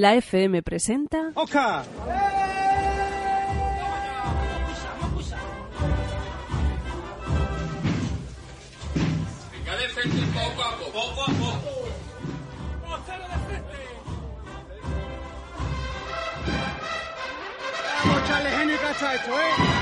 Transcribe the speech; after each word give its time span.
La 0.00 0.14
FM 0.14 0.62
presenta. 0.62 1.32
¡Oca! 1.34 1.84
poco 10.32 10.62
a 10.62 10.76
poco. 10.76 10.92
Poco 10.92 11.22
a 11.22 11.26
poco. 11.26 11.88
Vamos 18.04 18.30
a 18.30 18.76
cacha 18.80 19.10
a 19.10 19.14
esto, 19.16 19.32
¿eh? 19.32 19.77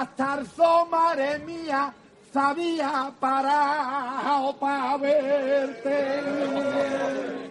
Hasta 0.00 0.38
el 0.38 0.46
madre 0.88 1.40
mía, 1.40 1.92
sabía 2.32 3.12
parado 3.18 4.56
para 4.56 4.96
verte. 4.96 6.22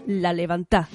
La 0.08 0.32
levanta. 0.32 0.88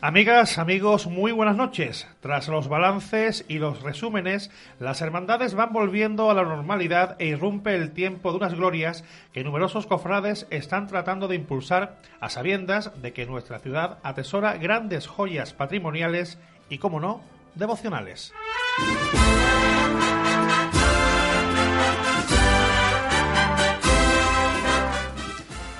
Amigas, 0.00 0.58
amigos, 0.58 1.08
muy 1.08 1.32
buenas 1.32 1.56
noches. 1.56 2.06
Tras 2.20 2.46
los 2.46 2.68
balances 2.68 3.44
y 3.48 3.58
los 3.58 3.82
resúmenes, 3.82 4.48
las 4.78 5.02
hermandades 5.02 5.54
van 5.54 5.72
volviendo 5.72 6.30
a 6.30 6.34
la 6.34 6.44
normalidad 6.44 7.16
e 7.18 7.26
irrumpe 7.26 7.74
el 7.74 7.90
tiempo 7.90 8.30
de 8.30 8.36
unas 8.36 8.54
glorias 8.54 9.02
que 9.32 9.42
numerosos 9.42 9.88
cofrades 9.88 10.46
están 10.50 10.86
tratando 10.86 11.26
de 11.26 11.34
impulsar 11.34 12.00
a 12.20 12.28
sabiendas 12.28 13.02
de 13.02 13.12
que 13.12 13.26
nuestra 13.26 13.58
ciudad 13.58 13.98
atesora 14.04 14.56
grandes 14.56 15.08
joyas 15.08 15.52
patrimoniales 15.52 16.38
y, 16.70 16.78
como 16.78 17.00
no, 17.00 17.20
devocionales. 17.56 18.32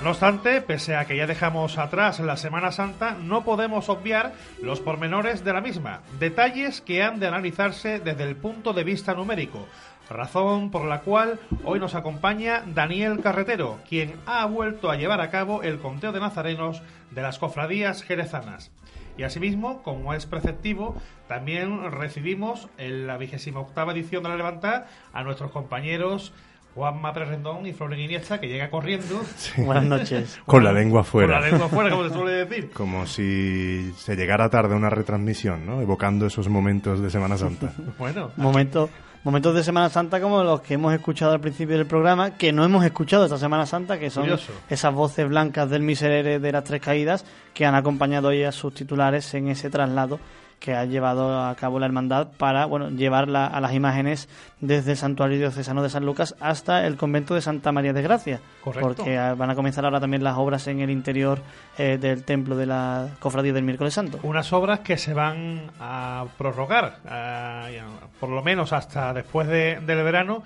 No 0.02 0.10
obstante, 0.10 0.60
pese 0.60 0.94
a 0.94 1.06
que 1.06 1.16
ya 1.16 1.26
dejamos 1.26 1.76
atrás 1.76 2.20
la 2.20 2.36
Semana 2.36 2.70
Santa, 2.70 3.16
no 3.20 3.42
podemos 3.42 3.88
obviar 3.88 4.32
los 4.62 4.78
pormenores 4.78 5.42
de 5.42 5.52
la 5.52 5.60
misma, 5.60 6.02
detalles 6.20 6.80
que 6.80 7.02
han 7.02 7.18
de 7.18 7.26
analizarse 7.26 7.98
desde 7.98 8.22
el 8.22 8.36
punto 8.36 8.72
de 8.72 8.84
vista 8.84 9.14
numérico, 9.14 9.66
razón 10.08 10.70
por 10.70 10.84
la 10.84 11.00
cual 11.00 11.40
hoy 11.64 11.80
nos 11.80 11.96
acompaña 11.96 12.62
Daniel 12.64 13.20
Carretero, 13.20 13.80
quien 13.88 14.14
ha 14.24 14.46
vuelto 14.46 14.88
a 14.88 14.96
llevar 14.96 15.20
a 15.20 15.30
cabo 15.30 15.64
el 15.64 15.80
conteo 15.80 16.12
de 16.12 16.20
nazarenos 16.20 16.80
de 17.10 17.22
las 17.22 17.40
cofradías 17.40 18.04
jerezanas. 18.04 18.70
Y 19.16 19.24
asimismo, 19.24 19.82
como 19.82 20.14
es 20.14 20.26
preceptivo, 20.26 20.94
también 21.26 21.90
recibimos 21.90 22.68
en 22.78 23.08
la 23.08 23.16
vigésima 23.16 23.58
octava 23.58 23.90
edición 23.90 24.22
de 24.22 24.28
la 24.28 24.36
Levanta 24.36 24.86
a 25.12 25.24
nuestros 25.24 25.50
compañeros 25.50 26.32
Juanma 26.78 27.10
Rendón 27.10 27.66
y 27.66 27.72
Flores 27.72 27.98
Iniesta, 27.98 28.38
que 28.38 28.46
llega 28.46 28.70
corriendo. 28.70 29.20
Buenas 29.56 29.82
noches. 29.82 30.38
Con 30.46 30.62
la 30.62 30.72
lengua 30.72 31.02
fuera. 31.02 31.34
Con 31.34 31.42
la 31.42 31.50
lengua 31.50 31.68
fuera, 31.68 31.90
como 31.90 32.04
se 32.04 32.14
suele 32.14 32.32
decir. 32.46 32.70
Como 32.70 33.04
si 33.04 33.92
se 33.96 34.14
llegara 34.14 34.48
tarde 34.48 34.76
una 34.76 34.88
retransmisión, 34.88 35.66
¿no? 35.66 35.82
Evocando 35.82 36.26
esos 36.26 36.48
momentos 36.48 37.00
de 37.00 37.10
Semana 37.10 37.36
Santa. 37.36 37.72
bueno. 37.98 38.30
Momentos 38.36 38.90
momentos 39.24 39.56
de 39.56 39.64
Semana 39.64 39.88
Santa 39.88 40.20
como 40.20 40.44
los 40.44 40.60
que 40.60 40.74
hemos 40.74 40.94
escuchado 40.94 41.32
al 41.32 41.40
principio 41.40 41.76
del 41.76 41.86
programa, 41.88 42.36
que 42.36 42.52
no 42.52 42.64
hemos 42.64 42.84
escuchado 42.84 43.24
esta 43.24 43.38
Semana 43.38 43.66
Santa, 43.66 43.98
que 43.98 44.08
son 44.08 44.28
esas 44.70 44.94
voces 44.94 45.28
blancas 45.28 45.68
del 45.68 45.82
miserere 45.82 46.38
de 46.38 46.52
las 46.52 46.62
tres 46.62 46.80
caídas 46.80 47.26
que 47.54 47.66
han 47.66 47.74
acompañado 47.74 48.28
hoy 48.28 48.44
a 48.44 48.52
sus 48.52 48.72
titulares 48.72 49.34
en 49.34 49.48
ese 49.48 49.68
traslado 49.68 50.20
que 50.58 50.74
ha 50.74 50.84
llevado 50.84 51.40
a 51.40 51.54
cabo 51.54 51.78
la 51.78 51.86
hermandad 51.86 52.28
para 52.36 52.66
bueno 52.66 52.90
llevarla 52.90 53.46
a 53.46 53.60
las 53.60 53.74
imágenes 53.74 54.28
desde 54.60 54.92
el 54.92 54.96
santuario 54.96 55.38
diocesano 55.38 55.82
de 55.82 55.90
San 55.90 56.04
Lucas 56.04 56.34
hasta 56.40 56.86
el 56.86 56.96
convento 56.96 57.34
de 57.34 57.40
Santa 57.40 57.72
María 57.72 57.92
de 57.92 58.02
Gracia. 58.02 58.40
Porque 58.64 59.18
van 59.36 59.50
a 59.50 59.54
comenzar 59.54 59.84
ahora 59.84 60.00
también 60.00 60.22
las 60.24 60.36
obras 60.36 60.66
en 60.66 60.80
el 60.80 60.90
interior 60.90 61.40
eh, 61.78 61.98
del 61.98 62.24
templo 62.24 62.56
de 62.56 62.66
la 62.66 63.08
Cofradía 63.18 63.52
del 63.52 63.64
Miércoles 63.64 63.94
Santo. 63.94 64.18
Unas 64.22 64.52
obras 64.52 64.80
que 64.80 64.98
se 64.98 65.14
van 65.14 65.70
a 65.80 66.26
prorrogar, 66.36 66.98
eh, 67.10 67.80
por 68.20 68.28
lo 68.28 68.42
menos 68.42 68.72
hasta 68.72 69.12
después 69.14 69.48
del 69.48 69.84
verano 69.84 70.42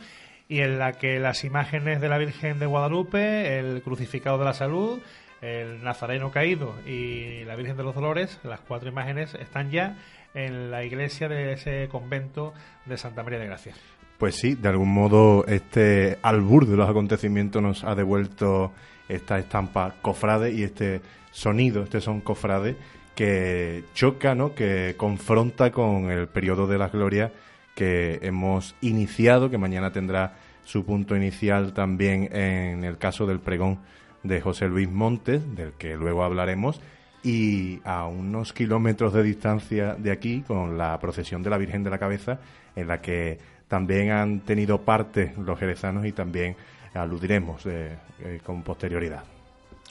y 0.48 0.60
en 0.60 0.78
la 0.78 0.92
que 0.92 1.18
las 1.18 1.44
imágenes 1.44 2.00
de 2.00 2.08
la 2.08 2.18
Virgen 2.18 2.58
de 2.58 2.66
Guadalupe, 2.66 3.58
el 3.58 3.82
crucificado 3.82 4.38
de 4.38 4.44
la 4.44 4.52
salud, 4.52 5.00
el 5.42 5.82
Nazareno 5.82 6.30
caído 6.30 6.74
y 6.86 7.44
la 7.44 7.56
Virgen 7.56 7.76
de 7.76 7.82
los 7.82 7.94
Dolores, 7.94 8.38
las 8.44 8.60
cuatro 8.60 8.88
imágenes 8.88 9.34
están 9.34 9.70
ya 9.70 9.98
en 10.34 10.70
la 10.70 10.84
iglesia 10.84 11.28
de 11.28 11.52
ese 11.52 11.88
convento 11.90 12.54
de 12.86 12.96
Santa 12.96 13.22
María 13.22 13.40
de 13.40 13.46
Gracia. 13.46 13.74
Pues 14.18 14.36
sí, 14.36 14.54
de 14.54 14.68
algún 14.68 14.94
modo 14.94 15.44
este 15.46 16.16
albur 16.22 16.66
de 16.66 16.76
los 16.76 16.88
acontecimientos 16.88 17.60
nos 17.60 17.84
ha 17.84 17.96
devuelto 17.96 18.72
esta 19.08 19.38
estampa 19.38 19.96
cofrade 20.00 20.52
y 20.52 20.62
este 20.62 21.00
sonido, 21.32 21.82
este 21.82 22.00
son 22.00 22.20
cofrade 22.20 22.76
que 23.16 23.84
choca, 23.94 24.34
¿no? 24.34 24.54
que 24.54 24.94
confronta 24.96 25.72
con 25.72 26.10
el 26.10 26.28
periodo 26.28 26.66
de 26.68 26.78
la 26.78 26.88
gloria 26.88 27.32
que 27.74 28.20
hemos 28.22 28.76
iniciado, 28.80 29.50
que 29.50 29.58
mañana 29.58 29.90
tendrá 29.90 30.36
su 30.64 30.84
punto 30.84 31.16
inicial 31.16 31.72
también 31.72 32.34
en 32.34 32.84
el 32.84 32.96
caso 32.98 33.26
del 33.26 33.40
pregón 33.40 33.80
de 34.22 34.40
José 34.40 34.68
Luis 34.68 34.90
Montes, 34.90 35.54
del 35.54 35.72
que 35.72 35.96
luego 35.96 36.24
hablaremos, 36.24 36.80
y 37.22 37.80
a 37.84 38.06
unos 38.06 38.52
kilómetros 38.52 39.12
de 39.12 39.22
distancia 39.22 39.94
de 39.94 40.10
aquí, 40.10 40.42
con 40.46 40.76
la 40.76 40.98
procesión 40.98 41.42
de 41.42 41.50
la 41.50 41.58
Virgen 41.58 41.84
de 41.84 41.90
la 41.90 41.98
Cabeza, 41.98 42.38
en 42.74 42.88
la 42.88 43.00
que 43.00 43.38
también 43.68 44.10
han 44.10 44.40
tenido 44.40 44.82
parte 44.82 45.32
los 45.38 45.58
jerezanos 45.58 46.04
y 46.04 46.12
también 46.12 46.56
aludiremos 46.94 47.64
eh, 47.66 47.96
eh, 48.20 48.40
con 48.44 48.62
posterioridad. 48.62 49.24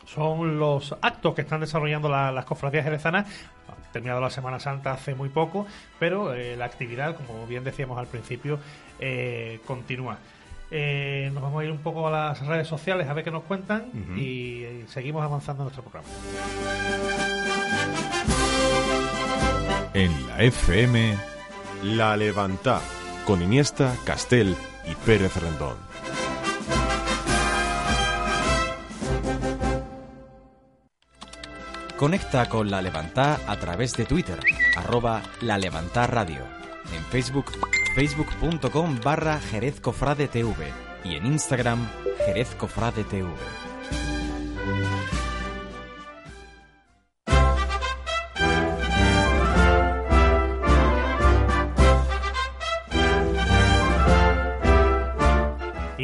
son 0.06 0.60
los 0.60 0.96
actos 1.02 1.34
que 1.34 1.42
están 1.42 1.62
desarrollando 1.62 2.10
las 2.10 2.46
cofradías 2.46 2.84
jerezanas. 2.84 3.28
Terminado 3.92 4.22
la 4.22 4.30
Semana 4.30 4.60
Santa 4.60 4.94
hace 4.94 5.16
muy 5.16 5.30
poco, 5.30 5.66
pero 6.00 6.34
eh, 6.34 6.56
la 6.56 6.66
actividad, 6.66 7.16
como 7.16 7.46
bien 7.46 7.64
decíamos 7.64 7.98
al 7.98 8.08
principio, 8.08 8.60
continúa. 9.66 10.18
Eh, 10.74 11.30
nos 11.34 11.44
vamos 11.44 11.62
a 11.62 11.66
ir 11.66 11.72
un 11.72 11.80
poco 11.80 12.08
a 12.08 12.12
las 12.12 12.48
redes 12.48 12.66
sociales 12.66 13.06
a 13.10 13.14
ver 13.14 13.26
qué 13.26 13.32
nos 13.32 13.44
cuentan 13.44 13.88
y, 14.18 14.66
seguimos 14.88 15.22
avanzando 15.22 15.64
en 15.64 15.66
nuestro 15.66 15.84
programa. 15.84 16.08
En 19.94 20.28
la 20.28 20.42
FM, 20.42 21.18
La 21.84 22.16
Levantá, 22.16 22.80
con 23.26 23.42
Iniesta, 23.42 23.94
Castel 24.06 24.56
y 24.90 24.96
Pérez 25.06 25.36
Rendón. 25.36 25.76
Conecta 31.98 32.48
con 32.48 32.72
La 32.72 32.82
Levantá 32.82 33.40
a 33.46 33.58
través 33.58 33.96
de 33.98 34.06
Twitter, 34.06 34.40
arroba 34.78 35.22
La 35.42 35.58
Levantá 35.58 36.08
Radio. 36.08 36.40
En 36.96 37.04
Facebook, 37.12 37.52
facebook.com 37.96 39.00
barra 39.04 39.40
Jerez 39.40 39.80
Cofrade 39.82 40.28
TV 40.28 40.54
y 41.04 41.16
en 41.16 41.26
Instagram, 41.26 41.88
Jerez 42.26 42.56
Cofrade 42.56 43.04
TV. 43.04 43.28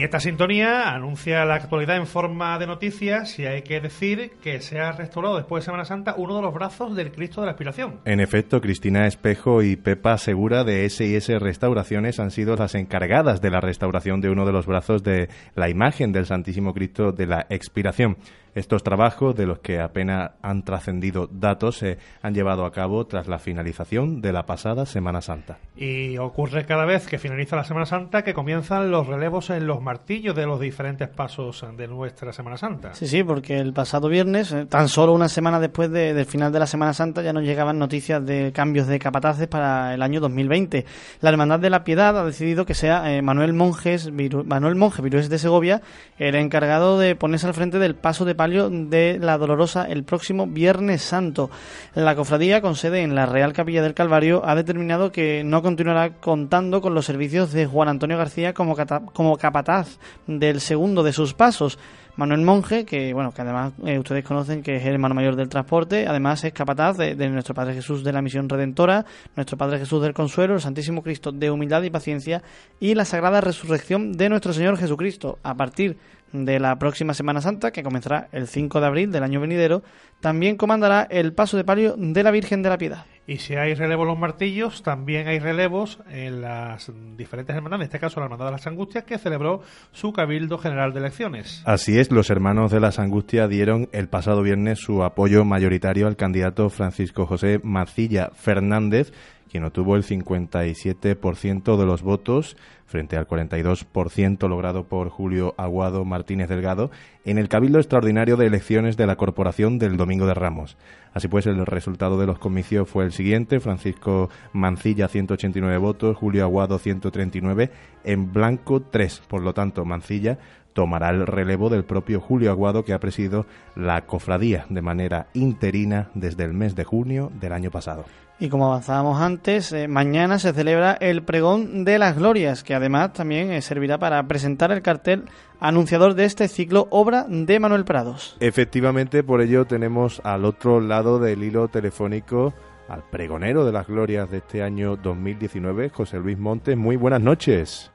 Esta 0.07 0.21
sintonía 0.21 0.93
anuncia 0.93 1.43
la 1.43 1.55
actualidad 1.55 1.97
en 1.97 2.07
forma 2.07 2.57
de 2.59 2.65
noticias 2.65 3.37
y 3.39 3.45
hay 3.45 3.61
que 3.63 3.81
decir 3.81 4.31
que 4.41 4.61
se 4.61 4.79
ha 4.79 4.93
restaurado 4.93 5.35
después 5.35 5.61
de 5.61 5.65
Semana 5.65 5.83
Santa 5.83 6.15
uno 6.17 6.37
de 6.37 6.43
los 6.43 6.53
brazos 6.53 6.95
del 6.95 7.11
Cristo 7.11 7.41
de 7.41 7.47
la 7.47 7.51
Aspiración. 7.51 7.99
En 8.05 8.21
efecto, 8.21 8.61
Cristina 8.61 9.05
Espejo 9.05 9.61
y 9.61 9.75
Pepa 9.75 10.17
Segura 10.17 10.63
de 10.63 10.85
S&S 10.85 11.37
Restauraciones 11.39 12.21
han 12.21 12.31
sido 12.31 12.55
las 12.55 12.73
encargadas 12.75 13.41
de 13.41 13.49
la 13.49 13.59
restauración 13.59 14.21
de 14.21 14.29
uno 14.29 14.45
de 14.45 14.53
los 14.53 14.65
brazos 14.65 15.03
de 15.03 15.27
la 15.55 15.67
imagen 15.67 16.13
del 16.13 16.25
Santísimo 16.25 16.73
Cristo 16.73 17.11
de 17.11 17.25
la 17.25 17.45
Expiración. 17.49 18.15
Estos 18.57 18.81
trabajos, 18.81 19.35
de 19.35 19.45
los 19.45 19.59
que 19.59 19.79
apenas 19.79 20.31
han 20.41 20.63
trascendido 20.63 21.29
datos, 21.31 21.77
se 21.77 21.99
han 22.23 22.33
llevado 22.33 22.65
a 22.65 22.71
cabo 22.71 23.05
tras 23.05 23.27
la 23.27 23.37
finalización 23.37 24.19
de 24.19 24.33
la 24.33 24.47
pasada 24.47 24.87
Semana 24.87 25.21
Santa. 25.21 25.59
Y 25.75 26.17
ocurre 26.17 26.65
cada 26.65 26.83
vez 26.83 27.05
que 27.05 27.19
finaliza 27.19 27.55
la 27.55 27.65
Semana 27.65 27.85
Santa 27.85 28.23
que 28.23 28.33
comienzan 28.33 28.89
los 28.89 29.05
relevos 29.05 29.51
en 29.51 29.67
los 29.67 29.79
martillos 29.79 30.35
de 30.35 30.47
los 30.47 30.59
diferentes 30.59 31.07
pasos 31.07 31.63
de 31.77 31.87
nuestra 31.87 32.33
Semana 32.33 32.57
Santa. 32.57 32.95
Sí, 32.95 33.05
sí, 33.05 33.23
porque 33.23 33.59
el 33.59 33.73
pasado 33.73 34.09
viernes, 34.09 34.51
eh, 34.51 34.65
tan 34.65 34.89
solo 34.89 35.13
una 35.13 35.29
semana 35.29 35.59
después 35.59 35.91
del 35.91 36.25
final 36.25 36.51
de 36.51 36.57
la 36.57 36.65
Semana 36.65 36.95
Santa, 36.95 37.21
ya 37.21 37.33
nos 37.33 37.43
llegaban 37.43 37.77
noticias 37.77 38.25
de 38.25 38.53
cambios 38.53 38.87
de 38.87 38.97
capataces 38.97 39.47
para 39.47 39.93
el 39.93 40.01
año 40.01 40.19
2020. 40.19 40.83
La 41.21 41.29
Hermandad 41.29 41.59
de 41.59 41.69
la 41.69 41.83
Piedad 41.83 42.17
ha 42.17 42.25
decidido 42.25 42.65
que 42.65 42.73
sea 42.73 43.13
eh, 43.13 43.21
Manuel 43.21 43.53
Monjes, 43.53 44.11
Manuel 44.11 44.73
Monje 44.73 45.03
Virués 45.03 45.29
de 45.29 45.37
Segovia 45.37 45.83
el 46.17 46.33
encargado 46.33 46.97
de 46.97 47.15
ponerse 47.15 47.45
al 47.45 47.53
frente 47.53 47.77
del 47.77 47.93
paso 47.93 48.25
de 48.25 48.33
de 48.49 49.19
la 49.19 49.37
Dolorosa 49.37 49.83
el 49.85 50.03
próximo 50.03 50.47
Viernes 50.47 51.01
Santo. 51.01 51.49
La 51.93 52.15
cofradía, 52.15 52.61
con 52.61 52.75
sede 52.75 53.01
en 53.01 53.13
la 53.13 53.25
Real 53.25 53.53
Capilla 53.53 53.81
del 53.81 53.93
Calvario, 53.93 54.41
ha 54.45 54.55
determinado 54.55 55.11
que 55.11 55.43
no 55.43 55.61
continuará 55.61 56.15
contando 56.15 56.81
con 56.81 56.93
los 56.93 57.05
servicios 57.05 57.51
de 57.51 57.65
Juan 57.65 57.89
Antonio 57.89 58.17
García 58.17 58.53
como, 58.53 58.75
como 59.13 59.37
capataz 59.37 59.99
del 60.27 60.61
segundo 60.61 61.03
de 61.03 61.13
sus 61.13 61.33
pasos. 61.33 61.77
Manuel 62.17 62.41
Monje, 62.41 62.83
que 62.83 63.13
bueno, 63.13 63.31
que 63.31 63.43
además 63.43 63.73
eh, 63.85 63.99
ustedes 63.99 64.25
conocen 64.25 64.63
que 64.63 64.77
es 64.77 64.85
el 64.85 64.93
hermano 64.93 65.13
mayor 65.13 65.35
del 65.35 65.49
transporte, 65.49 66.07
además 66.07 66.43
es 66.43 66.51
capataz 66.51 66.97
de, 66.97 67.13
de, 67.13 67.29
nuestro 67.29 67.53
Padre 67.53 67.75
Jesús 67.75 68.03
de 68.03 68.11
la 68.11 68.23
Misión 68.23 68.49
Redentora, 68.49 69.05
nuestro 69.35 69.55
Padre 69.55 69.77
Jesús 69.77 70.01
del 70.01 70.15
Consuelo, 70.15 70.55
el 70.55 70.61
Santísimo 70.61 71.03
Cristo 71.03 71.31
de 71.31 71.51
humildad 71.51 71.83
y 71.83 71.91
paciencia 71.91 72.41
y 72.79 72.95
la 72.95 73.05
Sagrada 73.05 73.39
Resurrección 73.39 74.13
de 74.13 74.29
nuestro 74.29 74.51
Señor 74.51 74.77
Jesucristo. 74.77 75.37
A 75.43 75.53
partir 75.53 75.97
de 76.31 76.59
la 76.59 76.77
próxima 76.77 77.13
Semana 77.13 77.41
Santa, 77.41 77.71
que 77.71 77.83
comenzará 77.83 78.27
el 78.31 78.47
5 78.47 78.79
de 78.79 78.85
abril 78.87 79.11
del 79.11 79.23
año 79.23 79.39
venidero, 79.39 79.83
también 80.19 80.57
comandará 80.57 81.07
el 81.09 81.33
paso 81.33 81.57
de 81.57 81.63
palio 81.63 81.95
de 81.97 82.23
la 82.23 82.31
Virgen 82.31 82.63
de 82.63 82.69
la 82.69 82.77
Piedad. 82.77 83.05
Y 83.29 83.39
si 83.39 83.55
hay 83.55 83.73
relevo 83.73 84.03
en 84.03 84.07
los 84.07 84.17
martillos, 84.17 84.83
también 84.83 85.27
hay 85.27 85.39
relevos 85.39 85.99
en 86.09 86.39
las 86.39 86.89
diferentes 87.17 87.53
hermandades, 87.53 87.81
en 87.81 87.87
este 87.87 87.99
caso 87.99 88.21
la 88.21 88.27
Hermandad 88.27 88.45
de 88.45 88.51
las 88.53 88.67
Angustias, 88.67 89.03
que 89.03 89.17
celebró 89.17 89.61
su 89.91 90.13
Cabildo 90.13 90.57
General 90.57 90.93
de 90.93 90.99
Elecciones. 90.99 91.61
Así 91.65 91.99
es, 91.99 92.09
los 92.09 92.29
hermanos 92.29 92.71
de 92.71 92.79
las 92.79 92.99
Angustias 92.99 93.49
dieron 93.49 93.89
el 93.91 94.07
pasado 94.07 94.43
viernes 94.43 94.79
su 94.79 95.03
apoyo 95.03 95.43
mayoritario 95.43 96.07
al 96.07 96.15
candidato 96.15 96.69
Francisco 96.69 97.25
José 97.25 97.59
Macilla 97.61 98.29
Fernández, 98.33 99.11
quien 99.51 99.65
obtuvo 99.65 99.97
el 99.97 100.03
57% 100.03 101.77
de 101.77 101.85
los 101.85 102.01
votos 102.03 102.55
frente 102.85 103.17
al 103.17 103.27
42% 103.27 104.47
logrado 104.47 104.85
por 104.85 105.09
Julio 105.09 105.53
Aguado 105.57 106.05
Martínez 106.05 106.47
Delgado 106.47 106.89
en 107.25 107.37
el 107.37 107.49
Cabildo 107.49 107.79
Extraordinario 107.79 108.37
de 108.37 108.47
Elecciones 108.47 108.95
de 108.95 109.05
la 109.05 109.17
Corporación 109.17 109.77
del 109.77 109.97
Domingo 109.97 110.25
de 110.25 110.33
Ramos. 110.33 110.77
Así 111.17 111.27
pues, 111.29 111.47
el 111.47 111.65
resultado 111.65 112.19
de 112.19 112.27
los 112.27 112.37
comicios 112.37 112.87
fue 112.87 113.03
el 113.03 113.11
siguiente. 113.11 113.59
Francisco 113.59 114.29
Mancilla, 114.53 115.07
189 115.07 115.75
votos, 115.79 116.15
Julio 116.15 116.43
Aguado, 116.43 116.77
139, 116.77 117.71
en 118.03 118.31
blanco 118.31 118.83
3. 118.83 119.23
Por 119.27 119.41
lo 119.41 119.55
tanto, 119.55 119.83
Mancilla 119.83 120.37
tomará 120.73 121.09
el 121.09 121.25
relevo 121.25 121.71
del 121.71 121.85
propio 121.85 122.19
Julio 122.19 122.51
Aguado, 122.51 122.85
que 122.85 122.93
ha 122.93 122.99
presidido 122.99 123.47
la 123.75 124.05
cofradía 124.05 124.67
de 124.69 124.83
manera 124.83 125.25
interina 125.33 126.11
desde 126.13 126.43
el 126.43 126.53
mes 126.53 126.75
de 126.75 126.83
junio 126.83 127.31
del 127.39 127.53
año 127.53 127.71
pasado. 127.71 128.05
Y 128.39 128.49
como 128.49 128.67
avanzábamos 128.67 129.19
antes, 129.19 129.73
eh, 129.73 129.87
mañana 129.87 130.37
se 130.37 130.53
celebra 130.53 130.95
el 131.01 131.23
pregón 131.23 131.83
de 131.85 131.97
las 131.97 132.19
glorias, 132.19 132.63
que 132.63 132.75
además 132.75 133.13
también 133.13 133.51
eh, 133.51 133.61
servirá 133.61 133.97
para 133.97 134.21
presentar 134.27 134.71
el 134.71 134.83
cartel 134.83 135.23
anunciador 135.59 136.13
de 136.13 136.25
este 136.25 136.47
ciclo, 136.47 136.87
obra 136.91 137.25
de 137.27 137.59
Manuel 137.59 137.83
Prados. 137.83 138.37
Efectivamente, 138.39 139.23
por 139.23 139.41
ello 139.41 139.65
tenemos 139.65 140.23
al 140.23 140.45
otro 140.45 140.79
lado 140.81 141.17
del 141.17 141.41
hilo 141.41 141.67
telefónico 141.69 142.53
al 142.87 143.01
pregonero 143.09 143.65
de 143.65 143.71
las 143.71 143.87
glorias 143.87 144.29
de 144.29 144.37
este 144.37 144.61
año 144.61 144.97
2019, 144.97 145.89
José 145.89 146.19
Luis 146.19 146.37
Montes. 146.37 146.77
Muy 146.77 146.95
buenas 146.95 147.21
noches. 147.21 147.91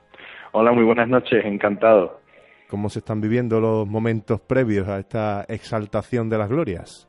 Hola, 0.51 0.73
muy 0.73 0.83
buenas 0.83 1.07
noches, 1.07 1.45
encantado. 1.45 2.21
¿Cómo 2.69 2.89
se 2.89 2.99
están 2.99 3.21
viviendo 3.21 3.61
los 3.61 3.87
momentos 3.87 4.41
previos 4.41 4.89
a 4.89 4.99
esta 4.99 5.45
exaltación 5.45 6.29
de 6.29 6.39
las 6.39 6.49
glorias? 6.49 7.09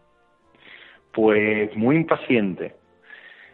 Pues 1.14 1.76
muy 1.76 1.96
impaciente 1.96 2.83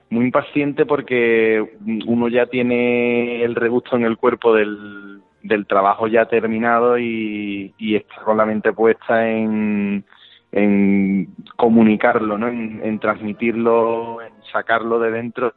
muy 0.10 0.25
impaciente 0.25 0.86
porque 0.86 1.63
uno 2.06 2.28
ya 2.30 2.48
tiene 2.48 3.44
el 3.44 3.56
regusto 3.56 3.96
en 3.96 4.06
el 4.06 4.18
cuerpo 4.18 4.54
del, 4.54 5.22
del 5.44 5.66
trabajo 5.68 6.08
ya 6.08 6.25
terminado 6.25 6.98
y, 6.98 7.74
está 7.80 8.22
con 8.24 8.38
la 8.38 8.46
mente 8.46 8.74
puesta 8.74 9.30
en, 9.30 10.04
en 10.51 11.28
comunicarlo, 11.56 12.38
¿no? 12.38 12.48
En, 12.48 13.00
transmitirlo, 13.00 14.22
en 14.22 14.34
sacarlo 14.51 15.00
de 15.00 15.12
dentro 15.12 15.54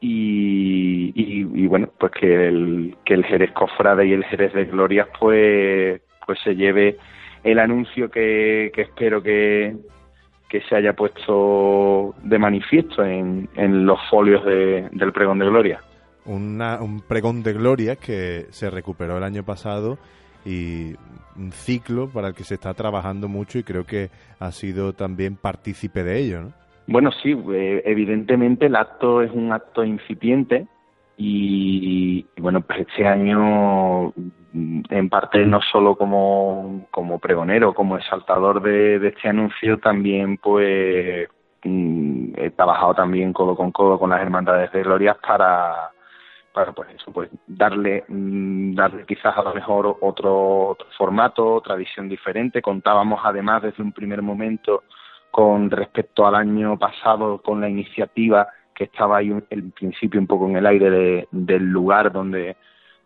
y, 0.00 1.12
y, 1.14 1.66
bueno, 1.66 1.88
pues 1.98 2.12
que 2.12 2.48
el, 2.48 2.96
que 3.04 3.14
el 3.14 3.24
Jerez 3.24 3.52
Cofrade 3.52 4.06
y 4.06 4.12
el 4.12 4.24
Jerez 4.24 4.52
de 4.52 4.66
Glorias 4.66 5.08
pues, 5.18 6.00
pues 6.26 6.38
se 6.40 6.54
lleve 6.54 6.98
el 7.44 7.58
anuncio 7.58 8.10
que, 8.10 8.70
que 8.74 8.82
espero 8.82 9.22
que, 9.22 9.76
que 10.48 10.60
se 10.62 10.76
haya 10.76 10.92
puesto 10.94 12.14
de 12.22 12.38
manifiesto 12.38 13.04
en, 13.04 13.48
en 13.56 13.86
los 13.86 13.98
folios 14.08 14.44
del 14.44 15.12
pregón 15.12 15.38
de 15.38 15.46
gloria. 15.46 15.80
un 16.24 17.02
pregón 17.06 17.42
de 17.42 17.52
gloria 17.52 17.96
que 17.96 18.46
se 18.50 18.70
recuperó 18.70 19.18
el 19.18 19.24
año 19.24 19.42
pasado 19.44 19.98
y 20.44 20.94
un 21.36 21.52
ciclo 21.52 22.08
para 22.08 22.28
el 22.28 22.34
que 22.34 22.44
se 22.44 22.54
está 22.54 22.72
trabajando 22.74 23.28
mucho 23.28 23.58
y 23.58 23.64
creo 23.64 23.84
que 23.84 24.10
ha 24.38 24.52
sido 24.52 24.92
también 24.92 25.36
partícipe 25.36 26.02
de 26.02 26.18
ello, 26.20 26.42
¿no? 26.42 26.52
Bueno, 26.88 27.10
sí, 27.10 27.36
eh, 27.52 27.82
evidentemente 27.84 28.66
el 28.66 28.76
acto 28.76 29.20
es 29.20 29.32
un 29.32 29.52
acto 29.52 29.84
incipiente 29.84 30.68
y, 31.18 32.26
bueno, 32.38 32.60
pues 32.60 32.80
este 32.80 33.06
año 33.06 34.12
en 34.52 35.08
parte 35.08 35.44
no 35.46 35.60
solo 35.62 35.96
como, 35.96 36.86
como 36.90 37.18
pregonero, 37.18 37.74
como 37.74 37.96
exaltador 37.96 38.62
de, 38.62 38.96
este 39.08 39.28
anuncio, 39.28 39.78
también 39.78 40.36
pues 40.36 41.28
mm, 41.64 42.32
he 42.36 42.50
trabajado 42.50 42.94
también 42.94 43.32
codo 43.32 43.56
con 43.56 43.72
codo 43.72 43.98
con 43.98 44.10
las 44.10 44.20
hermandades 44.20 44.72
de 44.72 44.82
glorias 44.82 45.16
para 45.26 45.90
para 46.52 46.72
pues 46.72 46.88
eso 46.94 47.12
pues 47.12 47.28
darle 47.46 48.04
mm, 48.08 48.74
darle 48.74 49.04
quizás 49.04 49.36
a 49.36 49.42
lo 49.42 49.52
mejor 49.54 49.98
otro, 50.00 50.68
otro 50.68 50.86
formato 50.96 51.54
otra 51.54 51.76
visión 51.76 52.08
diferente. 52.08 52.62
Contábamos 52.62 53.20
además 53.24 53.62
desde 53.62 53.82
un 53.82 53.92
primer 53.92 54.22
momento 54.22 54.84
con 55.30 55.70
respecto 55.70 56.26
al 56.26 56.34
año 56.34 56.78
pasado 56.78 57.42
con 57.42 57.60
la 57.60 57.68
iniciativa 57.68 58.48
que 58.76 58.84
estaba 58.84 59.16
ahí 59.16 59.32
en 59.50 59.70
principio 59.72 60.20
un 60.20 60.26
poco 60.26 60.46
en 60.48 60.56
el 60.56 60.66
aire 60.66 61.26
del 61.32 61.64
lugar 61.64 62.12
donde 62.12 62.56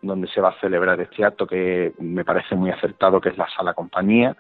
donde 0.03 0.29
se 0.29 0.41
va 0.41 0.51
a 0.51 0.61
celebrar 0.61 1.01
este 1.01 1.25
acto 1.25 1.47
que 1.47 1.93
me 1.99 2.25
parece 2.25 2.55
muy 2.55 2.71
acertado, 2.71 3.21
que 3.21 3.31
es 3.31 3.39
la 3.39 3.49
sala 3.51 3.75
compañía. 3.75 4.37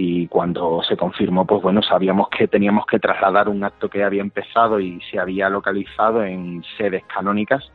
y 0.00 0.28
cuando 0.28 0.80
se 0.84 0.96
confirmó, 0.96 1.44
pues 1.44 1.60
bueno, 1.60 1.82
sabíamos 1.82 2.28
que 2.28 2.46
teníamos 2.46 2.86
que 2.86 3.00
trasladar 3.00 3.48
un 3.48 3.64
acto 3.64 3.88
que 3.90 4.04
había 4.04 4.20
empezado 4.20 4.78
y 4.78 5.00
se 5.10 5.18
había 5.18 5.48
localizado 5.48 6.22
en 6.22 6.62
sedes 6.76 7.02
canónicas 7.06 7.72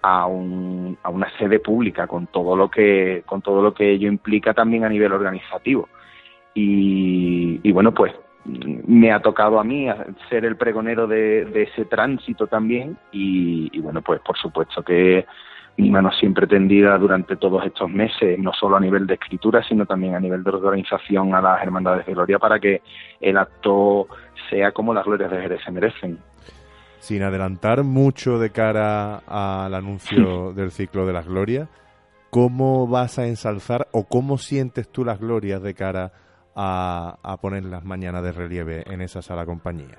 a, 0.00 0.26
un, 0.26 0.96
a 1.02 1.10
una 1.10 1.28
sede 1.38 1.58
pública 1.60 2.06
con 2.06 2.28
todo 2.28 2.56
lo 2.56 2.70
que 2.70 3.24
con 3.26 3.42
todo 3.42 3.60
lo 3.60 3.74
que 3.74 3.90
ello 3.90 4.08
implica 4.08 4.54
también 4.54 4.84
a 4.84 4.88
nivel 4.88 5.12
organizativo 5.12 5.88
y, 6.54 7.60
y 7.62 7.72
bueno 7.72 7.92
pues 7.92 8.14
me 8.86 9.12
ha 9.12 9.20
tocado 9.20 9.58
a 9.58 9.64
mí 9.64 9.88
ser 10.28 10.44
el 10.44 10.56
pregonero 10.56 11.06
de, 11.06 11.44
de 11.46 11.64
ese 11.64 11.84
tránsito 11.84 12.46
también 12.46 12.96
y, 13.12 13.68
y 13.72 13.80
bueno 13.80 14.02
pues 14.02 14.20
por 14.20 14.38
supuesto 14.38 14.82
que 14.82 15.26
mi 15.78 15.90
mano 15.90 16.10
siempre 16.12 16.46
tendida 16.46 16.96
durante 16.96 17.36
todos 17.36 17.64
estos 17.64 17.90
meses, 17.90 18.38
no 18.38 18.52
solo 18.52 18.76
a 18.76 18.80
nivel 18.80 19.06
de 19.06 19.14
escritura, 19.14 19.62
sino 19.62 19.84
también 19.84 20.14
a 20.14 20.20
nivel 20.20 20.42
de 20.42 20.50
organización 20.50 21.34
a 21.34 21.42
las 21.42 21.62
Hermandades 21.62 22.06
de 22.06 22.14
Gloria 22.14 22.38
para 22.38 22.58
que 22.58 22.80
el 23.20 23.36
acto 23.36 24.08
sea 24.48 24.72
como 24.72 24.94
las 24.94 25.04
glorias 25.04 25.30
de 25.30 25.40
Jerez 25.40 25.60
se 25.64 25.70
merecen. 25.70 26.18
Sin 26.98 27.22
adelantar 27.22 27.84
mucho 27.84 28.38
de 28.38 28.50
cara 28.50 29.18
al 29.26 29.74
anuncio 29.74 30.52
del 30.54 30.70
ciclo 30.70 31.06
de 31.06 31.12
las 31.12 31.26
glorias, 31.26 31.68
¿cómo 32.30 32.86
vas 32.86 33.18
a 33.18 33.26
ensalzar 33.26 33.86
o 33.92 34.04
cómo 34.04 34.38
sientes 34.38 34.88
tú 34.90 35.04
las 35.04 35.20
glorias 35.20 35.62
de 35.62 35.74
cara 35.74 36.06
a, 36.06 36.12
a 36.56 37.38
poner 37.40 37.64
las 37.64 37.84
mañanas 37.84 38.22
de 38.22 38.32
relieve 38.32 38.82
en 38.86 39.02
esa 39.02 39.22
sala 39.22 39.44
compañía? 39.44 39.98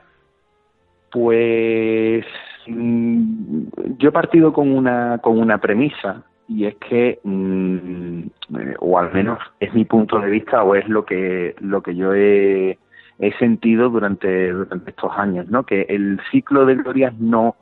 Pues 1.11 2.25
mm, 2.67 3.63
yo 3.97 4.09
he 4.09 4.11
partido 4.11 4.51
con 4.51 4.71
una, 4.71 5.19
con 5.19 5.39
una 5.39 5.57
premisa 5.59 6.23
y 6.47 6.65
es 6.65 6.75
que, 6.75 7.19
mm, 7.23 8.19
eh, 8.59 8.75
o 8.79 8.99
al 8.99 9.13
menos 9.13 9.39
es 9.59 9.73
mi 9.73 9.85
punto 9.85 10.19
de 10.19 10.29
vista 10.29 10.63
o 10.63 10.75
es 10.75 10.87
lo 10.87 11.05
que, 11.05 11.55
lo 11.59 11.81
que 11.81 11.95
yo 11.95 12.13
he, 12.13 12.77
he 13.19 13.37
sentido 13.37 13.89
durante, 13.89 14.51
durante 14.51 14.91
estos 14.91 15.11
años, 15.17 15.47
¿no? 15.49 15.63
Que 15.63 15.83
el 15.89 16.19
ciclo 16.31 16.65
de 16.65 16.75
glorias 16.75 17.17
no, 17.19 17.55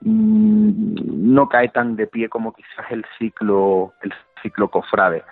mm, 0.00 1.32
no 1.34 1.48
cae 1.48 1.68
tan 1.68 1.96
de 1.96 2.06
pie 2.06 2.28
como 2.28 2.52
quizás 2.52 2.90
el 2.90 3.04
ciclo, 3.18 3.92
el 4.02 4.12
ciclo 4.42 4.68
cofrade. 4.68 5.22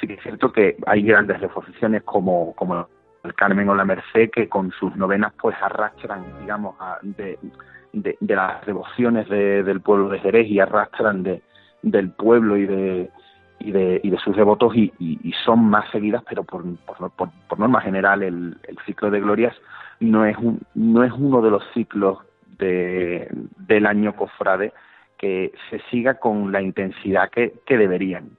Sí 0.00 0.06
que 0.06 0.14
es 0.14 0.22
cierto 0.22 0.52
que 0.52 0.76
hay 0.86 1.02
grandes 1.02 1.40
reposiciones 1.40 2.02
como, 2.02 2.54
como 2.54 2.88
el 3.24 3.34
Carmen 3.34 3.68
o 3.68 3.74
la 3.74 3.84
Merced 3.84 4.30
que 4.30 4.48
con 4.48 4.70
sus 4.72 4.94
novenas 4.96 5.32
pues 5.40 5.56
arrastran, 5.60 6.24
digamos, 6.40 6.76
de, 7.02 7.38
de, 7.92 8.34
las 8.34 8.64
devociones 8.66 9.28
del 9.28 9.80
pueblo 9.80 10.08
de 10.08 10.18
Jerez 10.20 10.48
y 10.48 10.60
arrastran 10.60 11.22
de, 11.22 11.42
del 11.82 12.10
pueblo 12.10 12.56
y 12.56 12.66
de, 12.66 13.10
y 13.58 13.72
de, 13.72 14.00
y 14.02 14.10
de 14.10 14.18
sus 14.18 14.36
devotos 14.36 14.74
y, 14.74 14.92
son 15.44 15.64
más 15.64 15.88
seguidas, 15.90 16.22
pero 16.28 16.44
por, 16.44 16.64
por, 16.84 17.30
por, 17.48 17.58
norma 17.58 17.80
general 17.80 18.22
el, 18.22 18.58
el, 18.64 18.78
ciclo 18.84 19.10
de 19.10 19.20
glorias 19.20 19.54
no 20.00 20.24
es, 20.24 20.36
un, 20.36 20.60
no 20.74 21.04
es 21.04 21.12
uno 21.12 21.40
de 21.40 21.50
los 21.50 21.62
ciclos 21.72 22.18
de, 22.58 23.28
del 23.56 23.86
año 23.86 24.14
cofrade 24.14 24.72
que 25.18 25.52
se 25.70 25.80
siga 25.90 26.14
con 26.14 26.52
la 26.52 26.60
intensidad 26.60 27.30
que, 27.30 27.54
que 27.64 27.78
deberían. 27.78 28.30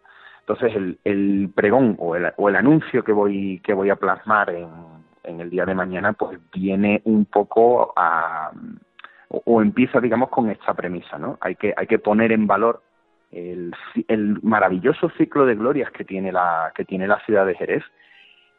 Entonces 0.48 0.78
el, 0.78 0.98
el 1.04 1.50
pregón 1.54 1.98
o 2.00 2.16
el, 2.16 2.32
o 2.38 2.48
el, 2.48 2.56
anuncio 2.56 3.04
que 3.04 3.12
voy, 3.12 3.60
que 3.66 3.74
voy 3.74 3.90
a 3.90 3.98
plasmar 3.98 4.50
en, 4.50 5.42
el 5.42 5.50
día 5.50 5.66
de 5.66 5.76
mañana 5.76 6.14
pues 6.14 6.40
viene 6.54 7.02
un 7.04 7.26
poco 7.26 7.92
a 7.98 8.52
o, 9.28 9.62
empieza 9.62 10.00
digamos 10.00 10.30
con 10.30 10.50
esta 10.50 10.74
premisa, 10.74 11.18
¿no? 11.18 11.38
Hay 11.42 11.56
que, 11.56 11.74
hay 11.76 11.86
que 11.86 12.00
poner 12.00 12.32
en 12.32 12.48
valor 12.48 12.82
el, 13.30 13.76
el 14.08 14.42
maravilloso 14.42 15.10
ciclo 15.18 15.46
de 15.46 15.56
glorias 15.56 15.92
que 15.92 16.06
tiene 16.06 16.32
la, 16.32 16.72
que 16.74 16.86
tiene 16.86 17.08
la 17.08 17.20
ciudad 17.26 17.46
de 17.46 17.56
Jerez 17.56 17.84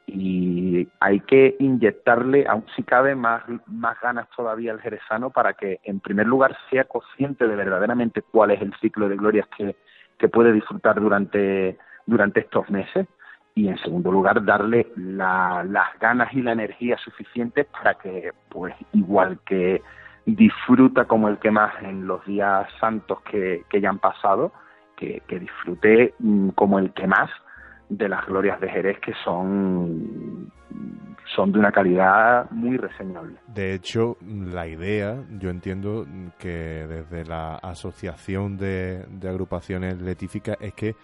y 0.06 0.88
hay 1.00 1.20
que 1.20 1.56
inyectarle, 1.58 2.46
aún 2.46 2.66
si 2.76 2.82
cabe, 2.82 3.14
más, 3.14 3.44
más 3.66 3.98
ganas 4.02 4.28
todavía 4.36 4.72
al 4.72 4.80
jerezano 4.82 5.30
para 5.30 5.54
que, 5.54 5.80
en 5.84 6.00
primer 6.00 6.26
lugar, 6.26 6.54
sea 6.68 6.84
consciente 6.84 7.48
de 7.48 7.56
verdaderamente 7.56 8.20
cuál 8.20 8.50
es 8.50 8.60
el 8.60 8.74
ciclo 8.80 9.08
de 9.08 9.16
glorias 9.16 9.48
que, 9.56 9.74
que 10.18 10.28
puede 10.28 10.52
disfrutar 10.52 11.00
durante, 11.00 11.78
durante 12.06 12.40
estos 12.40 12.68
meses. 12.70 13.06
Y 13.54 13.68
en 13.68 13.78
segundo 13.78 14.12
lugar 14.12 14.44
darle 14.44 14.86
las 14.96 15.98
ganas 15.98 16.32
y 16.32 16.42
la 16.42 16.52
energía 16.52 16.96
suficientes 16.98 17.66
para 17.66 17.94
que 17.94 18.30
pues 18.48 18.74
igual 18.92 19.40
que 19.44 19.82
disfruta 20.26 21.06
como 21.06 21.28
el 21.28 21.38
que 21.38 21.50
más 21.50 21.72
en 21.82 22.06
los 22.06 22.24
días 22.24 22.68
santos 22.78 23.20
que, 23.22 23.64
que 23.68 23.80
ya 23.80 23.88
han 23.88 23.98
pasado 23.98 24.52
que, 24.96 25.22
que 25.26 25.40
disfrute 25.40 26.14
mm, 26.18 26.50
como 26.50 26.78
el 26.78 26.92
que 26.92 27.06
más 27.06 27.30
de 27.88 28.08
las 28.08 28.26
glorias 28.26 28.60
de 28.60 28.68
Jerez 28.68 28.98
que 29.00 29.12
son 29.24 30.50
son 31.34 31.52
de 31.52 31.58
una 31.58 31.72
calidad 31.72 32.50
muy 32.50 32.76
reseñable. 32.76 33.36
De 33.46 33.74
hecho, 33.74 34.16
la 34.26 34.66
idea, 34.66 35.24
yo 35.38 35.50
entiendo 35.50 36.06
que 36.38 36.48
desde 36.48 37.24
la 37.24 37.56
Asociación 37.56 38.56
de, 38.56 39.04
Agrupaciones 39.28 40.00
Letíficas 40.00 40.56
es 40.60 40.72
que 40.72 40.94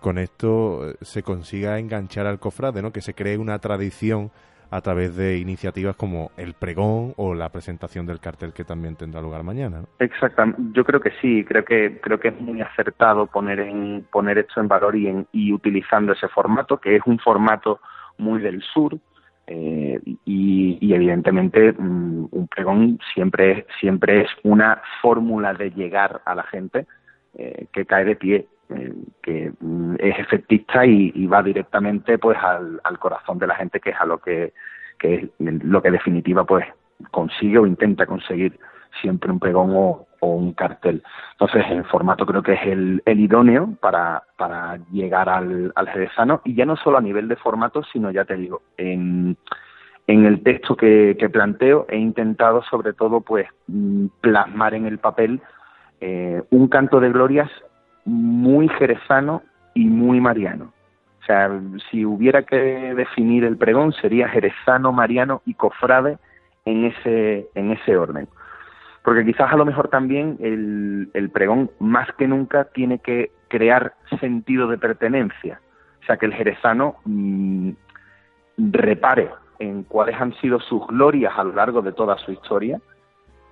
con 0.00 0.18
esto 0.18 0.94
se 1.02 1.22
consiga 1.22 1.78
enganchar 1.78 2.26
al 2.26 2.38
cofrade, 2.38 2.82
¿no? 2.82 2.92
Que 2.92 3.00
se 3.00 3.14
cree 3.14 3.38
una 3.38 3.58
tradición 3.58 4.30
a 4.70 4.80
través 4.80 5.16
de 5.16 5.38
iniciativas 5.38 5.96
como 5.96 6.30
el 6.36 6.54
pregón 6.54 7.14
o 7.16 7.34
la 7.34 7.50
presentación 7.50 8.06
del 8.06 8.20
cartel 8.20 8.52
que 8.52 8.64
también 8.64 8.96
tendrá 8.96 9.20
lugar 9.20 9.42
mañana. 9.42 9.82
Exactamente, 9.98 10.60
yo 10.72 10.84
creo 10.84 11.00
que 11.00 11.12
sí, 11.20 11.44
creo 11.44 11.64
que 11.64 12.00
creo 12.00 12.18
que 12.18 12.28
es 12.28 12.40
muy 12.40 12.60
acertado 12.60 13.26
poner 13.26 13.60
en 13.60 14.06
poner 14.10 14.38
esto 14.38 14.60
en 14.60 14.68
valor 14.68 14.96
y, 14.96 15.08
en, 15.08 15.26
y 15.32 15.52
utilizando 15.52 16.12
ese 16.12 16.28
formato 16.28 16.78
que 16.78 16.96
es 16.96 17.02
un 17.06 17.18
formato 17.18 17.80
muy 18.18 18.40
del 18.40 18.62
sur, 18.62 18.98
eh, 19.46 20.00
y, 20.24 20.94
evidentemente 20.94 21.72
mm, 21.72 22.28
un 22.30 22.48
pregón 22.48 22.98
siempre, 23.12 23.66
siempre 23.78 24.22
es 24.22 24.30
una 24.42 24.80
fórmula 25.02 25.52
de 25.52 25.70
llegar 25.70 26.22
a 26.24 26.34
la 26.34 26.44
gente 26.44 26.86
eh, 27.36 27.66
que 27.72 27.84
cae 27.84 28.04
de 28.04 28.16
pie, 28.16 28.46
que 29.22 29.52
mm, 29.60 29.96
es 29.98 30.18
efectista 30.18 30.84
y, 30.86 31.26
va 31.26 31.42
directamente 31.42 32.18
pues 32.18 32.38
al, 32.38 32.98
corazón 32.98 33.38
de 33.38 33.46
la 33.46 33.56
gente, 33.56 33.80
que 33.80 33.90
es 33.90 33.96
a 34.00 34.06
lo 34.06 34.18
que, 34.18 34.52
que 34.98 35.14
es 35.14 35.30
lo 35.38 35.82
que 35.82 35.90
definitiva 35.90 36.44
pues 36.44 36.66
consigue 37.10 37.58
o 37.58 37.66
intenta 37.66 38.06
conseguir 38.06 38.58
siempre 39.00 39.30
un 39.30 39.40
pregón 39.40 39.70
o, 39.74 40.06
un 40.20 40.54
cartel. 40.54 41.02
Entonces, 41.32 41.66
el 41.70 41.84
formato 41.84 42.24
creo 42.24 42.42
que 42.42 42.54
es 42.54 42.62
el, 42.62 43.02
idóneo 43.04 43.74
para, 43.78 44.22
para 44.38 44.78
llegar 44.90 45.28
al, 45.28 45.70
al 45.74 45.88
jerezano 45.90 46.40
y 46.46 46.54
ya 46.54 46.64
no 46.64 46.76
solo 46.76 46.96
a 46.96 47.02
nivel 47.02 47.28
de 47.28 47.36
formato, 47.36 47.82
sino 47.92 48.10
ya 48.10 48.24
te 48.24 48.34
digo, 48.34 48.62
en, 48.78 49.36
en 50.06 50.24
el 50.24 50.42
texto 50.42 50.76
que, 50.76 51.16
que 51.18 51.28
planteo 51.28 51.86
he 51.90 51.98
intentado 51.98 52.62
sobre 52.62 52.92
todo 52.92 53.20
pues 53.20 53.46
mm, 53.66 54.06
plasmar 54.22 54.74
en 54.74 54.86
el 54.86 54.98
papel 54.98 55.42
eh, 56.00 56.42
un 56.50 56.68
canto 56.68 57.00
de 57.00 57.10
glorias 57.10 57.50
muy 58.04 58.68
jerezano 58.68 59.42
y 59.74 59.86
muy 59.86 60.20
mariano. 60.20 60.72
O 61.22 61.26
sea, 61.26 61.50
si 61.90 62.04
hubiera 62.04 62.42
que 62.42 62.56
definir 62.94 63.44
el 63.44 63.56
pregón 63.56 63.92
sería 63.92 64.28
jerezano, 64.28 64.92
mariano 64.92 65.40
y 65.46 65.54
cofrade 65.54 66.18
en 66.66 66.84
ese, 66.84 67.48
en 67.54 67.70
ese 67.72 67.96
orden. 67.96 68.28
Porque 69.02 69.24
quizás 69.24 69.52
a 69.52 69.56
lo 69.56 69.64
mejor 69.64 69.88
también 69.88 70.36
el, 70.40 71.10
el 71.14 71.30
pregón 71.30 71.70
más 71.78 72.08
que 72.16 72.28
nunca 72.28 72.64
tiene 72.64 72.98
que 72.98 73.30
crear 73.48 73.94
sentido 74.20 74.68
de 74.68 74.78
pertenencia, 74.78 75.60
o 76.02 76.06
sea 76.06 76.16
que 76.16 76.26
el 76.26 76.34
jerezano 76.34 76.96
mm, 77.04 77.70
repare 78.58 79.30
en 79.58 79.84
cuáles 79.84 80.20
han 80.20 80.34
sido 80.34 80.60
sus 80.60 80.86
glorias 80.88 81.32
a 81.36 81.44
lo 81.44 81.54
largo 81.54 81.80
de 81.80 81.92
toda 81.92 82.18
su 82.18 82.32
historia 82.32 82.80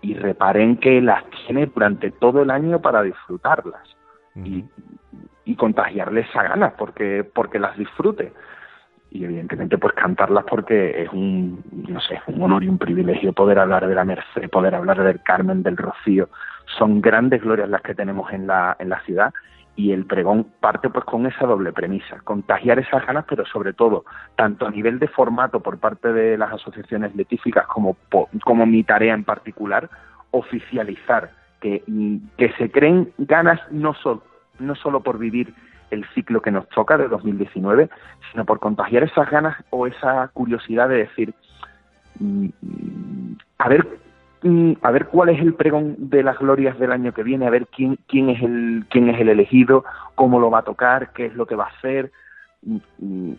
y 0.01 0.15
reparen 0.15 0.77
que 0.77 1.01
las 1.01 1.23
tiene 1.47 1.67
durante 1.67 2.11
todo 2.11 2.43
el 2.43 2.51
año 2.51 2.81
para 2.81 3.03
disfrutarlas 3.03 3.97
y, 4.35 4.65
y 5.45 5.57
contagiarles 5.57 6.29
esa 6.29 6.43
ganas 6.45 6.75
porque, 6.79 7.25
porque 7.25 7.59
las 7.59 7.77
disfrute. 7.77 8.33
Y 9.11 9.25
evidentemente 9.25 9.77
pues 9.77 9.93
cantarlas 9.93 10.45
porque 10.49 11.03
es 11.03 11.11
un 11.13 11.63
no 11.71 12.01
sé 12.01 12.19
un 12.29 12.43
honor 12.43 12.65
y 12.65 12.69
un 12.69 12.79
privilegio 12.79 13.35
poder 13.35 13.59
hablar 13.59 13.87
de 13.87 13.95
la 13.95 14.07
Merced 14.07 14.49
poder 14.49 14.75
hablar 14.75 15.03
del 15.03 15.23
Carmen 15.23 15.63
del 15.63 15.77
Rocío. 15.77 16.31
Son 16.79 17.03
grandes 17.03 17.43
glorias 17.43 17.69
las 17.69 17.83
que 17.83 17.95
tenemos 17.95 18.33
en 18.33 18.47
la 18.47 18.75
en 18.79 18.89
la 18.89 19.01
ciudad. 19.03 19.35
Y 19.75 19.93
el 19.93 20.07
pregón 20.07 20.53
parte 20.61 20.89
pues 20.89 21.05
con 21.05 21.27
esa 21.27 21.47
doble 21.47 21.73
premisa 21.73 22.21
contagiar 22.25 22.79
esas 22.79 23.07
ganas 23.07 23.27
pero 23.29 23.45
sobre 23.45 23.75
todo 23.75 24.05
tanto 24.35 24.67
a 24.67 24.71
nivel 24.71 24.99
de 24.99 25.09
formato 25.09 25.61
por 25.61 25.79
parte 25.79 26.13
de 26.13 26.39
las 26.39 26.53
asociaciones 26.53 27.15
letíficas 27.15 27.67
como 27.67 27.97
como 28.45 28.65
mi 28.65 28.83
tarea 28.83 29.13
en 29.13 29.25
particular 29.25 29.91
oficializar 30.31 31.42
que, 31.63 31.83
que 32.37 32.53
se 32.59 32.71
creen 32.71 33.13
ganas 33.17 33.61
no 33.71 33.95
solo 33.95 34.23
no 34.59 34.75
solo 34.75 35.01
por 35.01 35.19
vivir 35.19 35.55
el 35.91 36.05
ciclo 36.15 36.41
que 36.41 36.51
nos 36.51 36.69
toca 36.69 36.97
de 36.97 37.09
2019, 37.09 37.89
sino 38.31 38.45
por 38.45 38.59
contagiar 38.59 39.03
esas 39.03 39.31
ganas 39.31 39.57
o 39.71 39.87
esa 39.87 40.29
curiosidad 40.29 40.89
de 40.89 40.97
decir, 40.97 41.35
mm, 42.19 42.49
a 43.59 43.69
ver 43.69 43.87
mm, 44.43 44.73
a 44.83 44.91
ver 44.91 45.07
cuál 45.07 45.29
es 45.29 45.41
el 45.41 45.55
pregón 45.55 45.97
de 45.99 46.23
las 46.23 46.39
glorias 46.39 46.79
del 46.79 46.93
año 46.93 47.13
que 47.13 47.23
viene, 47.23 47.47
a 47.47 47.51
ver 47.51 47.67
quién, 47.67 47.99
quién, 48.09 48.31
es 48.31 48.43
el, 48.43 48.87
quién 48.89 49.09
es 49.09 49.21
el 49.21 49.29
elegido, 49.29 49.85
cómo 50.15 50.41
lo 50.41 50.51
va 50.51 50.61
a 50.61 50.65
tocar, 50.65 51.13
qué 51.13 51.27
es 51.27 51.35
lo 51.35 51.47
que 51.47 51.57
va 51.57 51.65
a 51.65 51.79
hacer, 51.79 52.11
mm, 52.63 53.33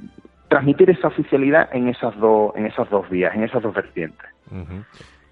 transmitir 0.47 0.91
esa 0.91 1.07
oficialidad 1.07 1.69
en 1.73 1.89
esas 1.89 2.15
dos, 2.19 2.55
en 2.55 2.67
esas 2.67 2.89
dos 2.89 3.09
vías, 3.09 3.35
en 3.35 3.43
esas 3.43 3.63
dos 3.63 3.73
vertientes. 3.73 4.29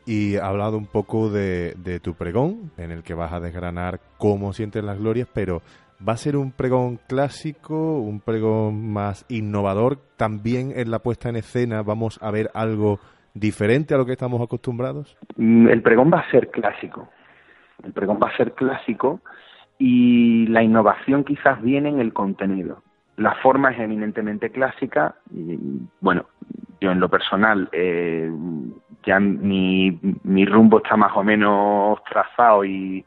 Y 0.05 0.38
ha 0.38 0.48
hablado 0.48 0.77
un 0.77 0.88
poco 0.88 1.29
de, 1.29 1.74
de, 1.77 2.00
tu 2.00 2.15
pregón, 2.15 2.72
en 2.77 2.91
el 2.91 3.03
que 3.03 3.13
vas 3.13 3.34
a 3.34 3.39
desgranar 3.39 4.00
cómo 4.17 4.53
sientes 4.53 4.84
las 4.84 4.98
glorias, 4.98 5.27
pero 5.34 5.62
¿va 6.08 6.13
a 6.13 6.17
ser 6.17 6.36
un 6.36 6.51
pregón 6.51 7.00
clásico, 7.08 8.00
un 8.00 8.20
pregón 8.20 8.91
más 8.91 9.25
innovador? 9.29 9.98
¿También 10.17 10.74
en 10.75 10.91
la 10.91 11.00
puesta 11.00 11.29
en 11.29 11.36
escena 11.36 11.84
vamos 11.84 12.20
a 12.22 12.31
ver 12.31 12.50
algo 12.53 13.00
diferente 13.34 13.93
a 13.93 13.98
lo 13.98 14.05
que 14.05 14.13
estamos 14.13 14.41
acostumbrados? 14.41 15.17
Mm, 15.38 15.67
el 15.67 15.81
pregón 15.81 16.12
va 16.13 16.20
a 16.20 16.31
ser 16.31 16.50
clásico. 16.50 17.10
El 17.84 17.93
pregón 17.93 18.20
va 18.22 18.29
a 18.29 18.38
ser 18.38 18.53
clásico 18.53 19.22
y 19.77 20.48
la 20.48 20.63
innovación 20.63 21.24
quizás 21.24 21.62
viene 21.62 21.89
en 21.89 22.00
el 22.00 22.13
contenido. 22.13 22.84
La 23.17 23.36
forma 23.36 23.72
es 23.72 23.79
eminentemente 23.79 24.51
clásica. 24.51 25.15
Bueno, 26.00 26.25
yo 26.79 26.91
en 26.91 27.00
lo 27.00 27.10
personal 27.10 27.70
eh, 27.72 28.31
ya 29.03 29.20
mi, 29.20 30.00
mi 30.24 30.46
rumbo 30.46 30.77
está 30.77 30.96
más 30.96 31.12
o 31.15 31.24
menos 31.24 32.03
trazado 32.03 32.63
y, 32.63 33.05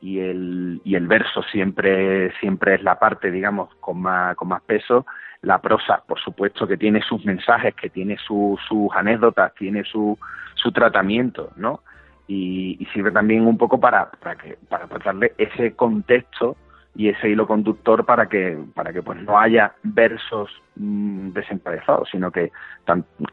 y 0.00 0.20
el, 0.20 0.80
y 0.84 0.94
el 0.94 1.06
verso 1.06 1.42
siempre, 1.44 2.32
siempre 2.40 2.74
es 2.74 2.82
la 2.82 2.98
parte, 2.98 3.30
digamos, 3.30 3.74
con 3.80 4.00
más, 4.00 4.36
con 4.36 4.48
más 4.48 4.62
peso. 4.62 5.06
La 5.42 5.60
prosa, 5.60 6.02
por 6.06 6.18
supuesto, 6.20 6.66
que 6.66 6.76
tiene 6.76 7.00
sus 7.02 7.24
mensajes, 7.24 7.74
que 7.74 7.90
tiene 7.90 8.16
sus 8.18 8.60
anécdotas, 8.94 9.54
tiene 9.54 9.84
su, 9.84 10.18
su 10.54 10.72
tratamiento, 10.72 11.52
¿no? 11.56 11.80
Y, 12.26 12.76
y, 12.78 12.84
sirve 12.86 13.10
también 13.10 13.46
un 13.46 13.56
poco 13.56 13.80
para, 13.80 14.10
para, 14.10 14.36
que, 14.36 14.58
para 14.68 14.86
darle 15.02 15.32
ese 15.38 15.74
contexto 15.74 16.56
y 16.98 17.08
ese 17.08 17.28
hilo 17.28 17.46
conductor 17.46 18.04
para 18.04 18.28
que 18.28 18.58
para 18.74 18.92
que 18.92 19.02
pues 19.02 19.22
no 19.22 19.38
haya 19.38 19.72
versos 19.84 20.50
mmm, 20.74 21.30
sino 22.10 22.32
que 22.32 22.50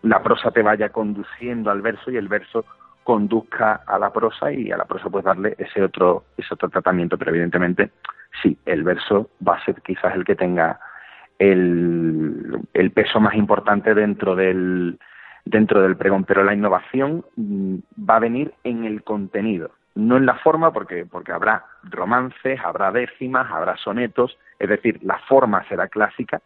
la 0.04 0.22
prosa 0.22 0.52
te 0.52 0.62
vaya 0.62 0.90
conduciendo 0.90 1.72
al 1.72 1.82
verso 1.82 2.12
y 2.12 2.18
el 2.18 2.28
verso 2.28 2.64
conduzca 3.04 3.82
a 3.88 3.98
la 3.98 4.14
prosa 4.14 4.52
y 4.52 4.72
a 4.72 4.78
la 4.78 4.86
prosa 4.86 5.10
pues 5.10 5.26
darle 5.26 5.56
ese 5.58 5.82
otro 5.82 6.26
ese 6.38 6.54
otro 6.54 6.70
tratamiento. 6.70 7.18
Pero 7.18 7.32
evidentemente 7.32 7.90
sí 8.44 8.56
el 8.68 8.84
verso 8.84 9.32
va 9.46 9.56
a 9.56 9.66
ser 9.66 9.82
quizás 9.82 10.14
el 10.14 10.26
que 10.26 10.36
tenga 10.36 10.80
el, 11.40 12.60
el 12.72 12.92
peso 12.92 13.20
más 13.20 13.34
importante 13.34 13.96
dentro 13.96 14.36
del 14.36 15.00
dentro 15.44 15.82
del 15.82 15.98
pregón. 15.98 16.24
Pero 16.24 16.44
la 16.44 16.54
innovación 16.54 17.26
mm, 17.36 17.78
va 18.08 18.18
a 18.18 18.20
venir 18.20 18.54
en 18.64 18.86
el 18.86 19.02
contenido 19.02 19.72
no 19.96 20.18
en 20.18 20.26
la 20.26 20.36
forma, 20.36 20.72
porque, 20.72 21.06
porque 21.06 21.32
habrá 21.32 21.66
romances, 21.84 22.60
habrá 22.64 22.92
décimas, 22.92 23.50
habrá 23.50 23.78
sonetos, 23.78 24.38
es 24.60 24.70
decir, 24.70 25.00
la 25.02 25.18
forma 25.20 25.66
será 25.68 25.88
clásica, 25.88 26.42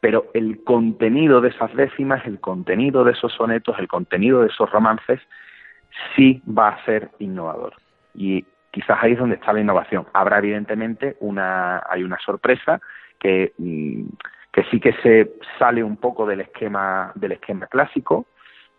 pero 0.00 0.26
el 0.34 0.62
contenido 0.64 1.40
de 1.40 1.48
esas 1.48 1.74
décimas, 1.74 2.24
el 2.26 2.40
contenido 2.40 3.04
de 3.04 3.12
esos 3.12 3.32
sonetos, 3.32 3.78
el 3.78 3.88
contenido 3.88 4.42
de 4.42 4.48
esos 4.48 4.70
romances, 4.70 5.20
sí 6.14 6.42
va 6.46 6.68
a 6.68 6.84
ser 6.84 7.10
innovador. 7.18 7.74
Y 8.14 8.44
quizás 8.70 8.98
ahí 9.02 9.12
es 9.12 9.18
donde 9.18 9.36
está 9.36 9.52
la 9.52 9.60
innovación. 9.60 10.06
Habrá 10.12 10.38
evidentemente 10.38 11.16
una, 11.20 11.82
hay 11.88 12.02
una 12.02 12.18
sorpresa 12.18 12.80
que, 13.18 13.52
mm, 13.58 14.04
que 14.52 14.64
sí 14.64 14.80
que 14.80 14.92
se 15.02 15.32
sale 15.58 15.82
un 15.82 15.96
poco 15.96 16.26
del 16.26 16.40
esquema, 16.40 17.12
del 17.14 17.32
esquema 17.32 17.66
clásico, 17.66 18.26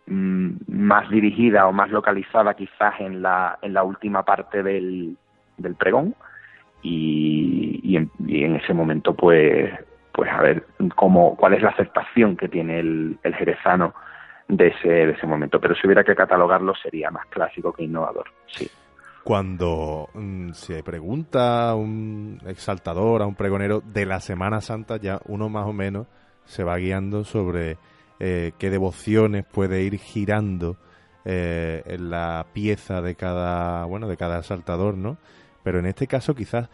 más 0.06 1.08
dirigida 1.10 1.66
o 1.66 1.72
más 1.72 1.90
localizada 1.90 2.54
quizás 2.54 3.00
en 3.00 3.22
la, 3.22 3.58
en 3.62 3.72
la 3.72 3.82
última 3.82 4.24
parte 4.24 4.62
del, 4.62 5.16
del 5.56 5.74
pregón. 5.74 6.14
Y, 6.82 7.80
y, 7.84 7.96
en, 7.96 8.56
ese 8.56 8.74
momento 8.74 9.14
pues 9.14 9.72
pues 10.12 10.30
a 10.30 10.42
ver 10.42 10.66
cómo 10.96 11.36
cuál 11.36 11.54
es 11.54 11.62
la 11.62 11.70
aceptación 11.70 12.36
que 12.36 12.48
tiene 12.48 12.80
el, 12.80 13.18
el 13.22 13.34
jerezano 13.36 13.94
de 14.48 14.68
ese, 14.68 14.88
de 14.88 15.10
ese 15.12 15.26
momento. 15.26 15.60
Pero 15.60 15.74
si 15.76 15.86
hubiera 15.86 16.02
que 16.02 16.16
catalogarlo 16.16 16.74
sería 16.74 17.10
más 17.10 17.26
clásico 17.26 17.72
que 17.72 17.84
innovador 17.84 18.26
sí. 18.46 18.68
Cuando 19.24 20.08
mm, 20.14 20.50
se 20.50 20.82
pregunta 20.82 21.70
a 21.70 21.76
un 21.76 22.40
exaltador, 22.46 23.22
a 23.22 23.26
un 23.26 23.36
pregonero 23.36 23.80
de 23.80 24.04
la 24.04 24.18
Semana 24.18 24.60
Santa, 24.60 24.96
ya 24.96 25.20
uno 25.26 25.48
más 25.48 25.66
o 25.66 25.72
menos 25.72 26.08
se 26.44 26.64
va 26.64 26.76
guiando 26.76 27.22
sobre 27.22 27.78
eh, 28.24 28.52
qué 28.56 28.70
devociones 28.70 29.44
puede 29.44 29.82
ir 29.82 29.98
girando 29.98 30.76
eh, 31.24 31.82
en 31.86 32.08
la 32.08 32.46
pieza 32.52 33.02
de 33.02 33.16
cada, 33.16 33.84
bueno, 33.86 34.06
de 34.06 34.16
cada 34.16 34.44
saltador, 34.44 34.96
¿no? 34.96 35.18
Pero 35.64 35.80
en 35.80 35.86
este 35.86 36.06
caso 36.06 36.32
quizás 36.32 36.68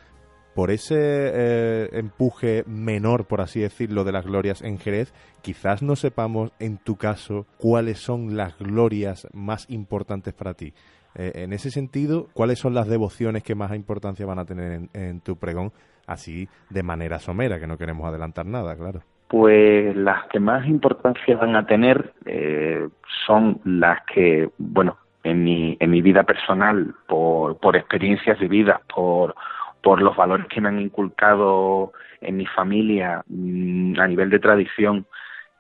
por 0.55 0.71
ese 0.71 0.99
eh, 0.99 1.89
empuje 1.93 2.65
menor, 2.67 3.25
por 3.25 3.41
así 3.41 3.61
decirlo, 3.61 4.05
de 4.05 4.13
las 4.13 4.27
glorias 4.27 4.61
en 4.61 4.79
Jerez, 4.79 5.15
quizás 5.41 5.81
no 5.81 5.97
sepamos 5.97 6.53
en 6.59 6.77
tu 6.77 6.97
caso 6.97 7.47
cuáles 7.57 7.99
son 7.99 8.37
las 8.37 8.59
glorias 8.59 9.27
más 9.33 9.65
importantes 9.71 10.35
para 10.35 10.53
ti. 10.53 10.75
en 11.15 11.55
ese 11.55 11.71
sentido, 11.71 12.29
¿cuáles 12.35 12.59
son 12.59 12.75
las 12.75 12.89
devociones 12.89 13.43
que 13.43 13.55
más 13.55 13.75
importancia 13.75 14.27
van 14.27 14.39
a 14.39 14.45
tener 14.45 14.91
en 14.93 15.21
tu 15.23 15.37
pregón? 15.39 15.73
Así 16.07 16.47
de 16.69 16.83
manera 16.83 17.19
somera, 17.21 17.59
que 17.59 17.67
no 17.67 17.79
queremos 17.79 18.07
adelantar 18.07 18.45
nada, 18.45 18.77
claro. 18.77 19.03
Pues 19.29 19.95
las 19.95 20.27
que 20.29 20.41
más 20.41 20.67
importancia 20.67 21.37
van 21.37 21.55
a 21.55 21.67
tener 21.67 22.15
eh, 22.25 22.89
son 23.27 23.61
las 23.65 24.03
que, 24.07 24.49
bueno, 24.57 24.97
en 25.23 25.45
mi, 25.45 25.77
en 25.79 25.91
mi 25.91 26.01
vida 26.01 26.23
personal, 26.23 26.95
por, 27.07 27.59
por 27.59 27.77
experiencias 27.77 28.39
vividas, 28.39 28.81
por, 28.95 29.35
por 29.83 30.01
los 30.01 30.17
valores 30.17 30.47
que 30.47 30.63
me 30.63 30.69
han 30.69 30.81
inculcado 30.81 31.93
en 32.23 32.39
mi 32.39 32.47
familia 32.47 33.23
mm, 33.29 34.01
a 34.01 34.07
nivel 34.07 34.31
de 34.31 34.39
tradición, 34.39 35.07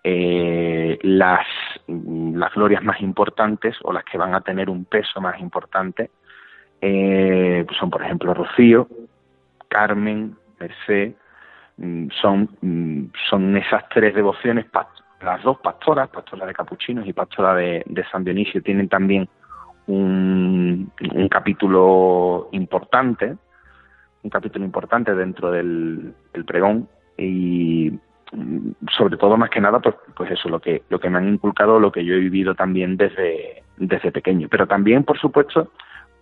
eh, 0.02 0.98
las, 1.02 1.46
las 1.86 2.54
glorias 2.54 2.82
más 2.82 3.02
importantes 3.02 3.76
o 3.82 3.92
las 3.92 4.04
que 4.04 4.16
van 4.16 4.34
a 4.34 4.40
tener 4.40 4.70
un 4.70 4.86
peso 4.86 5.20
más 5.20 5.38
importante 5.40 6.10
eh, 6.80 7.66
son, 7.78 7.90
por 7.90 8.02
ejemplo, 8.02 8.32
Rocío, 8.32 8.88
Carmen, 9.68 10.36
Merced, 10.58 11.12
Mm, 11.12 11.27
son, 12.20 12.48
mm, 12.60 13.12
son 13.28 13.56
esas 13.56 13.88
tres 13.88 14.14
devociones, 14.14 14.66
las 15.20 15.42
dos 15.42 15.58
pastoras, 15.58 16.08
pastora 16.08 16.46
de 16.46 16.54
capuchinos 16.54 17.06
y 17.06 17.12
pastora 17.12 17.54
de, 17.54 17.84
San 18.10 18.24
Dionisio, 18.24 18.62
tienen 18.62 18.88
también 18.88 19.28
un, 19.86 20.90
un, 21.14 21.28
capítulo 21.28 22.48
importante, 22.52 23.36
un 24.22 24.30
capítulo 24.30 24.64
importante 24.64 25.14
dentro 25.14 25.50
del, 25.50 26.14
pregón 26.46 26.88
y 27.16 27.92
mm, 28.32 28.70
sobre 28.96 29.16
todo 29.16 29.36
más 29.36 29.50
que 29.50 29.60
nada 29.60 29.80
pues, 29.80 29.96
pues 30.16 30.30
eso 30.30 30.48
lo 30.48 30.60
que 30.60 30.82
lo 30.88 31.00
que 31.00 31.10
me 31.10 31.18
han 31.18 31.28
inculcado 31.28 31.80
lo 31.80 31.90
que 31.90 32.04
yo 32.04 32.14
he 32.14 32.20
vivido 32.20 32.54
también 32.54 32.96
desde 32.96 33.62
desde 33.76 34.12
pequeño. 34.12 34.48
Pero 34.48 34.66
también 34.66 35.04
por 35.04 35.18
supuesto 35.18 35.72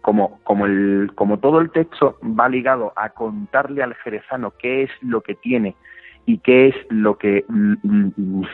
como, 0.06 0.38
como, 0.44 0.66
el, 0.66 1.10
como 1.16 1.40
todo 1.40 1.60
el 1.60 1.72
texto 1.72 2.16
va 2.22 2.48
ligado 2.48 2.92
a 2.94 3.08
contarle 3.08 3.82
al 3.82 3.96
jerezano 3.96 4.52
qué 4.56 4.84
es 4.84 4.90
lo 5.00 5.20
que 5.20 5.34
tiene 5.34 5.74
y 6.26 6.38
qué 6.38 6.68
es 6.68 6.76
lo 6.90 7.18
que, 7.18 7.44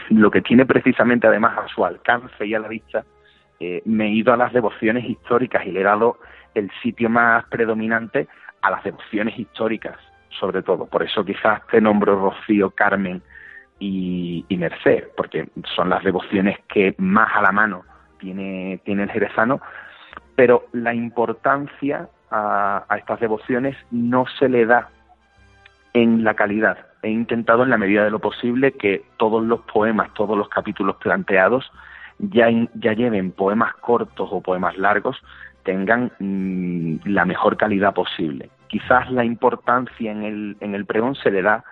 lo 0.09 0.31
que 0.31 0.41
tiene 0.41 0.65
precisamente 0.65 1.27
además 1.27 1.59
a 1.59 1.69
su 1.69 1.85
alcance 1.85 2.47
y 2.47 2.55
a 2.55 2.59
la 2.59 2.69
vista, 2.69 3.05
eh, 3.61 3.83
me 3.85 4.07
he 4.07 4.13
ido 4.13 4.33
a 4.33 4.39
las 4.39 4.55
devociones 4.55 5.05
históricas 5.05 5.67
y 5.67 5.73
le 5.73 5.81
he 5.81 5.85
dado 5.85 6.17
el 6.55 6.71
sitio 6.83 7.11
más 7.11 7.45
predominante 7.51 8.29
a 8.63 8.71
las 8.71 8.83
devociones 8.83 9.39
históricas, 9.39 9.99
sobre 10.31 10.63
todo. 10.63 10.87
Por 10.87 11.03
eso 11.03 11.23
quizás 11.23 11.61
te 11.67 11.83
nombro 11.83 12.19
Rocío, 12.19 12.71
Carmen 12.71 13.21
y, 13.79 14.47
y 14.49 14.57
Merced, 14.57 15.09
porque 15.19 15.49
son 15.77 15.91
las 15.91 16.03
devociones 16.03 16.61
que 16.67 16.95
más 16.97 17.29
a 17.35 17.43
la 17.43 17.53
mano 17.53 17.85
tiene, 18.19 18.81
tiene 18.87 19.03
el 19.03 19.11
jerezano, 19.11 19.61
pero 20.35 20.67
la 20.73 20.95
importancia 20.95 22.09
a, 22.31 22.85
estas 22.97 23.21
devociones 23.21 23.77
no 23.91 24.25
se 24.39 24.49
le 24.49 24.67
da 24.67 24.89
en 25.93 26.25
la 26.25 26.35
calidad. 26.35 26.79
He 27.03 27.11
intentado 27.11 27.65
en 27.65 27.71
la 27.71 27.79
medida 27.79 28.05
de 28.05 28.11
lo 28.11 28.21
posible 28.21 28.73
que 28.73 29.05
todos 29.19 29.45
los 29.45 29.61
poemas, 29.61 30.15
todos 30.15 30.37
los 30.37 30.49
capítulos 30.49 30.97
planteados 30.97 31.71
ya, 32.19 32.49
lleven 32.49 33.33
poemas 33.33 33.75
cortos 33.75 34.29
o 34.33 34.41
poemas 34.41 34.79
largos, 34.79 35.21
tengan 35.65 36.13
mm, 36.19 36.97
la 37.07 37.25
mejor 37.25 37.57
calidad 37.57 37.95
posible. 37.95 38.51
Quizás 38.69 39.11
la 39.11 39.25
importancia 39.25 40.11
en 40.11 40.23
el, 40.23 40.57
en 40.61 40.75
el 40.75 40.87
pregón 40.87 41.15
se 41.17 41.31
le 41.31 41.43
da 41.43 41.65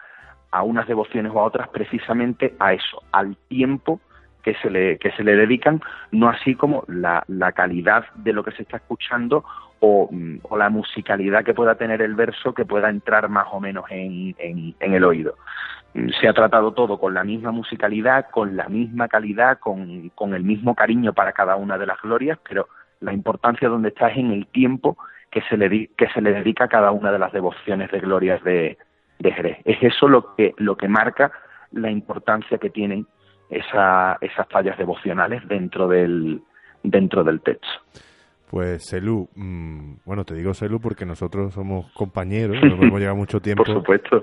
a 0.51 0.63
unas 0.63 0.87
devociones 0.87 1.33
o 1.35 1.41
a 1.41 1.45
otras 1.45 1.69
precisamente 1.69 2.55
a 2.59 2.73
eso, 2.73 3.03
al 3.13 3.37
tiempo 3.49 4.01
que 4.43 4.55
se 4.55 4.71
le, 4.71 4.99
que 4.99 5.11
se 5.13 5.25
le 5.25 5.37
dedican, 5.37 5.81
no 6.13 6.29
así 6.29 6.55
como 6.55 6.85
la, 6.89 7.25
la 7.29 7.53
calidad 7.53 8.05
de 8.15 8.33
lo 8.33 8.43
que 8.45 8.53
se 8.53 8.63
está 8.63 8.79
escuchando 8.79 9.45
o, 9.81 10.11
o, 10.43 10.57
la 10.57 10.69
musicalidad 10.71 11.45
que 11.45 11.55
pueda 11.55 11.75
tener 11.75 12.03
el 12.03 12.15
verso 12.15 12.53
que 12.53 12.65
pueda 12.65 12.91
entrar 12.91 13.29
más 13.29 13.47
o 13.51 13.61
menos 13.61 13.85
en, 13.91 14.35
en, 14.39 14.95
el 14.95 15.05
oído. 15.05 15.37
Se 16.21 16.29
ha 16.29 16.33
tratado 16.33 16.73
todo 16.73 16.99
con 16.99 17.15
la 17.15 17.25
misma 17.25 17.51
musicalidad, 17.51 18.27
con 18.31 18.57
la 18.57 18.69
misma 18.69 19.09
calidad, 19.09 19.59
con, 19.59 20.11
con 20.11 20.35
el 20.35 20.45
mismo 20.45 20.75
cariño 20.75 21.13
para 21.15 21.33
cada 21.33 21.57
una 21.57 21.79
de 21.79 21.87
las 21.87 22.01
glorias, 22.01 22.39
pero 22.49 22.69
la 23.01 23.13
importancia 23.13 23.69
donde 23.69 23.89
está 23.89 24.09
es 24.09 24.19
en 24.19 24.33
el 24.33 24.47
tiempo 24.47 24.99
que 25.31 25.41
se 25.43 25.57
le, 25.57 25.89
que 25.97 26.09
se 26.09 26.21
le 26.21 26.33
dedica 26.33 26.65
a 26.65 26.69
cada 26.69 26.91
una 26.91 27.11
de 27.11 27.19
las 27.19 27.33
devociones 27.33 27.91
de 27.91 28.01
glorias 28.01 28.43
de, 28.45 28.77
de 29.19 29.33
Jerez. 29.33 29.59
Es 29.65 29.83
eso 29.83 30.09
lo 30.09 30.35
que, 30.35 30.55
lo 30.59 30.77
que 30.77 30.89
marca 30.89 31.33
la 31.73 31.91
importancia 31.91 32.59
que 32.59 32.71
tienen 32.71 33.07
esa, 33.51 34.17
esas 34.21 34.49
tallas 34.49 34.79
devocionales 34.79 35.47
dentro 35.49 35.89
del, 35.89 36.43
dentro 36.83 37.25
del 37.25 37.41
texto. 37.41 37.69
Pues 38.51 38.85
Celu, 38.91 39.29
mm, 39.37 39.99
bueno, 40.05 40.25
te 40.25 40.35
digo 40.35 40.55
Celu 40.55 40.81
porque 40.81 41.07
nosotros 41.07 41.55
somos 41.55 41.93
compañeros, 41.93 42.57
nos 42.63 42.81
hemos 42.81 42.99
llevado 42.99 43.17
mucho 43.17 43.41
tiempo 43.41 43.63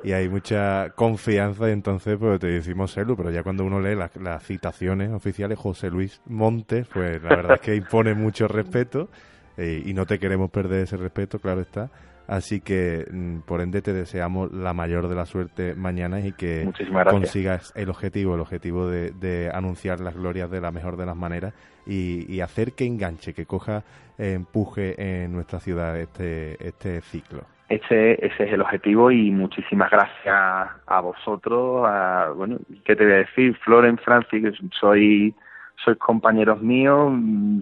y 0.03 0.11
hay 0.11 0.27
mucha 0.27 0.89
confianza 0.95 1.69
y 1.69 1.71
entonces 1.71 2.17
pues 2.17 2.39
te 2.39 2.47
decimos 2.47 2.93
Celu, 2.93 3.15
pero 3.15 3.31
ya 3.31 3.43
cuando 3.43 3.63
uno 3.63 3.79
lee 3.79 3.95
las, 3.95 4.13
las 4.17 4.43
citaciones 4.43 5.11
oficiales, 5.11 5.57
José 5.57 5.89
Luis 5.89 6.21
Montes, 6.25 6.87
pues 6.93 7.23
la 7.23 7.29
verdad 7.29 7.53
es 7.55 7.61
que 7.61 7.75
impone 7.75 8.15
mucho 8.15 8.49
respeto 8.49 9.07
eh, 9.55 9.81
y 9.85 9.93
no 9.93 10.05
te 10.05 10.19
queremos 10.19 10.51
perder 10.51 10.83
ese 10.83 10.97
respeto, 10.97 11.39
claro 11.39 11.61
está. 11.61 11.89
Así 12.27 12.59
que, 12.59 13.05
mm, 13.09 13.39
por 13.47 13.61
ende, 13.61 13.81
te 13.81 13.93
deseamos 13.93 14.51
la 14.51 14.73
mayor 14.73 15.07
de 15.07 15.15
la 15.15 15.25
suerte 15.25 15.75
mañana 15.75 16.19
y 16.19 16.33
que 16.33 16.69
consigas 17.09 17.73
el 17.75 17.89
objetivo, 17.89 18.35
el 18.35 18.41
objetivo 18.41 18.87
de, 18.87 19.49
anunciar 19.53 20.01
las 20.01 20.15
glorias 20.15 20.51
de 20.51 20.59
la 20.59 20.71
mejor 20.71 20.97
de 20.97 21.05
las 21.05 21.15
maneras 21.15 21.53
y, 21.85 22.41
hacer 22.41 22.73
que 22.73 22.85
enganche, 22.85 23.33
que 23.33 23.45
coja 23.45 23.83
empuje 24.17 25.23
en 25.23 25.31
nuestra 25.31 25.59
ciudad 25.59 25.97
este, 25.97 26.55
este 26.65 27.01
ciclo. 27.01 27.41
Ese, 27.69 28.13
ese 28.25 28.43
es 28.45 28.53
el 28.53 28.61
objetivo 28.61 29.11
y 29.11 29.31
muchísimas 29.31 29.89
gracias 29.89 30.69
a 30.85 31.01
vosotros. 31.01 31.85
A, 31.87 32.31
bueno, 32.35 32.57
¿qué 32.85 32.95
te 32.95 33.03
voy 33.03 33.13
a 33.13 33.17
decir? 33.17 33.55
Floren, 33.57 33.97
Francis, 33.97 34.43
soy 34.79 35.33
sois 35.83 35.97
compañeros 35.97 36.61
míos, 36.61 37.13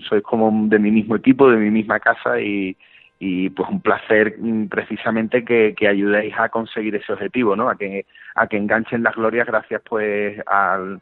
sois 0.07 0.23
como 0.23 0.67
de 0.69 0.79
mi 0.79 0.91
mismo 0.91 1.15
equipo, 1.15 1.49
de 1.49 1.57
mi 1.57 1.69
misma 1.69 1.99
casa 1.99 2.39
y, 2.39 2.77
y 3.19 3.49
pues 3.49 3.69
un 3.69 3.81
placer 3.81 4.35
mm, 4.37 4.67
precisamente 4.67 5.45
que, 5.45 5.73
que, 5.75 5.87
ayudéis 5.87 6.33
a 6.37 6.49
conseguir 6.49 6.95
ese 6.95 7.13
objetivo, 7.13 7.55
¿no? 7.55 7.69
A 7.69 7.75
que, 7.75 8.05
a 8.35 8.47
que 8.47 8.57
enganchen 8.57 9.03
las 9.03 9.15
glorias 9.15 9.47
gracias 9.47 9.81
pues 9.87 10.39
al, 10.47 11.01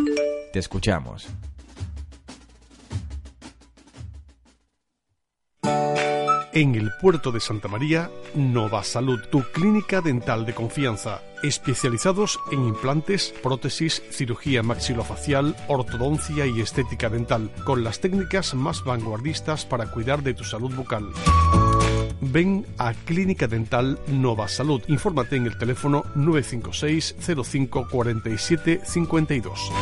Te 0.54 0.58
escuchamos. 0.58 1.28
En 6.54 6.74
el 6.74 6.90
puerto 6.98 7.30
de 7.30 7.40
Santa 7.40 7.68
María, 7.68 8.10
Nova 8.34 8.82
Salud, 8.84 9.20
tu 9.30 9.42
clínica 9.52 10.00
dental 10.00 10.46
de 10.46 10.54
confianza 10.54 11.20
especializados 11.42 12.40
en 12.50 12.66
implantes, 12.66 13.34
prótesis, 13.42 14.02
cirugía 14.10 14.62
maxilofacial, 14.62 15.56
ortodoncia 15.68 16.46
y 16.46 16.60
estética 16.60 17.08
dental, 17.08 17.50
con 17.64 17.84
las 17.84 18.00
técnicas 18.00 18.54
más 18.54 18.84
vanguardistas 18.84 19.66
para 19.66 19.90
cuidar 19.90 20.22
de 20.22 20.34
tu 20.34 20.44
salud 20.44 20.72
bucal. 20.74 21.10
Ven 22.22 22.64
a 22.78 22.94
Clínica 22.94 23.48
Dental 23.48 23.98
Nova 24.06 24.46
Salud. 24.46 24.80
Infórmate 24.86 25.34
en 25.36 25.46
el 25.46 25.58
teléfono 25.58 26.04
956 26.14 27.16
05 27.44 27.88
47 27.90 28.80
52. 28.84 29.72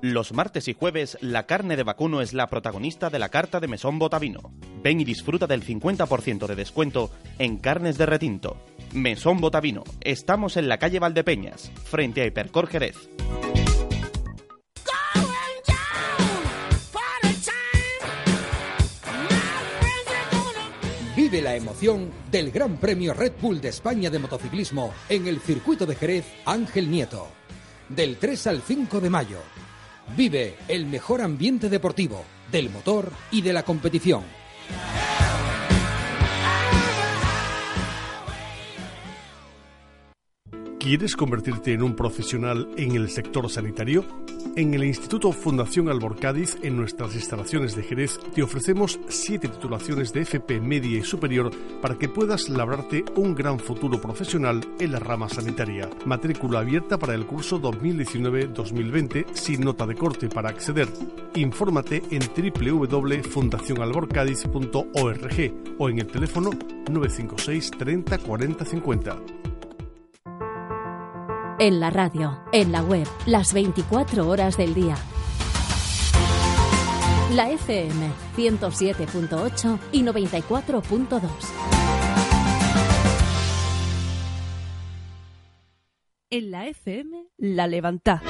Los 0.00 0.32
martes 0.32 0.66
y 0.68 0.72
jueves, 0.72 1.18
la 1.20 1.44
carne 1.44 1.76
de 1.76 1.82
vacuno 1.82 2.22
es 2.22 2.32
la 2.32 2.46
protagonista 2.46 3.10
de 3.10 3.18
la 3.18 3.28
carta 3.28 3.60
de 3.60 3.68
Mesón 3.68 3.98
Botavino. 3.98 4.54
Ven 4.82 5.00
y 5.00 5.04
disfruta 5.04 5.46
del 5.46 5.62
50% 5.62 6.46
de 6.46 6.56
descuento 6.56 7.10
en 7.38 7.58
carnes 7.58 7.98
de 7.98 8.06
retinto. 8.06 8.56
Mesón 8.94 9.42
Botavino. 9.42 9.84
Estamos 10.00 10.56
en 10.56 10.68
la 10.68 10.78
calle 10.78 10.98
Valdepeñas, 10.98 11.70
frente 11.84 12.22
a 12.22 12.26
Hipercor 12.26 12.68
Jerez. 12.68 12.96
Vive 21.30 21.42
la 21.42 21.54
emoción 21.54 22.10
del 22.28 22.50
Gran 22.50 22.78
Premio 22.78 23.14
Red 23.14 23.34
Bull 23.40 23.60
de 23.60 23.68
España 23.68 24.10
de 24.10 24.18
motociclismo 24.18 24.92
en 25.08 25.28
el 25.28 25.38
circuito 25.38 25.86
de 25.86 25.94
Jerez 25.94 26.24
Ángel 26.44 26.90
Nieto. 26.90 27.28
Del 27.88 28.16
3 28.16 28.48
al 28.48 28.62
5 28.62 29.00
de 29.00 29.10
mayo. 29.10 29.38
Vive 30.16 30.56
el 30.66 30.86
mejor 30.86 31.20
ambiente 31.20 31.68
deportivo, 31.68 32.24
del 32.50 32.68
motor 32.68 33.12
y 33.30 33.42
de 33.42 33.52
la 33.52 33.62
competición. 33.62 34.24
¿Quieres 40.80 41.14
convertirte 41.14 41.74
en 41.74 41.82
un 41.82 41.94
profesional 41.94 42.66
en 42.78 42.96
el 42.96 43.10
sector 43.10 43.50
sanitario? 43.50 44.02
En 44.56 44.72
el 44.72 44.82
Instituto 44.82 45.30
Fundación 45.30 45.90
Albor 45.90 46.18
Cádiz, 46.18 46.56
en 46.62 46.78
nuestras 46.78 47.14
instalaciones 47.14 47.76
de 47.76 47.82
Jerez, 47.82 48.18
te 48.34 48.42
ofrecemos 48.42 48.98
siete 49.06 49.48
titulaciones 49.48 50.14
de 50.14 50.22
FP 50.22 50.58
media 50.58 50.98
y 50.98 51.02
superior 51.02 51.50
para 51.82 51.98
que 51.98 52.08
puedas 52.08 52.48
labrarte 52.48 53.04
un 53.14 53.34
gran 53.34 53.58
futuro 53.58 54.00
profesional 54.00 54.66
en 54.78 54.92
la 54.92 55.00
rama 55.00 55.28
sanitaria. 55.28 55.90
Matrícula 56.06 56.60
abierta 56.60 56.98
para 56.98 57.14
el 57.14 57.26
curso 57.26 57.60
2019-2020 57.60 59.26
sin 59.34 59.60
nota 59.60 59.86
de 59.86 59.96
corte 59.96 60.30
para 60.30 60.48
acceder. 60.48 60.88
Infórmate 61.34 62.02
en 62.10 62.22
www.fundacionalborcádiz.org 62.54 65.52
o 65.76 65.90
en 65.90 65.98
el 65.98 66.06
teléfono 66.06 66.48
956 66.88 67.70
30 67.72 68.16
40 68.16 68.64
50 68.64 69.49
en 71.60 71.78
la 71.78 71.90
radio, 71.90 72.40
en 72.52 72.72
la 72.72 72.82
web, 72.82 73.06
las 73.26 73.52
24 73.52 74.26
horas 74.26 74.56
del 74.56 74.72
día. 74.72 74.96
La 77.34 77.50
FM 77.50 78.10
107.8 78.34 79.78
y 79.92 80.02
94.2. 80.02 81.20
En 86.30 86.50
la 86.50 86.66
FM, 86.66 87.26
la 87.36 87.66
levanta. 87.66 88.22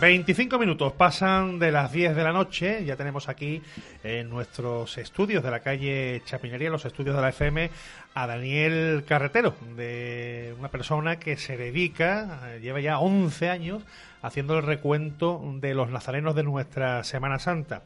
25 0.00 0.60
minutos 0.60 0.92
pasan 0.92 1.58
de 1.58 1.72
las 1.72 1.90
10 1.90 2.14
de 2.14 2.22
la 2.22 2.32
noche. 2.32 2.84
Ya 2.84 2.94
tenemos 2.94 3.28
aquí 3.28 3.60
en 4.04 4.30
nuestros 4.30 4.96
estudios 4.96 5.42
de 5.42 5.50
la 5.50 5.58
calle 5.58 6.22
Chapinería, 6.24 6.70
los 6.70 6.84
estudios 6.84 7.16
de 7.16 7.22
la 7.22 7.30
FM, 7.30 7.68
a 8.14 8.26
Daniel 8.28 9.02
Carretero, 9.04 9.56
de 9.76 10.54
una 10.56 10.68
persona 10.68 11.18
que 11.18 11.36
se 11.36 11.56
dedica, 11.56 12.42
eh, 12.46 12.60
lleva 12.60 12.78
ya 12.78 13.00
11 13.00 13.50
años, 13.50 13.82
haciendo 14.22 14.56
el 14.56 14.62
recuento 14.62 15.42
de 15.56 15.74
los 15.74 15.90
nazarenos 15.90 16.36
de 16.36 16.44
nuestra 16.44 17.02
Semana 17.02 17.40
Santa. 17.40 17.82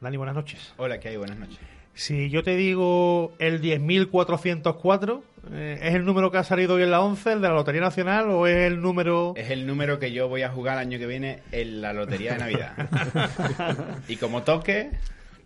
Dani, 0.00 0.16
buenas 0.16 0.34
noches. 0.34 0.74
Hola, 0.78 0.98
¿qué 0.98 1.10
hay? 1.10 1.16
Buenas 1.16 1.38
noches. 1.38 1.60
Si 1.94 2.28
yo 2.28 2.42
te 2.42 2.56
digo 2.56 3.34
el 3.38 3.62
10.404, 3.62 5.20
eh, 5.20 5.33
¿es 5.52 5.94
el 5.94 6.04
número 6.04 6.30
que 6.30 6.38
ha 6.38 6.44
salido 6.44 6.74
hoy 6.74 6.82
en 6.82 6.90
la 6.90 7.00
11, 7.00 7.32
el 7.32 7.40
de 7.40 7.48
la 7.48 7.54
Lotería 7.54 7.80
Nacional, 7.80 8.30
o 8.30 8.46
es 8.46 8.56
el 8.56 8.80
número...? 8.80 9.34
Es 9.36 9.50
el 9.50 9.66
número 9.66 9.98
que 9.98 10.12
yo 10.12 10.28
voy 10.28 10.42
a 10.42 10.50
jugar 10.50 10.74
el 10.74 10.88
año 10.88 10.98
que 10.98 11.06
viene 11.06 11.40
en 11.52 11.80
la 11.80 11.92
Lotería 11.92 12.32
de 12.32 12.38
Navidad. 12.38 12.72
y 14.08 14.16
como 14.16 14.42
toque, 14.42 14.90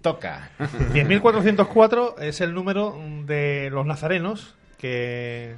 toca. 0.03 0.51
10.404 0.59 2.21
es 2.21 2.41
el 2.41 2.55
número 2.55 2.99
de 3.25 3.71
los 3.71 3.87
nazarenos 3.87 4.55
que 4.79 5.55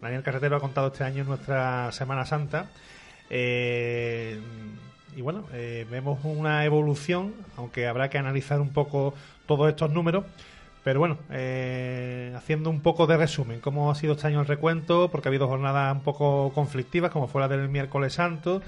Daniel 0.00 0.22
Carretero 0.22 0.56
ha 0.56 0.60
contado 0.60 0.88
este 0.88 1.04
año 1.04 1.22
en 1.22 1.28
nuestra 1.28 1.92
Semana 1.92 2.24
Santa. 2.24 2.66
Eh, 3.30 4.40
y 5.16 5.22
bueno, 5.22 5.44
eh, 5.52 5.86
vemos 5.90 6.20
una 6.24 6.64
evolución, 6.64 7.34
aunque 7.56 7.86
habrá 7.86 8.10
que 8.10 8.18
analizar 8.18 8.60
un 8.60 8.70
poco 8.70 9.14
todos 9.46 9.68
estos 9.68 9.90
números. 9.90 10.24
Pero 10.86 11.00
bueno, 11.00 11.18
eh, 11.32 12.32
haciendo 12.36 12.70
un 12.70 12.80
poco 12.80 13.08
de 13.08 13.16
resumen, 13.16 13.58
cómo 13.58 13.90
ha 13.90 13.96
sido 13.96 14.12
este 14.12 14.28
año 14.28 14.38
el 14.38 14.46
recuento, 14.46 15.10
porque 15.10 15.26
ha 15.26 15.30
habido 15.30 15.48
jornadas 15.48 15.92
un 15.92 16.04
poco 16.04 16.52
conflictivas, 16.54 17.10
como 17.10 17.26
fue 17.26 17.40
la 17.40 17.48
del 17.48 17.68
miércoles 17.68 18.12
santo, 18.12 18.62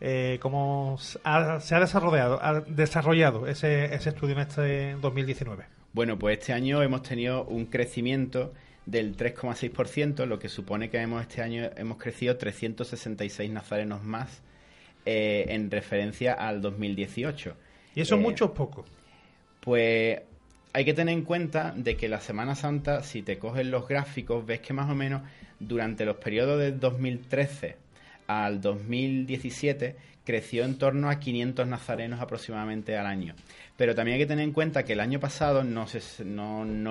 eh, 0.00 0.40
cómo 0.42 0.98
se 0.98 1.20
ha 1.24 1.60
desarrollado, 1.78 2.40
ha 2.42 2.62
desarrollado 2.62 3.46
ese, 3.46 3.94
ese 3.94 4.08
estudio 4.08 4.34
en 4.34 4.40
este 4.40 4.94
2019. 4.94 5.62
Bueno, 5.92 6.18
pues 6.18 6.40
este 6.40 6.52
año 6.52 6.82
hemos 6.82 7.04
tenido 7.04 7.44
un 7.44 7.66
crecimiento 7.66 8.52
del 8.84 9.16
3,6%, 9.16 10.26
lo 10.26 10.40
que 10.40 10.48
supone 10.48 10.90
que 10.90 10.98
hemos 10.98 11.22
este 11.22 11.40
año 11.40 11.70
hemos 11.76 11.98
crecido 11.98 12.36
366 12.36 13.48
nazarenos 13.48 14.02
más 14.02 14.42
eh, 15.06 15.44
en 15.50 15.70
referencia 15.70 16.32
al 16.34 16.62
2018. 16.62 17.54
¿Y 17.94 18.00
eso 18.00 18.16
Eh, 18.16 18.18
mucho 18.18 18.46
o 18.46 18.54
poco? 18.54 18.84
Pues 19.60 20.22
hay 20.72 20.84
que 20.84 20.94
tener 20.94 21.14
en 21.14 21.24
cuenta 21.24 21.72
de 21.76 21.96
que 21.96 22.08
la 22.08 22.20
Semana 22.20 22.54
Santa, 22.54 23.02
si 23.02 23.22
te 23.22 23.38
coges 23.38 23.66
los 23.66 23.88
gráficos, 23.88 24.46
ves 24.46 24.60
que 24.60 24.72
más 24.72 24.90
o 24.90 24.94
menos 24.94 25.22
durante 25.58 26.04
los 26.04 26.16
periodos 26.16 26.60
del 26.60 26.78
2013 26.78 27.76
al 28.26 28.60
2017 28.60 29.96
creció 30.24 30.64
en 30.64 30.78
torno 30.78 31.10
a 31.10 31.18
500 31.18 31.66
nazarenos 31.66 32.20
aproximadamente 32.20 32.96
al 32.96 33.06
año. 33.06 33.34
Pero 33.76 33.94
también 33.96 34.14
hay 34.14 34.20
que 34.20 34.28
tener 34.28 34.44
en 34.44 34.52
cuenta 34.52 34.84
que 34.84 34.92
el 34.92 35.00
año 35.00 35.18
pasado, 35.18 35.64
no, 35.64 35.86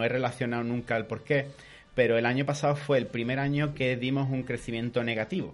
he 0.04 0.10
relacionado 0.10 0.64
nunca 0.64 0.98
el 0.98 1.06
por 1.06 1.24
qué, 1.24 1.48
pero 1.96 2.18
el 2.18 2.26
año 2.26 2.46
pasado 2.46 2.76
fue 2.76 2.98
el 2.98 3.08
primer 3.08 3.40
año 3.40 3.74
que 3.74 3.96
dimos 3.96 4.30
un 4.30 4.44
crecimiento 4.44 5.04
negativo. 5.04 5.54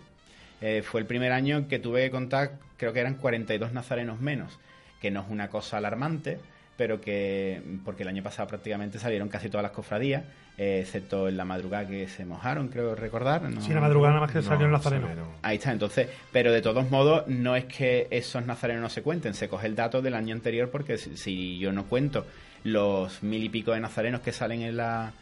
Eh, 0.61 0.81
fue 0.81 1.01
el 1.01 1.05
primer 1.05 1.31
año 1.31 1.67
que 1.67 1.77
tuve 1.77 2.03
que 2.03 2.11
contar, 2.11 2.53
creo 2.77 2.91
que 2.93 3.01
eran 3.01 3.15
42 3.15 3.71
nazarenos 3.73 4.19
menos, 4.19 4.57
que 4.99 5.11
no 5.11 5.21
es 5.21 5.27
una 5.29 5.49
cosa 5.49 5.77
alarmante, 5.77 6.39
pero 6.77 6.99
que, 7.01 7.61
porque 7.83 8.03
el 8.03 8.09
año 8.09 8.23
pasado 8.23 8.47
prácticamente 8.47 8.99
salieron 8.99 9.29
casi 9.29 9.49
todas 9.49 9.63
las 9.63 9.71
cofradías, 9.71 10.23
eh, 10.57 10.79
excepto 10.81 11.27
en 11.27 11.37
la 11.37 11.45
madrugada 11.45 11.87
que 11.87 12.07
se 12.07 12.25
mojaron, 12.25 12.67
creo 12.69 12.95
recordar. 12.95 13.41
¿no? 13.43 13.61
Sí, 13.61 13.73
la 13.73 13.81
madrugada 13.81 14.15
nada 14.15 14.25
más 14.25 14.33
que 14.33 14.41
salió 14.41 14.65
el 14.65 14.71
nazareno. 14.71 15.07
Ahí 15.41 15.57
está, 15.57 15.71
entonces, 15.71 16.09
pero 16.31 16.51
de 16.51 16.61
todos 16.61 16.89
modos, 16.91 17.27
no 17.27 17.55
es 17.55 17.65
que 17.65 18.07
esos 18.09 18.45
nazarenos 18.45 18.81
no 18.81 18.89
se 18.89 19.01
cuenten, 19.01 19.33
se 19.33 19.47
coge 19.47 19.67
el 19.67 19.75
dato 19.75 20.01
del 20.01 20.13
año 20.13 20.33
anterior, 20.33 20.69
porque 20.69 20.97
si, 20.97 21.17
si 21.17 21.57
yo 21.57 21.71
no 21.71 21.85
cuento 21.85 22.25
los 22.63 23.21
mil 23.23 23.43
y 23.43 23.49
pico 23.49 23.71
de 23.71 23.79
nazarenos 23.79 24.21
que 24.21 24.31
salen 24.31 24.61
en 24.63 24.77
la, 24.77 25.13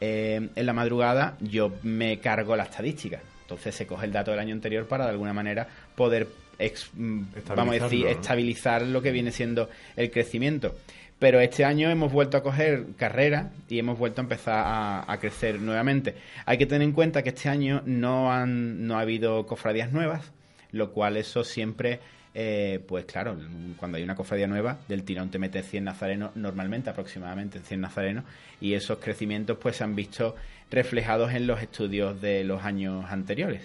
eh, 0.00 0.48
en 0.54 0.66
la 0.66 0.72
madrugada, 0.72 1.36
yo 1.40 1.72
me 1.82 2.18
cargo 2.18 2.56
la 2.56 2.64
estadística. 2.64 3.20
Entonces 3.42 3.74
se 3.76 3.86
coge 3.86 4.06
el 4.06 4.12
dato 4.12 4.32
del 4.32 4.40
año 4.40 4.54
anterior 4.54 4.88
para 4.88 5.04
de 5.04 5.10
alguna 5.10 5.32
manera 5.32 5.68
poder, 5.94 6.26
ex- 6.58 6.90
vamos 7.56 7.74
a 7.80 7.84
decir, 7.84 8.06
estabilizar 8.12 8.82
lo 8.82 9.02
que 9.02 9.10
viene 9.12 9.30
siendo 9.32 9.68
el 9.96 10.10
crecimiento. 10.10 10.74
Pero 11.18 11.40
este 11.40 11.64
año 11.64 11.88
hemos 11.88 12.12
vuelto 12.12 12.36
a 12.36 12.42
coger 12.42 12.88
carrera 12.98 13.50
y 13.70 13.78
hemos 13.78 13.98
vuelto 13.98 14.20
a 14.20 14.24
empezar 14.24 14.58
a, 14.66 15.10
a 15.10 15.18
crecer 15.18 15.58
nuevamente. 15.60 16.14
Hay 16.44 16.58
que 16.58 16.66
tener 16.66 16.82
en 16.86 16.92
cuenta 16.92 17.22
que 17.22 17.30
este 17.30 17.48
año 17.48 17.82
no, 17.86 18.30
han, 18.30 18.86
no 18.86 18.98
ha 18.98 19.00
habido 19.00 19.46
cofradías 19.46 19.92
nuevas, 19.92 20.30
lo 20.72 20.92
cual 20.92 21.16
eso 21.16 21.42
siempre, 21.42 22.00
eh, 22.34 22.80
pues 22.86 23.06
claro, 23.06 23.34
cuando 23.78 23.96
hay 23.96 24.04
una 24.04 24.14
cofradía 24.14 24.46
nueva, 24.46 24.78
del 24.88 25.04
tirón 25.04 25.30
te 25.30 25.38
metes 25.38 25.66
100 25.70 25.84
nazarenos, 25.84 26.36
normalmente 26.36 26.90
aproximadamente 26.90 27.60
100 27.60 27.80
nazarenos, 27.80 28.24
y 28.60 28.74
esos 28.74 28.98
crecimientos 28.98 29.56
pues 29.58 29.76
se 29.76 29.84
han 29.84 29.94
visto 29.96 30.36
reflejados 30.70 31.32
en 31.32 31.46
los 31.46 31.62
estudios 31.62 32.20
de 32.20 32.44
los 32.44 32.62
años 32.62 33.06
anteriores. 33.08 33.62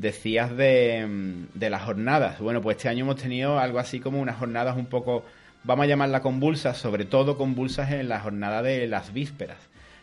Decías 0.00 0.56
de, 0.56 1.06
de 1.52 1.70
las 1.70 1.82
jornadas. 1.82 2.38
Bueno, 2.38 2.62
pues 2.62 2.78
este 2.78 2.88
año 2.88 3.04
hemos 3.04 3.16
tenido 3.16 3.58
algo 3.58 3.78
así 3.78 4.00
como 4.00 4.18
unas 4.18 4.38
jornadas 4.38 4.78
un 4.78 4.86
poco, 4.86 5.26
vamos 5.62 5.84
a 5.84 5.88
llamarla 5.88 6.22
convulsas, 6.22 6.78
sobre 6.78 7.04
todo 7.04 7.36
convulsas 7.36 7.92
en 7.92 8.08
la 8.08 8.18
jornada 8.20 8.62
de 8.62 8.86
las 8.86 9.12
vísperas, 9.12 9.58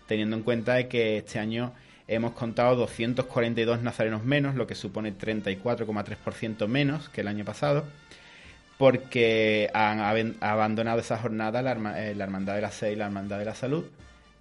teniendo 0.05 0.35
en 0.35 0.43
cuenta 0.43 0.75
de 0.75 0.87
que 0.87 1.17
este 1.17 1.39
año 1.39 1.73
hemos 2.07 2.33
contado 2.33 2.75
242 2.75 3.81
nazarenos 3.81 4.23
menos, 4.23 4.53
lo 4.53 4.67
que 4.67 4.75
supone 4.75 5.17
34,3% 5.17 6.67
menos 6.67 7.09
que 7.09 7.21
el 7.21 7.27
año 7.27 7.43
pasado, 7.43 7.83
porque 8.77 9.71
han 9.73 10.35
abandonado 10.41 10.99
esa 10.99 11.17
jornada 11.17 11.63
la, 11.63 11.71
eh, 11.99 12.13
la 12.13 12.23
Hermandad 12.23 12.53
de 12.53 12.61
la 12.61 12.69
Fe 12.69 12.93
y 12.93 12.95
la 12.95 13.05
Hermandad 13.05 13.39
de 13.39 13.45
la 13.45 13.55
Salud, 13.55 13.85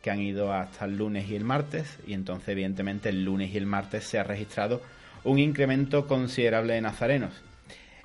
que 0.02 0.10
han 0.10 0.20
ido 0.20 0.52
hasta 0.52 0.84
el 0.84 0.98
lunes 0.98 1.30
y 1.30 1.34
el 1.34 1.44
martes, 1.44 1.98
y 2.06 2.12
entonces 2.12 2.50
evidentemente 2.50 3.08
el 3.08 3.24
lunes 3.24 3.54
y 3.54 3.56
el 3.56 3.64
martes 3.64 4.04
se 4.04 4.18
ha 4.18 4.22
registrado 4.22 4.82
un 5.26 5.38
incremento 5.38 6.06
considerable 6.06 6.74
de 6.74 6.80
nazarenos. 6.80 7.32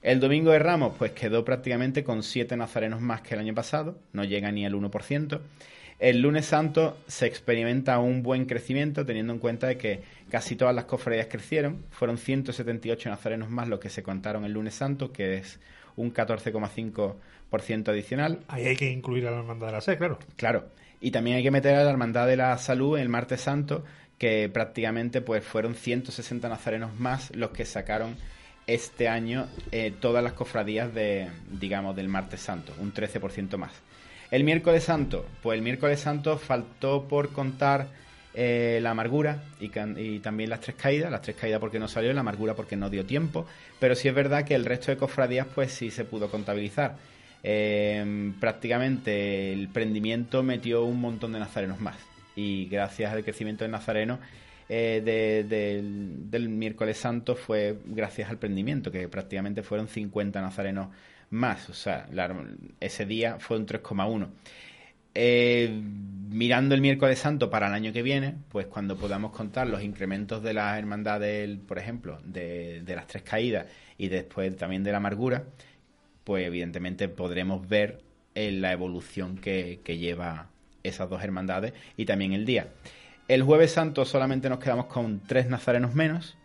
El 0.02 0.20
domingo 0.20 0.52
de 0.52 0.60
Ramos, 0.60 0.96
pues 0.98 1.12
quedó 1.12 1.46
prácticamente 1.46 2.04
con 2.04 2.24
7 2.24 2.58
nazarenos 2.58 3.00
más 3.00 3.22
que 3.22 3.36
el 3.36 3.42
año 3.42 3.54
pasado, 3.54 4.00
no 4.14 4.24
llega 4.24 4.52
ni 4.52 4.66
al 4.66 4.74
1%. 4.74 5.40
El 6.00 6.22
lunes 6.22 6.48
santo 6.48 6.98
se 7.06 7.28
experimenta 7.28 8.00
un 8.00 8.24
buen 8.24 8.46
crecimiento, 8.46 9.06
teniendo 9.06 9.34
en 9.34 9.40
cuenta 9.40 9.68
de 9.68 9.78
que 9.78 10.02
casi 10.32 10.56
todas 10.56 10.74
las 10.74 10.86
cofradías 10.86 11.28
crecieron. 11.28 11.86
Fueron 11.92 12.18
178 12.18 13.08
nazarenos 13.08 13.52
más 13.52 13.68
los 13.68 13.80
que 13.80 13.90
se 13.90 14.02
contaron 14.02 14.44
el 14.44 14.54
lunes 14.54 14.74
santo, 14.74 15.12
que 15.12 15.36
es 15.36 15.60
un 15.96 16.12
14,5% 16.12 17.90
adicional. 17.90 18.40
Ahí 18.48 18.66
hay 18.66 18.76
que 18.76 18.90
incluir 18.90 19.28
a 19.28 19.32
la 19.32 19.38
hermandad 19.38 19.68
de 19.68 19.74
la 19.74 19.82
SE, 19.82 19.96
claro. 20.00 20.18
Claro. 20.38 20.66
Y 21.02 21.12
también 21.12 21.38
hay 21.38 21.44
que 21.44 21.52
meter 21.52 21.76
a 21.76 21.84
la 21.84 21.90
Hermandad 21.90 22.28
de 22.28 22.38
la 22.38 22.56
Salud 22.60 22.98
el 22.98 23.10
martes 23.10 23.42
santo, 23.42 23.84
que 24.22 24.50
prácticamente 24.50 25.20
pues 25.20 25.44
fueron 25.44 25.74
160 25.74 26.48
nazarenos 26.48 26.94
más 27.00 27.36
los 27.36 27.50
que 27.50 27.66
sacaron 27.66 28.16
este 28.68 29.08
año 29.08 29.48
eh, 29.72 29.92
todas 30.00 30.24
las 30.24 30.34
cofradías 30.34 30.94
de, 30.94 31.28
digamos, 31.50 31.96
del 31.96 32.08
martes 32.08 32.40
santo, 32.40 32.72
un 32.78 32.94
13% 32.94 33.58
más. 33.58 33.72
El 34.30 34.44
miércoles 34.44 34.84
santo, 34.84 35.26
pues 35.42 35.58
el 35.58 35.64
miércoles 35.64 36.02
santo 36.02 36.38
faltó 36.38 37.08
por 37.08 37.30
contar 37.30 37.88
eh, 38.36 38.78
la 38.84 38.92
amargura 38.92 39.42
y, 39.60 40.20
también 40.20 40.52
las 40.52 40.60
tres 40.60 40.76
caídas, 40.76 41.10
las 41.10 41.24
tres 41.24 41.36
caídas 41.36 41.60
porque 41.60 41.80
no 41.80 41.88
salió, 41.88 42.14
la 42.14 42.20
amargura 42.20 42.54
porque 42.54 42.76
no 42.76 42.92
dio 42.92 43.04
tiempo, 43.08 43.48
pero 43.80 43.96
sí 43.96 44.08
es 44.08 44.14
verdad 44.14 44.46
que 44.46 44.54
el 44.54 44.66
resto 44.66 44.92
de 44.92 44.98
cofradías 44.98 45.48
pues 45.48 45.72
sí 45.74 45.90
se 45.90 46.06
pudo 46.06 46.30
contabilizar. 46.30 46.96
Eh, 47.42 48.34
prácticamente 48.40 49.52
el 49.52 49.68
prendimiento 49.70 50.44
metió 50.44 50.84
un 50.84 51.02
montón 51.02 51.34
de 51.34 51.40
nazarenos 51.40 51.80
más 51.80 52.11
y 52.36 52.66
gracias 52.66 53.12
al 53.14 53.24
crecimiento 53.24 53.64
del 53.64 53.72
nazareno 53.72 54.20
eh, 54.74 55.02
de- 55.04 55.44
del, 56.30 56.48
miércoles 56.50 56.98
santo 56.98 57.36
fue 57.36 57.78
gracias 57.86 58.30
al 58.30 58.38
prendimiento, 58.38 58.90
que 58.90 59.10
prácticamente 59.10 59.64
fueron 59.64 59.90
50 59.90 60.40
nazarenos 60.42 60.88
más, 61.30 61.70
o 61.70 61.74
sea, 61.74 62.08
la- 62.14 62.34
ese 62.80 63.06
día 63.06 63.38
fue 63.40 63.58
un 63.58 63.66
3,1. 63.66 64.30
Eh, 65.14 65.70
mirando 66.30 66.74
el 66.74 66.80
miércoles 66.80 67.20
santo 67.20 67.50
para 67.50 67.68
el 67.68 67.74
año 67.74 67.92
que 67.92 68.02
viene, 68.02 68.36
pues 68.50 68.68
cuando 68.68 68.96
podamos 68.98 69.32
contar 69.34 69.68
los 69.68 69.84
incrementos 69.84 70.42
de 70.42 70.54
las 70.54 70.78
hermandades, 70.80 71.58
por 71.68 71.78
ejemplo, 71.78 72.22
de, 72.24 72.82
las 72.88 73.08
tres 73.08 73.24
caídas 73.24 73.66
y 73.98 74.08
después 74.08 74.56
también 74.56 74.84
de 74.84 74.92
la 74.92 74.98
amargura, 74.98 75.44
pues 76.24 76.46
evidentemente 76.48 77.10
podremos 77.10 77.68
ver 77.68 78.02
eh, 78.36 78.52
la 78.54 78.72
evolución 78.72 79.38
que 79.38 79.82
lleva 79.84 80.48
esas 80.84 81.10
dos 81.10 81.24
hermandades 81.24 81.74
y 81.98 82.06
también 82.06 82.34
el 82.34 82.46
día. 82.46 82.68
El 83.28 83.44
jueves 83.44 83.72
santo 83.72 84.04
solamente 84.06 84.50
nos 84.50 84.60
quedamos 84.60 84.88
con 84.88 85.22
tres 85.22 85.48
nazarenos 85.48 85.96
menos. 85.96 86.38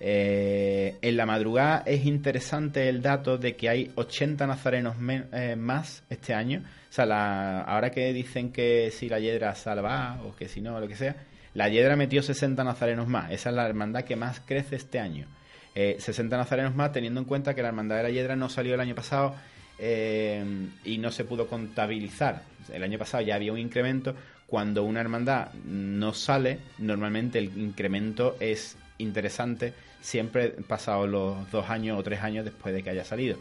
Eh, 0.00 0.98
en 1.00 1.16
la 1.16 1.24
madrugada 1.26 1.82
es 1.86 2.04
interesante 2.04 2.88
el 2.88 3.00
dato 3.00 3.38
de 3.38 3.54
que 3.56 3.68
hay 3.68 3.92
80 3.94 4.46
nazarenos 4.46 4.96
eh, 5.32 5.56
más 5.56 6.02
este 6.10 6.34
año. 6.34 6.62
O 6.90 6.92
sea, 6.92 7.60
ahora 7.62 7.90
que 7.90 8.12
dicen 8.12 8.52
que 8.52 8.90
si 8.90 9.08
la 9.08 9.20
Yedra 9.20 9.54
salva 9.54 10.20
o 10.24 10.34
que 10.34 10.48
si 10.48 10.60
no, 10.60 10.78
lo 10.80 10.88
que 10.88 10.96
sea, 10.96 11.16
la 11.54 11.68
Yedra 11.68 11.96
metió 11.96 12.22
60 12.22 12.64
nazarenos 12.64 13.06
más. 13.08 13.30
Esa 13.30 13.50
es 13.50 13.56
la 13.56 13.66
hermandad 13.66 14.02
que 14.02 14.16
más 14.16 14.40
crece 14.40 14.76
este 14.76 14.98
año. 14.98 15.26
Eh, 15.74 15.96
60 15.98 16.36
nazarenos 16.36 16.74
más, 16.74 16.92
teniendo 16.92 17.20
en 17.20 17.26
cuenta 17.26 17.54
que 17.54 17.62
la 17.62 17.68
hermandad 17.68 17.96
de 17.96 18.02
la 18.04 18.10
Yedra 18.10 18.36
no 18.36 18.48
salió 18.48 18.74
el 18.74 18.80
año 18.80 18.94
pasado 18.94 19.34
eh, 19.78 20.44
y 20.84 20.98
no 20.98 21.10
se 21.10 21.24
pudo 21.24 21.46
contabilizar. 21.46 22.42
El 22.72 22.82
año 22.82 22.98
pasado 22.98 23.22
ya 23.22 23.34
había 23.34 23.52
un 23.52 23.58
incremento. 23.58 24.14
Cuando 24.46 24.84
una 24.84 25.00
hermandad 25.00 25.52
no 25.64 26.12
sale, 26.14 26.58
normalmente 26.78 27.38
el 27.38 27.56
incremento 27.58 28.36
es 28.40 28.76
interesante 28.98 29.72
siempre 30.00 30.50
pasados 30.50 31.08
los 31.08 31.50
dos 31.50 31.68
años 31.70 31.98
o 31.98 32.02
tres 32.02 32.20
años 32.20 32.44
después 32.44 32.74
de 32.74 32.82
que 32.82 32.90
haya 32.90 33.04
salido. 33.04 33.38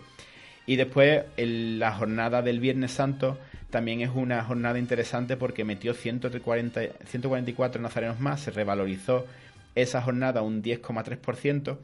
Y 0.66 0.78
después 0.78 1.24
la 1.38 1.94
jornada 1.94 2.42
del 2.42 2.60
Viernes 2.60 2.92
Santo 2.92 3.38
también 3.70 4.02
es 4.02 4.12
una 4.14 4.44
jornada 4.44 4.80
interesante 4.80 5.36
porque 5.36 5.66
metió 5.66 5.94
140, 5.94 6.82
144 7.06 7.82
nazarenos 7.82 8.20
más, 8.20 8.42
se 8.42 8.52
revalorizó 8.52 9.26
esa 9.76 10.02
jornada 10.02 10.42
un 10.42 10.64
10,3% 10.64 11.78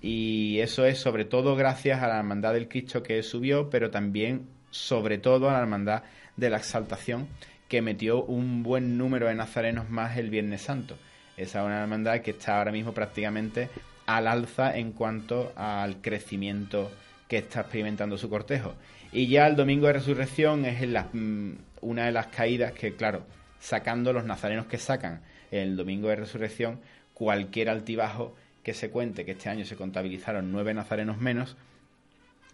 y 0.00 0.60
eso 0.60 0.84
es 0.86 0.98
sobre 0.98 1.24
todo 1.24 1.56
gracias 1.56 2.02
a 2.02 2.08
la 2.08 2.18
Hermandad 2.18 2.52
del 2.54 2.68
Cristo 2.68 3.02
que 3.02 3.22
subió, 3.22 3.70
pero 3.70 3.90
también 3.90 4.46
sobre 4.70 5.18
todo 5.18 5.48
a 5.48 5.54
la 5.54 5.60
Hermandad 5.60 6.02
de 6.36 6.50
la 6.50 6.58
Exaltación 6.58 7.28
que 7.68 7.82
metió 7.82 8.22
un 8.24 8.62
buen 8.62 8.96
número 8.96 9.26
de 9.26 9.34
nazarenos 9.34 9.90
más 9.90 10.16
el 10.16 10.30
Viernes 10.30 10.62
Santo. 10.62 10.96
Esa 11.36 11.60
es 11.60 11.66
una 11.66 11.82
hermandad 11.82 12.20
que 12.20 12.30
está 12.30 12.58
ahora 12.58 12.72
mismo 12.72 12.92
prácticamente 12.92 13.68
al 14.06 14.26
alza 14.26 14.76
en 14.76 14.92
cuanto 14.92 15.52
al 15.56 16.00
crecimiento 16.00 16.90
que 17.28 17.38
está 17.38 17.60
experimentando 17.60 18.16
su 18.16 18.30
cortejo. 18.30 18.74
Y 19.12 19.26
ya 19.28 19.46
el 19.46 19.56
domingo 19.56 19.86
de 19.86 19.94
resurrección 19.94 20.64
es 20.64 20.80
en 20.82 20.92
mm, 20.92 21.58
una 21.80 22.06
de 22.06 22.12
las 22.12 22.28
caídas 22.28 22.72
que, 22.72 22.94
claro, 22.94 23.24
sacando 23.58 24.12
los 24.12 24.24
nazarenos 24.24 24.66
que 24.66 24.78
sacan 24.78 25.22
el 25.50 25.76
domingo 25.76 26.08
de 26.08 26.16
resurrección, 26.16 26.80
cualquier 27.14 27.68
altibajo 27.68 28.34
que 28.66 28.74
se 28.74 28.90
cuente, 28.90 29.24
que 29.24 29.30
este 29.30 29.48
año 29.48 29.64
se 29.64 29.76
contabilizaron 29.76 30.50
nueve 30.50 30.74
nazarenos 30.74 31.18
menos, 31.20 31.56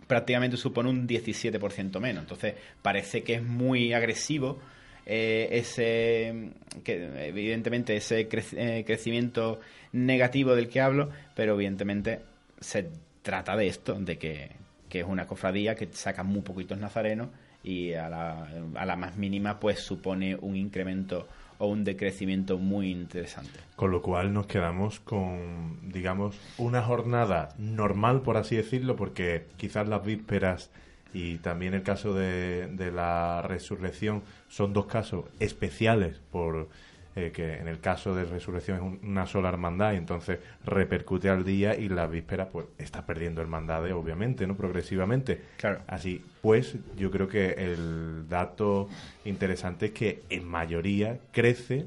prácticamente 0.07 0.59
supone 0.59 0.91
un 0.91 1.07
17% 1.09 2.01
menos. 2.01 2.25
Entonces 2.25 2.55
parece 2.83 3.23
que 3.23 3.37
es 3.37 3.43
muy 3.43 3.95
agresivo 3.95 4.59
eh, 5.07 5.49
ese, 5.53 6.51
que 6.85 7.29
evidentemente 7.29 7.97
ese 7.97 8.29
cre- 8.29 8.45
eh, 8.59 8.85
crecimiento 8.85 9.59
negativo 9.93 10.55
del 10.55 10.69
que 10.69 10.83
hablo, 10.83 11.09
pero 11.35 11.55
evidentemente 11.55 12.21
se 12.61 12.91
trata 13.23 13.57
de 13.57 13.69
esto, 13.69 13.95
de 13.95 14.19
que, 14.19 14.51
que 14.91 15.01
es 15.01 15.07
una 15.07 15.27
cofradía 15.27 15.75
que 15.77 15.89
saca 15.93 16.23
muy 16.23 16.43
poquitos 16.43 16.77
nazarenos 16.77 17.29
y 17.65 17.95
a 17.95 18.11
la, 18.11 18.49
a 18.75 18.85
la 18.85 18.97
más 18.97 19.17
mínima 19.17 19.59
pues 19.59 19.79
supone 19.81 20.37
un 20.37 20.57
incremento 20.57 21.27
o 21.63 21.69
un 21.69 21.85
decrecimiento 21.85 22.59
muy 22.59 22.91
interesante. 22.91 23.61
Con 23.77 23.93
lo 23.93 24.03
cual 24.03 24.33
nos 24.33 24.49
quedamos 24.49 24.99
con, 24.99 25.79
digamos, 25.93 26.37
una 26.59 26.83
jornada 26.83 27.51
normal, 27.57 28.23
por 28.23 28.37
así 28.37 28.57
decirlo, 28.57 28.97
porque 28.97 29.47
quizás 29.59 29.87
las 29.87 30.05
vísperas 30.05 30.73
y 31.15 31.39
también 31.39 31.75
el 31.75 31.85
caso 31.85 32.15
de, 32.15 32.67
de 32.67 32.91
la 32.91 33.43
resurrección 33.43 34.25
son 34.49 34.73
dos 34.73 34.87
casos 34.87 35.27
especiales 35.39 36.21
por 36.33 36.69
eh, 37.15 37.31
que 37.31 37.59
en 37.59 37.69
el 37.69 37.79
caso 37.79 38.15
de 38.15 38.25
resurrección 38.25 38.79
es 38.79 39.05
una 39.07 39.27
sola 39.27 39.51
hermandad 39.51 39.93
y 39.93 39.97
entonces 39.97 40.39
repercute 40.65 41.29
al 41.29 41.45
día 41.45 41.77
y 41.77 41.91
la 41.91 42.07
víspera 42.07 42.49
pues 42.49 42.69
está 42.79 43.05
perdiendo 43.05 43.43
hermandades 43.43 43.93
obviamente 43.93 44.47
no 44.47 44.57
progresivamente. 44.57 45.39
Claro. 45.59 45.83
Así 45.87 46.25
pues 46.41 46.77
yo 46.97 47.11
creo 47.11 47.29
que 47.29 47.51
el 47.51 48.27
dato 48.31 48.89
interesante 49.27 49.87
es 49.87 49.93
que 49.93 50.23
en 50.31 50.49
mayoría 50.49 51.19
crece 51.33 51.85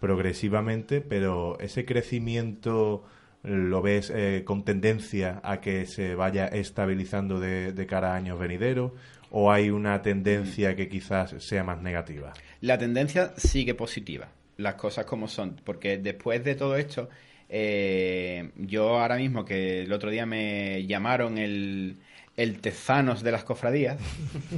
progresivamente 0.00 1.02
pero 1.02 1.58
ese 1.60 1.84
crecimiento 1.84 3.04
lo 3.42 3.82
ves 3.82 4.10
eh, 4.14 4.42
con 4.46 4.64
tendencia 4.64 5.40
a 5.44 5.60
que 5.60 5.84
se 5.84 6.14
vaya 6.14 6.46
estabilizando 6.46 7.40
de, 7.40 7.74
de 7.74 7.86
cara 7.86 8.12
a 8.12 8.16
años 8.16 8.38
venideros 8.38 8.92
o 9.30 9.52
hay 9.52 9.68
una 9.68 10.00
tendencia 10.00 10.76
que 10.76 10.88
quizás 10.88 11.34
sea 11.44 11.62
más 11.62 11.82
negativa 11.82 12.32
la 12.62 12.78
tendencia 12.78 13.34
sigue 13.36 13.74
positiva 13.74 14.28
las 14.56 14.74
cosas 14.74 15.04
como 15.04 15.28
son. 15.28 15.60
Porque 15.64 15.98
después 15.98 16.44
de 16.44 16.54
todo 16.54 16.76
esto, 16.76 17.08
eh, 17.48 18.50
yo 18.56 18.98
ahora 19.00 19.16
mismo, 19.16 19.44
que 19.44 19.82
el 19.82 19.92
otro 19.92 20.10
día 20.10 20.26
me 20.26 20.86
llamaron 20.86 21.38
el, 21.38 21.98
el 22.36 22.60
Tezanos 22.60 23.22
de 23.22 23.32
las 23.32 23.44
cofradías, 23.44 23.98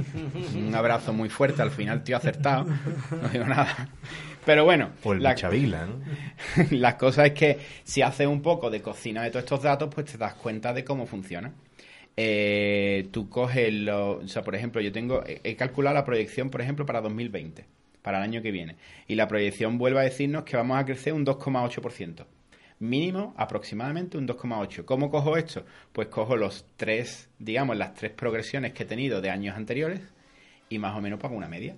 un 0.55 0.73
abrazo 0.73 1.13
muy 1.13 1.29
fuerte, 1.29 1.61
al 1.61 1.71
final 1.71 2.03
tío 2.03 2.17
acertado, 2.17 2.65
no 3.21 3.29
digo 3.29 3.45
nada. 3.45 3.89
Pero 4.45 4.63
bueno, 4.63 4.91
la, 5.19 5.33
chavila, 5.33 5.87
¿no? 5.87 5.99
las 6.71 6.95
cosas 6.95 7.27
es 7.27 7.33
que 7.33 7.59
si 7.83 8.03
haces 8.03 8.27
un 8.27 8.41
poco 8.41 8.69
de 8.69 8.81
cocina 8.81 9.23
de 9.23 9.31
todos 9.31 9.43
estos 9.43 9.63
datos, 9.63 9.93
pues 9.93 10.05
te 10.05 10.17
das 10.17 10.35
cuenta 10.35 10.71
de 10.71 10.85
cómo 10.85 11.07
funciona. 11.07 11.51
Eh, 12.15 13.09
tú 13.11 13.27
coges, 13.27 13.73
lo, 13.73 14.19
o 14.19 14.27
sea, 14.27 14.43
por 14.43 14.55
ejemplo, 14.55 14.79
yo 14.81 14.91
tengo, 14.91 15.23
he 15.25 15.55
calculado 15.55 15.95
la 15.95 16.05
proyección, 16.05 16.49
por 16.49 16.61
ejemplo, 16.61 16.85
para 16.85 17.01
2020 17.01 17.65
para 18.05 18.19
el 18.19 18.23
año 18.23 18.43
que 18.43 18.51
viene. 18.51 18.75
Y 19.07 19.15
la 19.15 19.27
proyección 19.27 19.79
vuelve 19.79 19.99
a 19.99 20.03
decirnos 20.03 20.43
que 20.43 20.55
vamos 20.55 20.77
a 20.77 20.85
crecer 20.85 21.11
un 21.11 21.25
2,8%. 21.25 22.27
Mínimo 22.77 23.33
aproximadamente 23.35 24.15
un 24.19 24.27
2,8%. 24.27 24.85
¿Cómo 24.85 25.09
cojo 25.09 25.35
esto? 25.37 25.65
Pues 25.91 26.09
cojo 26.09 26.37
los 26.37 26.67
tres, 26.77 27.29
digamos, 27.39 27.75
las 27.77 27.95
tres 27.95 28.11
progresiones 28.11 28.73
que 28.73 28.83
he 28.83 28.85
tenido 28.85 29.21
de 29.21 29.31
años 29.31 29.57
anteriores 29.57 30.01
y 30.69 30.77
más 30.77 30.95
o 30.95 31.01
menos 31.01 31.19
pago 31.19 31.35
una 31.35 31.47
media. 31.47 31.77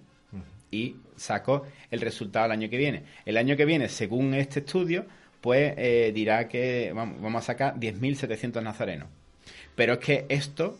Y 0.70 0.98
saco 1.16 1.66
el 1.90 2.02
resultado 2.02 2.44
del 2.44 2.52
año 2.52 2.70
que 2.70 2.76
viene. 2.76 3.04
El 3.24 3.38
año 3.38 3.56
que 3.56 3.64
viene, 3.64 3.88
según 3.88 4.34
este 4.34 4.60
estudio, 4.60 5.06
pues 5.40 5.76
eh, 5.78 6.12
dirá 6.14 6.50
que 6.50 6.92
vamos, 6.94 7.22
vamos 7.22 7.44
a 7.44 7.46
sacar 7.46 7.80
10.700 7.80 8.62
nazarenos. 8.62 9.08
Pero 9.78 9.94
es 9.94 10.00
que 10.00 10.26
esto 10.28 10.78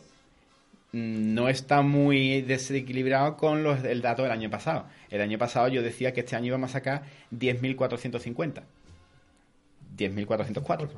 no 0.92 1.48
está 1.48 1.82
muy 1.82 2.42
desequilibrado 2.42 3.36
con 3.36 3.62
los, 3.62 3.84
el 3.84 4.00
dato 4.00 4.22
del 4.22 4.32
año 4.32 4.50
pasado. 4.50 4.86
El 5.10 5.20
año 5.20 5.38
pasado 5.38 5.68
yo 5.68 5.82
decía 5.82 6.12
que 6.12 6.20
este 6.20 6.36
año 6.36 6.46
íbamos 6.46 6.70
a 6.70 6.72
sacar 6.74 7.02
10.450. 7.32 8.62
10.404. 9.96 10.90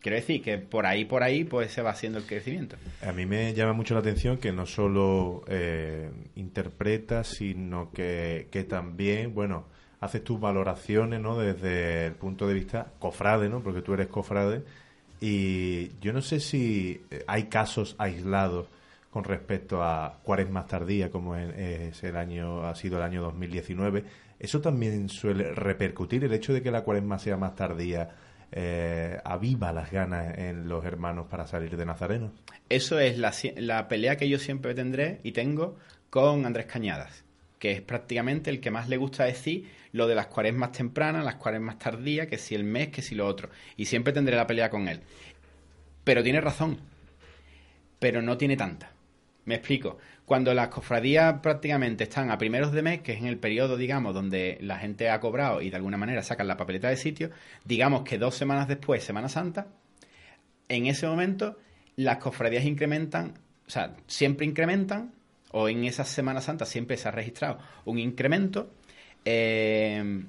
Quiero 0.00 0.16
decir 0.16 0.42
que 0.42 0.56
por 0.56 0.86
ahí, 0.86 1.04
por 1.04 1.22
ahí, 1.22 1.44
pues 1.44 1.72
se 1.72 1.82
va 1.82 1.90
haciendo 1.90 2.18
el 2.18 2.24
crecimiento. 2.24 2.76
A 3.06 3.12
mí 3.12 3.26
me 3.26 3.52
llama 3.52 3.74
mucho 3.74 3.92
la 3.92 4.00
atención 4.00 4.38
que 4.38 4.50
no 4.50 4.64
solo 4.64 5.44
eh, 5.46 6.10
interpretas, 6.36 7.28
sino 7.28 7.90
que, 7.92 8.48
que 8.50 8.64
también, 8.64 9.34
bueno, 9.34 9.66
haces 10.00 10.24
tus 10.24 10.40
valoraciones, 10.40 11.20
¿no? 11.20 11.38
Desde 11.38 12.06
el 12.06 12.14
punto 12.14 12.48
de 12.48 12.54
vista 12.54 12.86
cofrade, 12.98 13.50
¿no? 13.50 13.62
Porque 13.62 13.82
tú 13.82 13.92
eres 13.92 14.06
cofrade. 14.06 14.62
Y 15.20 15.90
yo 16.00 16.14
no 16.14 16.22
sé 16.22 16.40
si 16.40 17.02
hay 17.26 17.44
casos 17.44 17.94
aislados 17.98 18.68
con 19.10 19.24
respecto 19.24 19.82
a 19.82 20.20
más 20.50 20.66
tardía, 20.68 21.10
como 21.10 21.36
es 21.36 22.02
el 22.04 22.16
año, 22.16 22.66
ha 22.66 22.74
sido 22.74 22.98
el 22.98 23.02
año 23.02 23.22
2019. 23.22 24.04
¿Eso 24.38 24.60
también 24.60 25.08
suele 25.08 25.52
repercutir? 25.52 26.24
¿El 26.24 26.32
hecho 26.32 26.52
de 26.52 26.62
que 26.62 26.70
la 26.70 26.82
cuaresma 26.82 27.18
sea 27.18 27.36
más 27.36 27.56
tardía 27.56 28.08
eh, 28.52 29.18
aviva 29.24 29.72
las 29.72 29.90
ganas 29.90 30.38
en 30.38 30.68
los 30.68 30.84
hermanos 30.84 31.26
para 31.28 31.46
salir 31.46 31.76
de 31.76 31.84
Nazareno? 31.84 32.32
Eso 32.68 33.00
es 33.00 33.18
la, 33.18 33.32
la 33.56 33.88
pelea 33.88 34.16
que 34.16 34.28
yo 34.28 34.38
siempre 34.38 34.74
tendré 34.74 35.20
y 35.24 35.32
tengo 35.32 35.76
con 36.08 36.46
Andrés 36.46 36.66
Cañadas, 36.66 37.24
que 37.58 37.72
es 37.72 37.82
prácticamente 37.82 38.48
el 38.50 38.60
que 38.60 38.70
más 38.70 38.88
le 38.88 38.96
gusta 38.96 39.24
decir 39.24 39.68
lo 39.92 40.06
de 40.06 40.14
las 40.14 40.28
cuaresmas 40.28 40.70
tempranas, 40.70 41.24
las 41.24 41.34
cuaresmas 41.34 41.78
tardías, 41.78 42.28
que 42.28 42.38
si 42.38 42.54
el 42.54 42.62
mes, 42.62 42.88
que 42.88 43.02
si 43.02 43.16
lo 43.16 43.26
otro. 43.26 43.50
Y 43.76 43.86
siempre 43.86 44.12
tendré 44.12 44.36
la 44.36 44.46
pelea 44.46 44.70
con 44.70 44.86
él. 44.86 45.00
Pero 46.04 46.22
tiene 46.22 46.40
razón, 46.40 46.78
pero 47.98 48.22
no 48.22 48.38
tiene 48.38 48.56
tanta. 48.56 48.92
Me 49.44 49.56
explico. 49.56 49.98
Cuando 50.24 50.54
las 50.54 50.68
cofradías 50.68 51.40
prácticamente 51.40 52.04
están 52.04 52.30
a 52.30 52.38
primeros 52.38 52.72
de 52.72 52.82
mes, 52.82 53.00
que 53.00 53.12
es 53.12 53.18
en 53.18 53.26
el 53.26 53.38
periodo, 53.38 53.76
digamos, 53.76 54.14
donde 54.14 54.58
la 54.60 54.78
gente 54.78 55.10
ha 55.10 55.18
cobrado 55.18 55.60
y 55.60 55.70
de 55.70 55.76
alguna 55.76 55.96
manera 55.96 56.22
sacan 56.22 56.46
la 56.46 56.56
papeleta 56.56 56.88
de 56.88 56.96
sitio, 56.96 57.30
digamos 57.64 58.02
que 58.02 58.18
dos 58.18 58.34
semanas 58.34 58.68
después, 58.68 59.02
Semana 59.02 59.28
Santa, 59.28 59.68
en 60.68 60.86
ese 60.86 61.06
momento 61.06 61.58
las 61.96 62.18
cofradías 62.18 62.64
incrementan, 62.64 63.34
o 63.66 63.70
sea, 63.70 63.96
siempre 64.06 64.46
incrementan, 64.46 65.12
o 65.52 65.68
en 65.68 65.84
esa 65.84 66.04
Semana 66.04 66.40
Santa 66.40 66.64
siempre 66.64 66.96
se 66.96 67.08
ha 67.08 67.10
registrado 67.10 67.58
un 67.84 67.98
incremento 67.98 68.72
eh, 69.24 70.22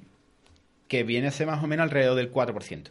que 0.88 1.04
viene 1.04 1.28
a 1.28 1.30
ser 1.30 1.46
más 1.46 1.62
o 1.62 1.66
menos 1.66 1.84
alrededor 1.84 2.16
del 2.16 2.32
4%. 2.32 2.90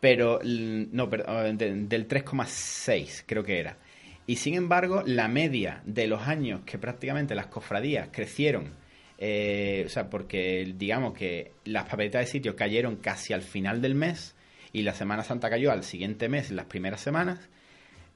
Pero, 0.00 0.40
no, 0.42 1.08
perdón, 1.08 1.58
del 1.58 2.08
3,6 2.08 3.24
creo 3.26 3.44
que 3.44 3.60
era. 3.60 3.76
Y 4.26 4.36
sin 4.36 4.54
embargo, 4.54 5.02
la 5.06 5.28
media 5.28 5.82
de 5.84 6.08
los 6.08 6.26
años 6.26 6.62
que 6.66 6.78
prácticamente 6.78 7.36
las 7.36 7.46
cofradías 7.46 8.08
crecieron, 8.10 8.72
eh, 9.18 9.84
o 9.86 9.88
sea, 9.88 10.10
porque 10.10 10.74
digamos 10.76 11.16
que 11.16 11.52
las 11.64 11.84
papeletas 11.84 12.22
de 12.22 12.26
sitio 12.26 12.56
cayeron 12.56 12.96
casi 12.96 13.32
al 13.32 13.42
final 13.42 13.80
del 13.80 13.94
mes 13.94 14.34
y 14.72 14.82
la 14.82 14.94
Semana 14.94 15.22
Santa 15.22 15.48
cayó 15.48 15.70
al 15.70 15.84
siguiente 15.84 16.28
mes, 16.28 16.50
las 16.50 16.66
primeras 16.66 17.00
semanas, 17.00 17.38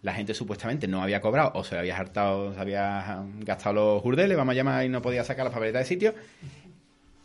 la 0.03 0.13
gente 0.13 0.35
supuestamente 0.35 0.89
no 0.89 1.01
había 1.01 1.21
cobrado 1.21 1.53
o 1.55 1.63
se 1.63 1.79
había 1.79 1.97
hartado, 1.97 2.55
se 2.55 2.61
había 2.61 3.25
gastado 3.39 3.75
los 3.75 4.03
jurdeles, 4.03 4.37
vamos 4.37 4.53
a 4.53 4.57
llamar, 4.57 4.85
y 4.85 4.89
no 4.89 5.03
podía 5.03 5.23
sacar 5.23 5.45
las 5.45 5.55
papeletas 5.55 5.83
de 5.83 5.95
sitio, 5.95 6.15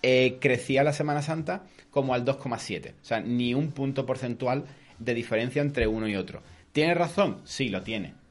eh, 0.04 0.38
crecía 0.40 0.84
la 0.84 0.94
Semana 0.94 1.24
Santa 1.24 1.64
como 1.90 2.14
al 2.14 2.24
2,7. 2.24 2.92
O 3.02 3.04
sea, 3.04 3.20
ni 3.20 3.56
un 3.56 3.72
punto 3.72 4.06
porcentual 4.06 4.66
de 5.00 5.14
diferencia 5.16 5.64
entre 5.64 5.88
uno 5.88 6.08
y 6.08 6.16
otro. 6.16 6.44
¿Tiene 6.72 6.94
razón? 6.94 7.42
Sí, 7.46 7.70
lo 7.70 7.82
tiene 7.82 8.25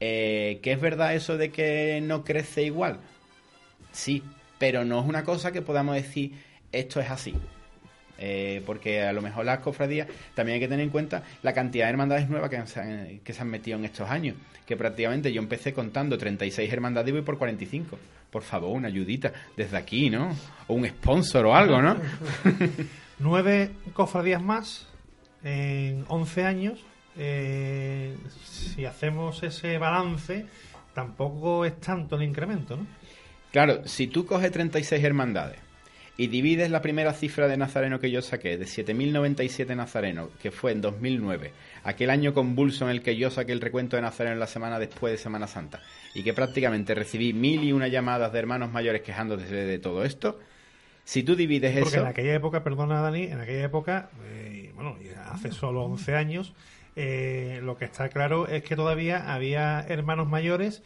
eh, 0.00 0.60
¿Que 0.62 0.72
es 0.72 0.80
verdad 0.80 1.14
eso 1.14 1.36
de 1.36 1.50
que 1.50 2.00
no 2.02 2.24
crece 2.24 2.62
igual? 2.62 3.00
Sí, 3.92 4.22
pero 4.58 4.84
no 4.84 5.00
es 5.00 5.06
una 5.06 5.24
cosa 5.24 5.52
que 5.52 5.62
podamos 5.62 5.94
decir 5.94 6.32
esto 6.72 7.00
es 7.00 7.10
así. 7.10 7.34
Eh, 8.22 8.62
porque 8.66 9.02
a 9.02 9.14
lo 9.14 9.22
mejor 9.22 9.46
las 9.46 9.60
cofradías 9.60 10.06
también 10.34 10.56
hay 10.56 10.60
que 10.60 10.68
tener 10.68 10.84
en 10.84 10.90
cuenta 10.90 11.22
la 11.42 11.54
cantidad 11.54 11.86
de 11.86 11.90
hermandades 11.90 12.28
nuevas 12.28 12.50
que 12.50 12.58
han, 12.58 13.20
que 13.20 13.32
se 13.32 13.40
han 13.40 13.48
metido 13.48 13.78
en 13.78 13.84
estos 13.84 14.10
años. 14.10 14.36
Que 14.66 14.76
prácticamente 14.76 15.32
yo 15.32 15.40
empecé 15.40 15.72
contando 15.72 16.18
36 16.18 16.70
hermandades 16.72 17.08
y 17.08 17.12
voy 17.12 17.22
por 17.22 17.38
45. 17.38 17.98
Por 18.30 18.42
favor, 18.42 18.76
una 18.76 18.88
ayudita 18.88 19.32
desde 19.56 19.76
aquí, 19.76 20.10
¿no? 20.10 20.36
O 20.66 20.74
un 20.74 20.86
sponsor 20.86 21.46
o 21.46 21.54
algo, 21.54 21.80
¿no? 21.82 21.96
Nueve 23.18 23.70
cofradías 23.92 24.42
más 24.42 24.86
en 25.42 26.04
11 26.08 26.44
años 26.44 26.84
eh, 27.16 28.16
si 28.44 28.84
hacemos 28.84 29.42
ese 29.42 29.78
balance, 29.78 30.46
tampoco 30.94 31.64
es 31.64 31.78
tanto 31.80 32.16
el 32.16 32.22
incremento, 32.22 32.76
¿no? 32.76 32.86
Claro, 33.52 33.86
si 33.86 34.06
tú 34.06 34.26
coges 34.26 34.52
36 34.52 35.02
hermandades 35.02 35.58
y 36.16 36.28
divides 36.28 36.70
la 36.70 36.82
primera 36.82 37.12
cifra 37.12 37.48
de 37.48 37.56
Nazareno 37.56 37.98
que 37.98 38.10
yo 38.10 38.22
saqué, 38.22 38.56
de 38.58 38.66
7.097 38.66 39.74
Nazarenos, 39.74 40.28
que 40.40 40.50
fue 40.50 40.72
en 40.72 40.80
2009, 40.82 41.52
aquel 41.82 42.10
año 42.10 42.32
convulso 42.32 42.84
en 42.84 42.90
el 42.90 43.02
que 43.02 43.16
yo 43.16 43.30
saqué 43.30 43.52
el 43.52 43.60
recuento 43.60 43.96
de 43.96 44.02
Nazareno 44.02 44.36
la 44.36 44.46
semana 44.46 44.78
después 44.78 45.12
de 45.12 45.18
Semana 45.18 45.46
Santa, 45.46 45.80
y 46.14 46.22
que 46.22 46.32
prácticamente 46.32 46.94
recibí 46.94 47.32
mil 47.32 47.64
y 47.64 47.72
una 47.72 47.88
llamadas 47.88 48.32
de 48.32 48.38
hermanos 48.38 48.70
mayores 48.70 49.02
quejándose 49.02 49.46
de 49.46 49.78
todo 49.78 50.04
esto, 50.04 50.38
si 51.04 51.24
tú 51.24 51.34
divides 51.34 51.72
eso... 51.72 51.82
Porque 51.82 51.98
en 51.98 52.06
aquella 52.06 52.34
época, 52.34 52.62
perdona 52.62 53.00
Dani, 53.00 53.24
en 53.24 53.40
aquella 53.40 53.64
época, 53.64 54.10
eh, 54.26 54.70
bueno, 54.76 54.96
hace 55.26 55.50
solo 55.50 55.82
11 55.84 56.14
años, 56.14 56.54
eh, 57.02 57.60
lo 57.62 57.78
que 57.78 57.86
está 57.86 58.10
claro 58.10 58.46
es 58.46 58.62
que 58.62 58.76
todavía 58.76 59.32
había 59.32 59.80
hermanos 59.88 60.28
mayores 60.28 60.82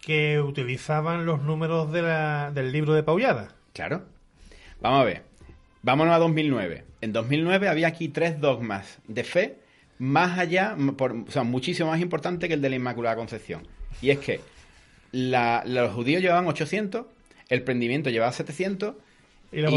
que 0.00 0.40
utilizaban 0.40 1.26
los 1.26 1.42
números 1.42 1.92
de 1.92 2.00
la, 2.00 2.50
del 2.54 2.72
libro 2.72 2.94
de 2.94 3.02
Paullada. 3.02 3.54
Claro. 3.74 4.06
Vamos 4.80 5.02
a 5.02 5.04
ver. 5.04 5.24
Vámonos 5.82 6.14
a 6.14 6.18
2009. 6.18 6.84
En 7.02 7.12
2009 7.12 7.68
había 7.68 7.88
aquí 7.88 8.08
tres 8.08 8.40
dogmas 8.40 8.98
de 9.08 9.24
fe 9.24 9.58
más 9.98 10.38
allá, 10.38 10.74
por, 10.96 11.12
o 11.12 11.30
sea, 11.30 11.42
muchísimo 11.42 11.90
más 11.90 12.00
importante 12.00 12.48
que 12.48 12.54
el 12.54 12.62
de 12.62 12.70
la 12.70 12.76
Inmaculada 12.76 13.16
Concepción. 13.16 13.68
Y 14.00 14.08
es 14.08 14.20
que 14.20 14.40
la, 15.12 15.64
los 15.66 15.92
judíos 15.92 16.22
llevaban 16.22 16.46
800, 16.46 17.04
el 17.50 17.62
prendimiento 17.62 18.08
llevaba 18.08 18.32
700 18.32 18.94
y 19.52 19.60
la, 19.60 19.70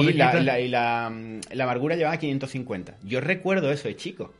y 0.59 0.67
la, 0.69 1.11
la, 1.51 1.63
amargura 1.63 1.97
llevaba 1.97 2.15
550. 2.15 2.95
Yo 3.03 3.19
recuerdo 3.19 3.71
eso 3.73 3.89
de 3.89 3.97
chico. 3.97 4.33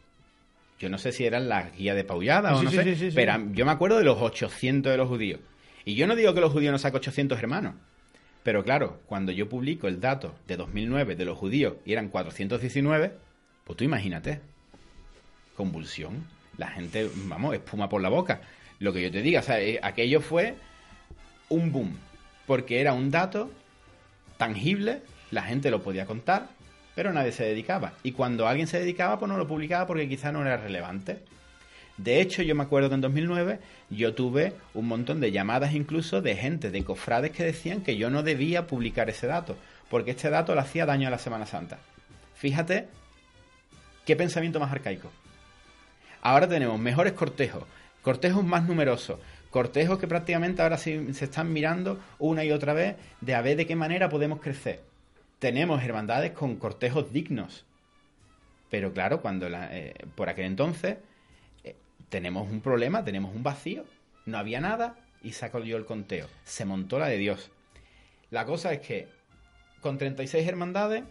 Yo 0.82 0.90
no 0.90 0.98
sé 0.98 1.12
si 1.12 1.26
eran 1.26 1.48
las 1.48 1.78
guías 1.78 1.96
de 1.96 2.04
Paullada 2.04 2.56
o 2.56 2.64
no 2.64 2.72
sé, 2.72 3.12
pero 3.14 3.34
yo 3.52 3.68
me 3.68 3.72
acuerdo 3.72 4.00
de 4.00 4.04
los 4.04 4.20
800 4.20 4.92
de 4.92 4.98
los 4.98 5.08
judíos. 5.08 5.40
Y 5.86 5.94
yo 5.94 6.08
no 6.08 6.16
digo 6.16 6.34
que 6.34 6.42
los 6.42 6.52
judíos 6.52 6.72
no 6.72 6.80
saquen 6.80 6.98
800 6.98 7.38
hermanos. 7.38 7.76
Pero 8.42 8.64
claro, 8.64 9.00
cuando 9.06 9.32
yo 9.32 9.48
publico 9.48 9.88
el 9.88 10.00
dato 10.00 10.34
de 10.48 10.58
2009 10.58 11.16
de 11.16 11.24
los 11.24 11.38
judíos 11.38 11.76
y 11.86 11.94
eran 11.94 12.10
419, 12.10 13.14
pues 13.64 13.78
tú 13.78 13.84
imagínate. 13.84 14.42
Convulsión. 15.56 16.26
La 16.58 16.70
gente, 16.70 17.12
vamos, 17.14 17.54
espuma 17.54 17.88
por 17.88 18.02
la 18.02 18.10
boca. 18.10 18.42
Lo 18.80 18.92
que 18.92 19.04
yo 19.04 19.12
te 19.12 19.22
diga, 19.22 19.42
o 19.42 19.44
sea, 19.44 19.62
eh, 19.62 19.80
aquello 19.84 20.20
fue 20.20 20.56
un 21.50 21.72
boom. 21.72 21.96
Porque 22.48 22.82
era 22.82 22.94
un 22.94 23.12
dato 23.12 23.52
tangible, 24.38 25.04
la 25.30 25.44
gente 25.44 25.70
lo 25.70 25.84
podía 25.84 26.08
contar, 26.08 26.50
pero 26.96 27.14
nadie 27.14 27.32
se 27.32 27.46
dedicaba. 27.46 27.94
Y 28.04 28.12
cuando 28.12 28.48
alguien 28.48 28.68
se 28.68 28.80
dedicaba, 28.80 29.20
pues 29.20 29.30
no 29.30 29.38
lo 29.38 29.48
publicaba 29.48 29.88
porque 29.88 30.10
quizá 30.10 30.32
no 30.32 30.42
era 30.42 30.58
relevante. 30.58 31.20
De 31.98 32.22
hecho, 32.22 32.42
yo 32.42 32.56
me 32.56 32.64
acuerdo 32.64 32.90
que 32.90 32.96
en 32.96 33.02
2009 33.02 33.60
yo 33.90 34.16
tuve 34.16 34.54
un 34.74 34.88
montón 34.88 35.20
de 35.20 35.32
llamadas 35.32 35.74
incluso 35.74 36.22
de 36.22 36.36
gente, 36.36 36.72
de 36.72 36.84
cofrades 36.84 37.32
que 37.32 37.44
decían 37.44 37.82
que 37.82 37.98
yo 37.98 38.10
no 38.10 38.24
debía 38.24 38.66
publicar 38.66 39.10
ese 39.10 39.28
dato, 39.28 39.56
porque 39.90 40.12
este 40.12 40.30
dato 40.30 40.56
le 40.56 40.62
hacía 40.62 40.86
daño 40.86 41.08
a 41.08 41.12
la 41.12 41.18
Semana 41.18 41.46
Santa. 41.46 41.78
Fíjate 42.36 42.88
qué 44.06 44.16
pensamiento 44.16 44.60
más 44.60 44.72
arcaico. 44.72 45.12
Ahora 46.22 46.48
tenemos 46.48 46.80
mejores 46.80 47.14
cortejos, 47.14 47.66
cortejos 48.02 48.44
más 48.44 48.64
numerosos, 48.64 49.20
cortejos 49.50 50.00
que 50.00 50.08
prácticamente 50.08 50.62
ahora 50.62 50.78
se, 50.78 51.14
se 51.14 51.26
están 51.26 51.54
mirando 51.54 52.00
una 52.20 52.44
y 52.44 52.52
otra 52.52 52.74
vez 52.74 52.96
de 53.20 53.36
a 53.36 53.42
ver 53.42 53.58
de 53.58 53.68
qué 53.68 53.76
manera 53.76 54.10
podemos 54.10 54.40
crecer. 54.40 54.91
Tenemos 55.42 55.84
hermandades 55.84 56.34
con 56.34 56.56
cortejos 56.58 57.12
dignos. 57.12 57.66
Pero 58.70 58.94
claro, 58.94 59.22
cuando 59.22 59.48
eh, 59.50 59.96
por 60.14 60.30
aquel 60.30 60.46
entonces 60.46 60.98
tenemos 62.10 62.48
un 62.48 62.62
problema, 62.62 63.04
tenemos 63.04 63.34
un 63.34 63.42
vacío, 63.42 63.86
no 64.28 64.38
había 64.38 64.62
nada 64.62 64.98
y 65.24 65.32
saco 65.32 65.58
yo 65.64 65.78
el 65.78 65.86
conteo. 65.86 66.28
Se 66.44 66.64
montó 66.66 67.00
la 67.00 67.08
de 67.08 67.18
Dios. 67.18 67.50
La 68.30 68.46
cosa 68.46 68.72
es 68.72 68.82
que 68.82 69.08
con 69.80 69.98
36 69.98 70.48
hermandades, 70.48 71.06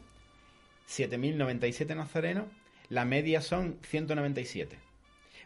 7.097 0.88 1.96
nazarenos, 1.96 2.44
la 2.88 3.04
media 3.04 3.40
son 3.40 3.78
197. 3.82 4.78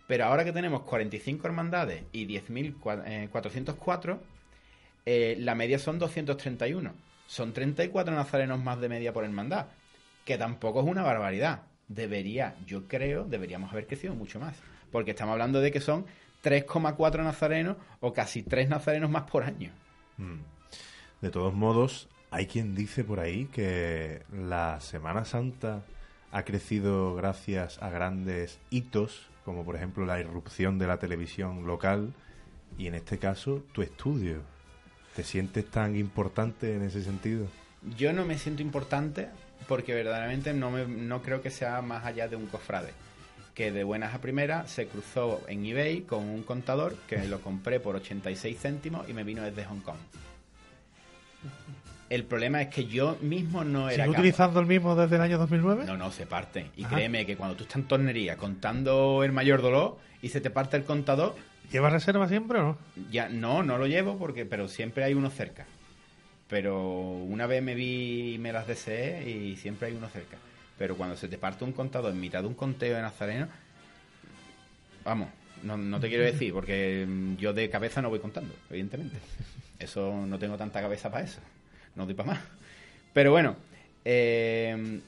Pero 0.07 0.27
ahora 0.27 0.45
que 0.45 0.53
tenemos 0.53 0.83
45 0.83 1.47
hermandades 1.47 2.03
y 2.13 2.27
10.404, 2.27 4.19
eh, 5.07 5.37
la 5.39 5.55
media 5.55 5.79
son 5.79 5.99
231. 5.99 6.93
Son 7.27 7.53
34 7.53 8.15
nazarenos 8.15 8.63
más 8.63 8.81
de 8.81 8.89
media 8.89 9.13
por 9.13 9.25
hermandad, 9.25 9.67
que 10.25 10.39
tampoco 10.39 10.81
es 10.81 10.87
una 10.87 11.03
barbaridad. 11.03 11.63
Debería, 11.89 12.57
yo 12.67 12.89
creo, 12.89 13.25
deberíamos 13.25 13.73
haber 13.73 13.87
crecido 13.87 14.15
mucho 14.15 14.41
más 14.41 14.57
porque 14.95 15.11
estamos 15.11 15.33
hablando 15.33 15.61
de 15.61 15.73
que 15.73 15.81
son 15.81 16.07
3,4 16.45 17.25
nazarenos 17.25 17.77
o 17.99 18.13
casi 18.13 18.45
3 18.45 18.69
nazarenos 18.69 19.11
más 19.11 19.25
por 19.25 19.43
año. 19.43 19.73
Mm. 20.19 20.39
De 21.21 21.31
todos 21.31 21.53
modos, 21.53 22.09
hay 22.31 22.47
quien 22.47 22.77
dice 22.77 23.03
por 23.03 23.19
ahí 23.19 23.47
que 23.47 24.23
la 24.33 24.79
Semana 24.81 25.25
Santa 25.25 25.83
ha 26.31 26.45
crecido 26.45 27.17
gracias 27.17 27.83
a 27.83 27.91
grandes 27.91 28.61
hitos, 28.71 29.27
como 29.45 29.65
por 29.65 29.75
ejemplo 29.75 30.07
la 30.07 30.21
irrupción 30.21 30.79
de 30.79 30.87
la 30.87 30.99
televisión 30.99 31.67
local 31.67 32.15
y 32.79 32.87
en 32.87 32.95
este 32.95 33.19
caso 33.19 33.65
tu 33.73 33.83
estudio. 33.83 34.43
¿Te 35.15 35.23
sientes 35.23 35.71
tan 35.71 35.97
importante 35.97 36.75
en 36.75 36.83
ese 36.83 37.03
sentido? 37.03 37.47
Yo 37.97 38.13
no 38.13 38.25
me 38.25 38.39
siento 38.39 38.63
importante 38.63 39.29
porque 39.69 39.95
verdaderamente 39.95 40.53
no, 40.53 40.71
no 40.87 41.23
creo 41.23 41.43
que 41.43 41.51
sea 41.51 41.81
más 41.83 42.05
allá 42.05 42.29
de 42.29 42.37
un 42.37 42.47
cofrade 42.47 42.93
que 43.55 43.71
de 43.71 43.85
buenas 43.85 44.15
a 44.15 44.21
primeras 44.21 44.71
se 44.71 44.87
cruzó 44.87 45.41
en 45.49 45.65
eBay 45.65 46.03
con 46.03 46.25
un 46.25 46.43
contador 46.43 46.97
que 47.09 47.25
lo 47.27 47.41
compré 47.41 47.81
por 47.81 47.97
86 47.97 48.59
céntimos 48.59 49.09
y 49.09 49.13
me 49.13 49.23
vino 49.23 49.43
desde 49.43 49.65
Hong 49.65 49.81
Kong. 49.81 49.97
El 52.11 52.25
problema 52.25 52.61
es 52.63 52.69
que 52.69 52.87
yo 52.87 53.17
mismo 53.23 53.65
no 53.65 53.89
era. 53.89 54.05
¿Sigue 54.05 54.17
utilizando 54.17 54.61
el 54.61 54.67
mismo 54.67 54.95
desde 54.95 55.17
el 55.17 55.23
año 55.23 55.39
2009? 55.39 55.85
No, 55.87 55.97
no, 55.97 56.11
se 56.11 56.27
parte. 56.27 56.71
Y 56.77 56.85
créeme 56.85 57.25
que 57.25 57.37
cuando 57.37 57.57
tú 57.57 57.63
estás 57.63 57.77
en 57.77 57.85
tornería 57.85 58.37
contando 58.37 59.25
el 59.25 59.33
mayor 59.33 59.63
dolor 59.63 59.99
y 60.21 60.29
se 60.29 60.41
te 60.41 60.51
parte 60.51 60.77
el 60.77 60.85
contador. 60.85 61.35
¿Llevas 61.71 61.93
reserva 61.93 62.29
siempre 62.29 62.59
o 62.59 62.63
no? 62.63 62.79
Ya, 63.11 63.29
no, 63.29 63.63
no 63.63 63.79
lo 63.79 63.87
llevo 63.87 64.19
porque, 64.19 64.45
pero 64.45 64.69
siempre 64.69 65.05
hay 65.05 65.15
uno 65.15 65.31
cerca. 65.31 65.67
Pero 66.49 67.01
una 67.01 67.47
vez 67.47 67.63
me 67.63 67.75
vi 67.75 68.35
y 68.35 68.39
me 68.39 68.53
las 68.53 68.67
deseé 68.67 69.29
y 69.29 69.57
siempre 69.57 69.89
hay 69.89 69.95
uno 69.95 70.09
cerca. 70.09 70.37
Pero 70.79 70.97
cuando 70.97 71.17
se 71.17 71.29
te 71.29 71.39
parte 71.39 71.65
un 71.65 71.73
contador 71.73 72.13
en 72.13 72.21
mitad 72.21 72.43
de 72.43 72.49
un 72.49 72.55
conteo 72.55 72.97
de 72.97 73.03
Nazareno, 73.03 73.49
vamos, 75.05 75.29
no, 75.63 76.01
te 76.01 76.09
quiero 76.09 76.25
decir, 76.25 76.53
porque 76.53 77.07
yo 77.39 77.53
de 77.53 77.71
cabeza 77.71 78.03
no 78.03 78.11
voy 78.11 78.19
contando, 78.19 78.55
evidentemente. 78.71 79.17
Eso 79.79 80.27
no 80.27 80.39
tengo 80.39 80.57
tanta 80.57 80.81
cabeza 80.81 81.11
para 81.11 81.25
eso. 81.25 81.41
No 81.95 82.05
doy 82.05 82.15
para 82.15 82.33
más. 82.33 82.41
Pero 83.13 83.31
bueno, 83.31 83.57
eh, 84.05 85.01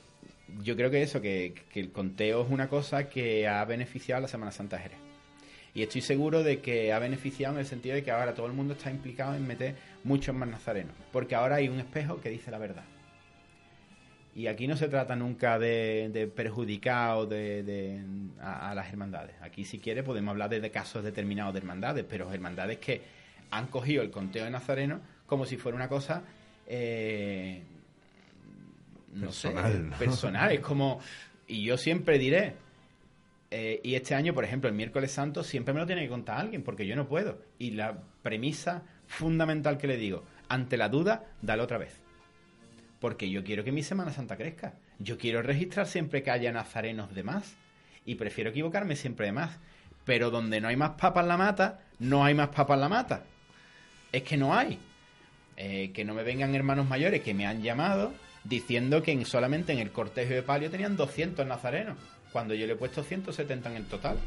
yo 0.63 0.77
creo 0.77 0.91
que 0.91 1.03
eso, 1.03 1.21
que, 1.21 1.55
el 1.75 1.91
conteo 1.91 2.43
es 2.43 2.51
una 2.51 2.69
cosa 2.69 3.09
que 3.09 3.49
ha 3.49 3.65
beneficiado 3.65 4.19
a 4.19 4.23
la 4.23 4.29
Semana 4.29 4.53
Santa 4.53 4.79
Jerez. 4.79 4.99
Y 5.77 5.83
estoy 5.83 6.01
seguro 6.01 6.43
de 6.43 6.61
que 6.61 6.91
ha 6.91 6.99
beneficiado 6.99 7.53
en 7.53 7.61
el 7.61 7.67
sentido 7.67 7.97
de 7.97 8.03
que 8.03 8.11
ahora 8.11 8.33
todo 8.33 8.47
el 8.47 8.55
mundo 8.55 8.73
está 8.73 8.91
implicado 8.91 9.35
en 9.35 9.47
meter 9.47 9.75
muchos 10.05 10.35
más 10.35 10.49
nazarenos. 10.49 10.95
Porque 11.13 11.35
ahora 11.35 11.57
hay 11.57 11.69
un 11.69 11.79
espejo 11.79 12.19
que 12.19 12.31
dice 12.31 12.51
la 12.51 12.57
verdad. 12.57 12.85
Y 14.35 14.47
aquí 14.47 14.67
no 14.67 14.79
se 14.79 14.89
trata 14.89 15.15
nunca 15.17 15.59
de, 15.59 16.33
perjudicar 16.35 17.29
de, 17.29 18.01
a, 18.41 18.75
las 18.75 18.89
hermandades. 18.89 19.35
Aquí, 19.43 19.67
si 19.67 19.79
quiere, 19.79 20.03
podemos 20.03 20.33
hablar 20.33 20.49
de, 20.49 20.71
casos 20.71 21.05
determinados 21.05 21.53
de 21.53 21.61
hermandades, 21.61 22.07
pero 22.09 22.33
hermandades 22.33 22.79
que 22.79 23.03
han 23.51 23.67
cogido 23.67 24.03
el 24.03 24.11
conteo 24.11 24.47
de 24.47 24.51
Nazareno 24.51 25.03
como 25.27 25.45
si 25.45 25.59
fuera 25.59 25.77
una 25.77 25.91
cosa. 25.91 26.23
Eh, 26.67 27.63
no 29.13 29.27
personal, 29.27 29.91
sé, 29.93 29.99
personal. 29.99 30.53
Es 30.53 30.61
como. 30.61 31.01
Y 31.47 31.65
yo 31.65 31.77
siempre 31.77 32.19
diré. 32.19 32.65
Eh, 33.51 33.81
y 33.85 33.95
este 33.95 34.15
año, 34.15 34.35
por 34.35 34.45
ejemplo, 34.45 34.69
el 34.69 34.75
miércoles 34.75 35.13
santo, 35.13 35.45
siempre 35.45 35.73
me 35.73 35.81
lo 35.81 35.87
tiene 35.87 36.03
que 36.03 36.09
contar 36.09 36.39
alguien, 36.39 36.63
porque 36.63 36.87
yo 36.87 36.97
no 36.97 37.09
puedo. 37.09 37.39
Y 37.59 37.73
la 37.73 38.03
premisa 38.23 38.83
fundamental 39.07 39.79
que 39.79 39.87
le 39.87 39.97
digo, 39.97 40.25
ante 40.49 40.77
la 40.77 40.89
duda, 40.89 41.25
dale 41.43 41.63
otra 41.63 41.79
vez 41.79 42.07
porque 43.01 43.31
yo 43.31 43.45
quiero 43.45 43.65
que 43.65 43.73
mi 43.73 43.83
Semana 43.83 44.13
Santa 44.13 44.37
crezca. 44.37 44.75
Yo 44.99 45.19
quiero 45.19 45.43
registrar 45.43 45.87
siempre 45.87 46.23
que 46.23 46.31
haya 46.31 46.53
nazarenos 46.53 47.15
de 47.15 47.23
más 47.23 47.55
y 48.05 48.15
prefiero 48.15 48.51
equivocarme 48.51 48.97
siempre 48.97 49.27
de 49.27 49.33
más. 49.33 49.59
Pero 50.05 50.31
donde 50.31 50.61
no 50.61 50.69
hay 50.69 50.77
más 50.77 50.91
papas 50.91 51.25
en 51.25 51.29
la 51.29 51.37
mata, 51.37 51.81
no 51.99 52.25
hay 52.25 52.35
más 52.35 52.49
papas 52.49 52.77
en 52.77 52.81
la 52.81 52.89
mata. 52.89 53.25
Es 54.13 54.23
que 54.23 54.37
no 54.37 54.55
hay. 54.55 54.79
Eh, 55.57 55.91
que 55.93 56.05
no 56.05 56.15
me 56.15 56.23
vengan 56.23 56.55
hermanos 56.55 56.89
mayores 56.89 57.23
que 57.23 57.33
me 57.33 57.47
han 57.47 57.63
llamado 57.63 58.13
diciendo 58.45 59.03
que 59.03 59.25
solamente 59.25 59.73
en 59.73 59.79
el 59.79 59.91
cortejo 59.91 60.35
de 60.35 60.43
palio 60.43 60.71
tenían 60.71 60.97
200 60.97 61.47
nazarenos, 61.47 61.97
cuando 62.37 62.53
yo 62.53 62.67
le 62.67 62.75
he 62.75 62.77
puesto 62.77 63.03
170 63.03 63.71
en 63.71 63.77
el 63.77 63.87
total. 63.87 64.19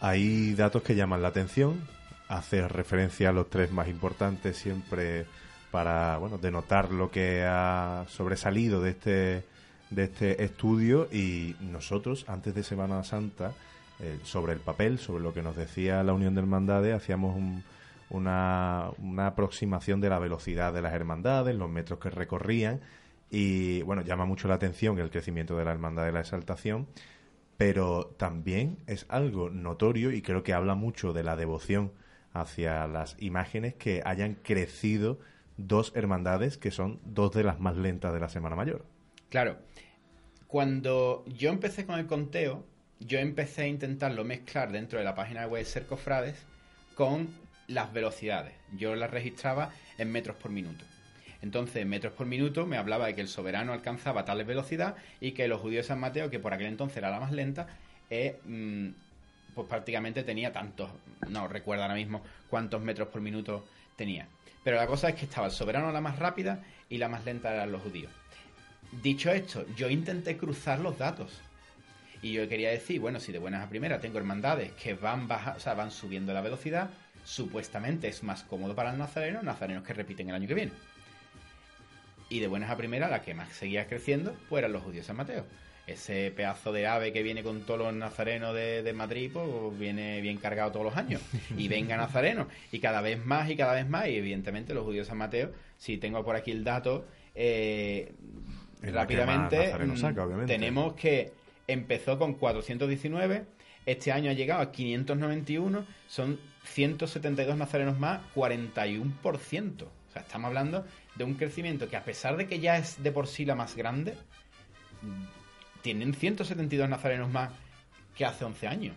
Hay 0.00 0.54
datos 0.54 0.82
que 0.82 0.96
llaman 0.96 1.22
la 1.22 1.28
atención. 1.28 1.86
Hace 2.26 2.66
referencia 2.66 3.28
a 3.28 3.32
los 3.32 3.48
tres 3.48 3.70
más 3.70 3.86
importantes 3.86 4.56
siempre 4.56 5.26
para 5.70 6.18
bueno 6.18 6.36
denotar 6.36 6.90
lo 6.90 7.12
que 7.12 7.44
ha 7.46 8.06
sobresalido 8.08 8.80
de 8.80 8.90
este 8.90 9.44
de 9.90 10.02
este 10.02 10.42
estudio 10.42 11.06
y 11.12 11.54
nosotros 11.60 12.24
antes 12.26 12.56
de 12.56 12.64
Semana 12.64 13.04
Santa 13.04 13.52
eh, 14.00 14.18
sobre 14.24 14.52
el 14.52 14.58
papel 14.58 14.98
sobre 14.98 15.22
lo 15.22 15.32
que 15.32 15.42
nos 15.42 15.54
decía 15.54 16.02
la 16.02 16.12
Unión 16.12 16.34
de 16.34 16.40
Hermandades 16.40 16.92
hacíamos 16.92 17.40
una, 18.10 18.90
una 18.98 19.28
aproximación 19.28 20.00
de 20.00 20.08
la 20.08 20.18
velocidad 20.18 20.72
de 20.72 20.82
las 20.82 20.92
hermandades 20.92 21.54
los 21.54 21.70
metros 21.70 22.00
que 22.00 22.10
recorrían 22.10 22.80
y 23.30 23.82
bueno 23.82 24.02
llama 24.02 24.24
mucho 24.24 24.48
la 24.48 24.54
atención 24.54 24.98
el 24.98 25.10
crecimiento 25.10 25.56
de 25.56 25.64
la 25.64 25.72
hermandad 25.72 26.04
de 26.04 26.12
la 26.12 26.20
exaltación 26.20 26.86
pero 27.58 28.14
también 28.16 28.78
es 28.86 29.04
algo 29.08 29.50
notorio 29.50 30.12
y 30.12 30.22
creo 30.22 30.42
que 30.44 30.54
habla 30.54 30.76
mucho 30.76 31.12
de 31.12 31.24
la 31.24 31.36
devoción 31.36 31.92
hacia 32.32 32.86
las 32.86 33.16
imágenes 33.18 33.74
que 33.74 34.00
hayan 34.04 34.34
crecido 34.34 35.18
dos 35.56 35.92
hermandades 35.96 36.56
que 36.56 36.70
son 36.70 37.00
dos 37.04 37.32
de 37.32 37.42
las 37.42 37.58
más 37.58 37.76
lentas 37.76 38.14
de 38.14 38.20
la 38.20 38.28
Semana 38.28 38.54
Mayor. 38.54 38.86
Claro. 39.28 39.58
Cuando 40.46 41.24
yo 41.26 41.50
empecé 41.50 41.84
con 41.84 41.98
el 41.98 42.06
conteo, 42.06 42.64
yo 43.00 43.18
empecé 43.18 43.62
a 43.62 43.66
intentarlo 43.66 44.24
mezclar 44.24 44.72
dentro 44.72 45.00
de 45.00 45.04
la 45.04 45.16
página 45.16 45.46
web 45.46 45.64
Ser 45.64 45.86
Cofrades 45.86 46.36
con 46.94 47.28
las 47.66 47.92
velocidades. 47.92 48.54
Yo 48.76 48.94
las 48.94 49.10
registraba 49.10 49.72
en 49.98 50.10
metros 50.10 50.36
por 50.36 50.50
minuto. 50.50 50.84
Entonces, 51.40 51.76
en 51.76 51.88
metros 51.88 52.12
por 52.12 52.26
minuto 52.26 52.66
me 52.66 52.76
hablaba 52.76 53.06
de 53.06 53.14
que 53.14 53.20
el 53.20 53.28
soberano 53.28 53.72
alcanzaba 53.72 54.24
tal 54.24 54.44
velocidad 54.44 54.96
y 55.20 55.32
que 55.32 55.48
los 55.48 55.60
judíos 55.60 55.84
de 55.84 55.88
San 55.88 56.00
Mateo, 56.00 56.30
que 56.30 56.40
por 56.40 56.52
aquel 56.52 56.66
entonces 56.66 56.96
era 56.96 57.10
la 57.10 57.20
más 57.20 57.32
lenta, 57.32 57.68
eh, 58.10 58.40
mm, 58.44 58.88
pues 59.54 59.68
prácticamente 59.68 60.22
tenía 60.24 60.52
tantos, 60.52 60.90
no 61.28 61.48
recuerdo 61.48 61.82
ahora 61.82 61.94
mismo 61.94 62.22
cuántos 62.48 62.82
metros 62.82 63.08
por 63.08 63.20
minuto 63.20 63.66
tenía. 63.96 64.26
Pero 64.64 64.76
la 64.76 64.86
cosa 64.86 65.08
es 65.10 65.14
que 65.14 65.24
estaba 65.24 65.46
el 65.46 65.52
soberano 65.52 65.92
la 65.92 66.00
más 66.00 66.18
rápida 66.18 66.62
y 66.88 66.98
la 66.98 67.08
más 67.08 67.24
lenta 67.24 67.52
eran 67.52 67.72
los 67.72 67.82
judíos. 67.82 68.10
Dicho 69.02 69.30
esto, 69.30 69.64
yo 69.76 69.88
intenté 69.88 70.36
cruzar 70.36 70.80
los 70.80 70.98
datos. 70.98 71.40
Y 72.20 72.32
yo 72.32 72.48
quería 72.48 72.70
decir, 72.70 73.00
bueno, 73.00 73.20
si 73.20 73.30
de 73.30 73.38
buenas 73.38 73.64
a 73.64 73.68
primeras 73.68 74.00
tengo 74.00 74.18
hermandades 74.18 74.72
que 74.72 74.94
van 74.94 75.28
baja, 75.28 75.54
o 75.56 75.60
sea, 75.60 75.74
van 75.74 75.90
subiendo 75.90 76.32
la 76.32 76.40
velocidad, 76.40 76.90
supuestamente 77.24 78.08
es 78.08 78.22
más 78.22 78.42
cómodo 78.42 78.74
para 78.74 78.90
los 78.90 78.98
nazarenos, 78.98 79.44
nazarenos 79.44 79.84
que 79.84 79.92
repiten 79.92 80.28
el 80.30 80.34
año 80.34 80.48
que 80.48 80.54
viene. 80.54 80.72
Y 82.28 82.40
de 82.40 82.46
buenas 82.46 82.70
a 82.70 82.76
primeras, 82.76 83.10
la 83.10 83.22
que 83.22 83.34
más 83.34 83.52
seguía 83.52 83.86
creciendo, 83.86 84.34
pues 84.48 84.60
eran 84.60 84.72
los 84.72 84.82
judíos 84.82 85.06
San 85.06 85.16
Mateo. 85.16 85.44
Ese 85.86 86.30
pedazo 86.30 86.70
de 86.70 86.86
ave 86.86 87.14
que 87.14 87.22
viene 87.22 87.42
con 87.42 87.62
todos 87.62 87.80
los 87.80 87.94
nazarenos 87.94 88.54
de, 88.54 88.92
Madrid, 88.94 89.30
pues 89.32 89.78
viene 89.78 90.20
bien 90.20 90.36
cargado 90.36 90.70
todos 90.70 90.84
los 90.84 90.96
años. 90.96 91.22
Y 91.56 91.68
venga 91.68 91.96
nazareno. 91.96 92.46
Y 92.70 92.80
cada 92.80 93.00
vez 93.00 93.24
más 93.24 93.48
y 93.48 93.56
cada 93.56 93.72
vez 93.72 93.88
más. 93.88 94.06
Y 94.08 94.16
evidentemente 94.16 94.74
los 94.74 94.84
judíos 94.84 95.06
San 95.06 95.16
Mateo, 95.16 95.50
si 95.78 95.96
tengo 95.96 96.22
por 96.22 96.36
aquí 96.36 96.50
el 96.50 96.62
dato, 96.62 97.06
eh, 97.34 98.12
rápidamente 98.82 99.72
mm, 99.74 100.46
tenemos 100.46 100.92
que 100.94 101.32
empezó 101.66 102.18
con 102.18 102.34
419, 102.34 103.44
este 103.86 104.12
año 104.12 104.30
ha 104.30 104.34
llegado 104.34 104.62
a 104.62 104.72
591, 104.72 105.84
son 106.08 106.38
172 106.64 107.56
nazarenos 107.56 107.98
más, 107.98 108.20
41%. 108.34 109.82
O 109.82 110.12
sea, 110.12 110.22
estamos 110.22 110.48
hablando 110.48 110.84
de 111.18 111.24
un 111.24 111.34
crecimiento 111.34 111.88
que 111.88 111.96
a 111.96 112.04
pesar 112.04 112.36
de 112.36 112.46
que 112.46 112.60
ya 112.60 112.78
es 112.78 113.02
de 113.02 113.12
por 113.12 113.26
sí 113.26 113.44
la 113.44 113.56
más 113.56 113.76
grande, 113.76 114.14
tienen 115.82 116.14
172 116.14 116.88
nazarenos 116.88 117.28
más 117.30 117.50
que 118.16 118.24
hace 118.24 118.44
11 118.44 118.66
años. 118.68 118.96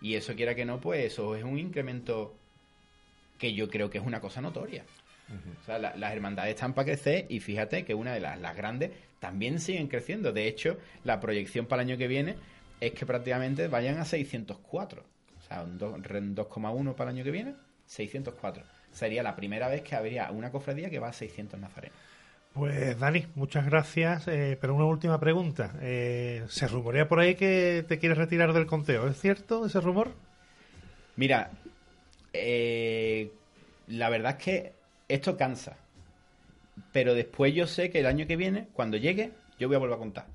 Y 0.00 0.14
eso 0.14 0.34
quiera 0.34 0.54
que 0.54 0.64
no, 0.64 0.80
pues 0.80 1.04
eso 1.04 1.34
es 1.34 1.42
un 1.42 1.58
incremento 1.58 2.36
que 3.38 3.54
yo 3.54 3.68
creo 3.68 3.90
que 3.90 3.98
es 3.98 4.04
una 4.04 4.20
cosa 4.20 4.40
notoria. 4.40 4.84
O 5.60 5.64
sea, 5.64 5.78
las 5.78 6.12
hermandades 6.12 6.54
están 6.54 6.72
para 6.72 6.86
crecer 6.86 7.26
y 7.28 7.40
fíjate 7.40 7.84
que 7.84 7.94
una 7.94 8.14
de 8.14 8.20
las, 8.20 8.40
las, 8.40 8.56
grandes 8.56 8.92
también 9.18 9.60
siguen 9.60 9.88
creciendo. 9.88 10.32
De 10.32 10.48
hecho, 10.48 10.78
la 11.04 11.20
proyección 11.20 11.66
para 11.66 11.82
el 11.82 11.88
año 11.88 11.98
que 11.98 12.08
viene 12.08 12.36
es 12.80 12.92
que 12.92 13.04
prácticamente 13.04 13.68
vayan 13.68 13.98
a 13.98 14.06
604. 14.06 15.02
O 15.02 15.42
sea, 15.42 15.62
un 15.62 15.78
2,1 15.78 16.94
para 16.94 17.10
el 17.10 17.16
año 17.16 17.24
que 17.24 17.30
viene, 17.30 17.54
604. 17.86 18.77
Sería 18.92 19.22
la 19.22 19.36
primera 19.36 19.68
vez 19.68 19.82
que 19.82 19.94
habría 19.94 20.30
una 20.30 20.50
cofradía 20.50 20.90
que 20.90 20.98
va 20.98 21.08
a 21.08 21.12
600 21.12 21.60
nazarenos. 21.60 21.96
Pues 22.52 22.98
Dani, 22.98 23.26
muchas 23.34 23.66
gracias. 23.66 24.26
Eh, 24.28 24.58
pero 24.60 24.74
una 24.74 24.86
última 24.86 25.20
pregunta. 25.20 25.74
Eh, 25.80 26.44
se 26.48 26.66
rumorea 26.66 27.08
por 27.08 27.20
ahí 27.20 27.34
que 27.34 27.84
te 27.86 27.98
quieres 27.98 28.18
retirar 28.18 28.52
del 28.52 28.66
conteo. 28.66 29.06
¿Es 29.06 29.20
cierto 29.20 29.66
ese 29.66 29.80
rumor? 29.80 30.10
Mira, 31.16 31.50
eh, 32.32 33.30
la 33.86 34.08
verdad 34.08 34.36
es 34.38 34.44
que 34.44 34.72
esto 35.08 35.36
cansa. 35.36 35.76
Pero 36.92 37.14
después 37.14 37.54
yo 37.54 37.66
sé 37.66 37.90
que 37.90 38.00
el 38.00 38.06
año 38.06 38.26
que 38.26 38.36
viene, 38.36 38.68
cuando 38.72 38.96
llegue, 38.96 39.30
yo 39.58 39.68
voy 39.68 39.76
a 39.76 39.80
volver 39.80 39.96
a 39.96 39.98
contar. 39.98 40.26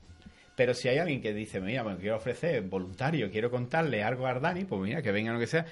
Pero 0.56 0.74
si 0.74 0.88
hay 0.88 1.00
alguien 1.00 1.22
que 1.22 1.34
dice, 1.34 1.60
mira, 1.60 1.84
me 1.84 1.98
quiero 1.98 2.18
ofrecer 2.18 2.62
voluntario, 2.62 3.32
quiero 3.32 3.50
contarle 3.50 4.04
algo 4.04 4.28
a 4.28 4.40
Dani, 4.40 4.66
pues 4.66 4.82
mira, 4.82 5.02
que 5.02 5.12
venga 5.12 5.34
lo 5.34 5.40
que 5.40 5.48
sea. 5.48 5.66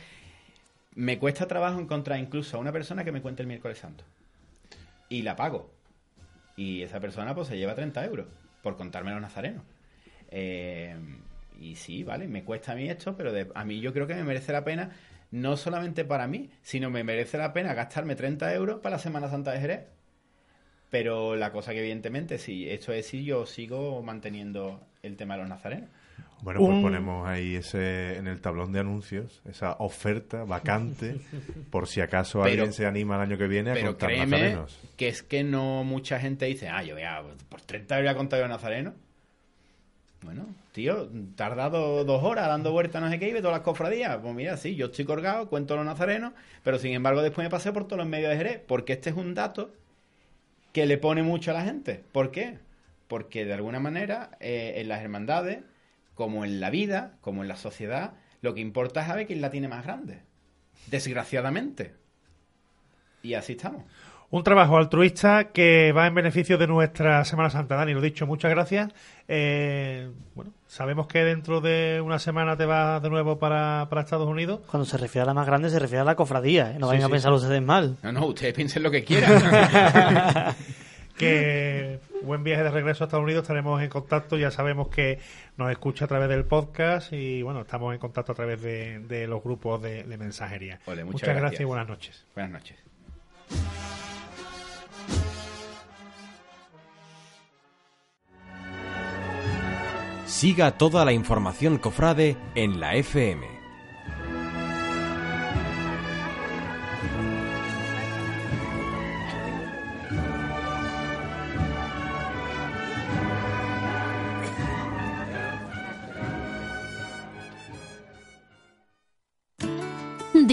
Me 0.95 1.17
cuesta 1.19 1.47
trabajo 1.47 1.79
encontrar 1.79 2.19
incluso 2.19 2.57
a 2.57 2.59
una 2.59 2.71
persona 2.71 3.03
que 3.03 3.11
me 3.11 3.21
cuente 3.21 3.41
el 3.41 3.47
miércoles 3.47 3.77
santo. 3.77 4.03
Y 5.09 5.21
la 5.21 5.35
pago. 5.35 5.71
Y 6.55 6.81
esa 6.81 6.99
persona 6.99 7.33
pues 7.33 7.47
se 7.47 7.57
lleva 7.57 7.75
30 7.75 8.05
euros 8.05 8.27
por 8.61 8.77
contarme 8.77 9.11
los 9.11 9.21
nazarenos. 9.21 9.63
Eh, 10.29 10.95
y 11.59 11.75
sí, 11.75 12.03
vale, 12.03 12.27
me 12.27 12.43
cuesta 12.43 12.71
a 12.73 12.75
mí 12.75 12.89
esto, 12.89 13.15
pero 13.15 13.31
a 13.53 13.65
mí 13.65 13.79
yo 13.79 13.93
creo 13.93 14.07
que 14.07 14.15
me 14.15 14.23
merece 14.23 14.51
la 14.51 14.63
pena 14.63 14.91
no 15.31 15.55
solamente 15.55 16.03
para 16.03 16.27
mí, 16.27 16.49
sino 16.61 16.89
me 16.89 17.03
merece 17.03 17.37
la 17.37 17.53
pena 17.53 17.73
gastarme 17.73 18.15
30 18.15 18.53
euros 18.53 18.79
para 18.81 18.97
la 18.97 18.99
Semana 18.99 19.29
Santa 19.29 19.51
de 19.51 19.59
Jerez. 19.59 19.81
Pero 20.89 21.37
la 21.37 21.53
cosa 21.53 21.71
que 21.71 21.79
evidentemente, 21.79 22.37
si 22.37 22.69
esto 22.69 22.91
es 22.91 23.07
si 23.07 23.23
yo 23.23 23.45
sigo 23.45 24.03
manteniendo 24.03 24.85
el 25.01 25.15
tema 25.15 25.35
de 25.35 25.41
los 25.41 25.49
nazarenos. 25.49 25.89
Bueno, 26.41 26.59
pues 26.59 26.81
ponemos 26.81 27.27
ahí 27.27 27.55
ese 27.55 28.17
en 28.17 28.27
el 28.27 28.41
tablón 28.41 28.71
de 28.71 28.79
anuncios, 28.79 29.41
esa 29.47 29.73
oferta 29.73 30.43
vacante, 30.43 31.17
por 31.69 31.87
si 31.87 32.01
acaso 32.01 32.43
alguien 32.43 32.73
se 32.73 32.85
anima 32.85 33.15
el 33.15 33.21
año 33.21 33.37
que 33.37 33.47
viene 33.47 33.71
a 33.71 33.73
pero 33.73 33.87
contar 33.87 34.09
créeme 34.09 34.37
nazarenos. 34.37 34.79
que 34.97 35.07
es 35.07 35.21
que 35.21 35.43
no 35.43 35.83
mucha 35.83 36.19
gente 36.19 36.45
dice, 36.47 36.67
ah, 36.67 36.83
yo 36.83 36.95
voy 36.95 37.03
a, 37.03 37.21
por 37.47 37.61
30 37.61 37.97
euros 37.97 38.11
a 38.11 38.15
contar 38.15 38.39
yo 38.39 38.47
nazarenos. 38.47 38.93
Bueno, 40.23 40.47
tío, 40.71 41.09
tardado 41.35 42.03
dos 42.05 42.23
horas 42.23 42.47
dando 42.47 42.71
vueltas 42.71 43.01
no 43.01 43.09
sé 43.09 43.17
qué 43.17 43.29
y 43.29 43.33
ve 43.33 43.39
todas 43.41 43.57
las 43.57 43.63
cofradías. 43.63 44.17
Pues 44.17 44.35
mira, 44.35 44.55
sí, 44.57 44.75
yo 44.75 44.87
estoy 44.87 45.05
colgado, 45.05 45.47
cuento 45.49 45.75
los 45.75 45.85
nazarenos, 45.85 46.33
pero 46.63 46.77
sin 46.77 46.93
embargo 46.93 47.21
después 47.21 47.45
me 47.45 47.49
pasé 47.49 47.71
por 47.71 47.85
todos 47.85 47.97
los 47.97 48.07
medios 48.07 48.29
de 48.29 48.37
Jerez, 48.37 48.61
porque 48.67 48.93
este 48.93 49.09
es 49.09 49.15
un 49.15 49.33
dato 49.33 49.71
que 50.73 50.85
le 50.85 50.97
pone 50.97 51.23
mucho 51.23 51.51
a 51.51 51.53
la 51.55 51.63
gente. 51.63 52.03
¿Por 52.11 52.31
qué? 52.31 52.59
Porque 53.07 53.45
de 53.45 53.53
alguna 53.53 53.79
manera 53.79 54.31
eh, 54.39 54.73
en 54.77 54.89
las 54.89 55.01
hermandades, 55.01 55.63
como 56.15 56.45
en 56.45 56.59
la 56.59 56.69
vida, 56.69 57.17
como 57.21 57.41
en 57.41 57.47
la 57.47 57.57
sociedad, 57.57 58.13
lo 58.41 58.53
que 58.53 58.61
importa 58.61 59.01
es 59.01 59.07
saber 59.07 59.27
quién 59.27 59.41
la 59.41 59.51
tiene 59.51 59.67
más 59.67 59.83
grande. 59.83 60.21
Desgraciadamente. 60.87 61.93
Y 63.23 63.35
así 63.35 63.53
estamos. 63.53 63.83
Un 64.31 64.43
trabajo 64.43 64.77
altruista 64.77 65.51
que 65.51 65.91
va 65.91 66.07
en 66.07 66.15
beneficio 66.15 66.57
de 66.57 66.65
nuestra 66.65 67.25
Semana 67.25 67.49
Santa. 67.49 67.75
Dani, 67.75 67.93
lo 67.93 67.99
dicho, 67.99 68.25
muchas 68.25 68.49
gracias. 68.49 68.89
Eh, 69.27 70.09
bueno, 70.35 70.53
sabemos 70.67 71.07
que 71.07 71.25
dentro 71.25 71.59
de 71.59 71.99
una 71.99 72.17
semana 72.17 72.55
te 72.55 72.65
vas 72.65 73.03
de 73.03 73.09
nuevo 73.09 73.37
para, 73.39 73.89
Estados 73.99 74.29
Unidos. 74.29 74.61
Cuando 74.67 74.85
se 74.85 74.97
refiere 74.97 75.23
a 75.23 75.25
la 75.25 75.33
más 75.33 75.45
grande, 75.45 75.69
se 75.69 75.79
refiere 75.79 75.99
a 75.99 76.05
la 76.05 76.15
cofradía. 76.15 76.71
¿eh? 76.71 76.79
No 76.79 76.87
vayan 76.87 77.03
a 77.03 77.09
pensar 77.09 77.33
ustedes 77.33 77.61
mal. 77.61 77.97
No, 78.03 78.13
no, 78.13 78.27
ustedes 78.27 78.53
piensen 78.53 78.83
lo 78.83 78.89
que 78.89 79.03
quieran. 79.03 79.43
que 81.17 81.99
buen 82.23 82.43
viaje 82.43 82.63
de 82.63 82.71
regreso 82.71 83.03
a 83.03 83.07
Estados 83.07 83.23
Unidos. 83.23 83.43
Estaremos 83.43 83.81
en 83.81 83.89
contacto. 83.89 84.37
Ya 84.37 84.51
sabemos 84.51 84.89
que 84.89 85.19
nos 85.57 85.71
escucha 85.71 86.05
a 86.05 86.07
través 86.07 86.29
del 86.29 86.45
podcast 86.45 87.13
y 87.13 87.41
bueno, 87.41 87.61
estamos 87.61 87.93
en 87.93 87.99
contacto 87.99 88.31
a 88.31 88.35
través 88.35 88.61
de, 88.61 89.27
los 89.27 89.43
grupos 89.43 89.81
de, 89.81 90.03
mensajería. 90.17 90.79
muchas 91.05 91.35
gracias 91.35 91.61
y 91.61 91.65
buenas 91.65 91.87
noches. 91.87 92.25
Buenas 92.35 92.51
noches. 92.51 92.77
Siga 100.25 100.71
toda 100.77 101.03
la 101.03 101.11
información 101.11 101.77
cofrade 101.77 102.37
en 102.55 102.79
la 102.79 102.95
FM. 102.95 103.60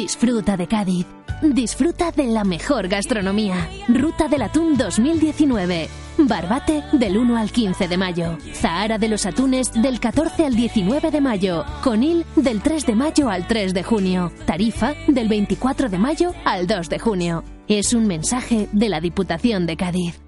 Disfruta 0.00 0.56
de 0.56 0.68
Cádiz. 0.68 1.06
Disfruta 1.42 2.12
de 2.12 2.28
la 2.28 2.44
mejor 2.44 2.86
gastronomía. 2.86 3.68
Ruta 3.88 4.28
del 4.28 4.42
Atún 4.42 4.76
2019. 4.76 5.88
Barbate 6.18 6.84
del 6.92 7.18
1 7.18 7.36
al 7.36 7.50
15 7.50 7.88
de 7.88 7.96
mayo. 7.96 8.38
Zahara 8.54 8.98
de 8.98 9.08
los 9.08 9.26
Atunes 9.26 9.72
del 9.72 9.98
14 9.98 10.46
al 10.46 10.54
19 10.54 11.10
de 11.10 11.20
mayo. 11.20 11.64
Conil 11.82 12.24
del 12.36 12.62
3 12.62 12.86
de 12.86 12.94
mayo 12.94 13.28
al 13.28 13.48
3 13.48 13.74
de 13.74 13.82
junio. 13.82 14.30
Tarifa 14.46 14.94
del 15.08 15.26
24 15.26 15.88
de 15.88 15.98
mayo 15.98 16.32
al 16.44 16.68
2 16.68 16.88
de 16.90 16.98
junio. 17.00 17.42
Es 17.66 17.92
un 17.92 18.06
mensaje 18.06 18.68
de 18.70 18.88
la 18.88 19.00
Diputación 19.00 19.66
de 19.66 19.76
Cádiz. 19.76 20.22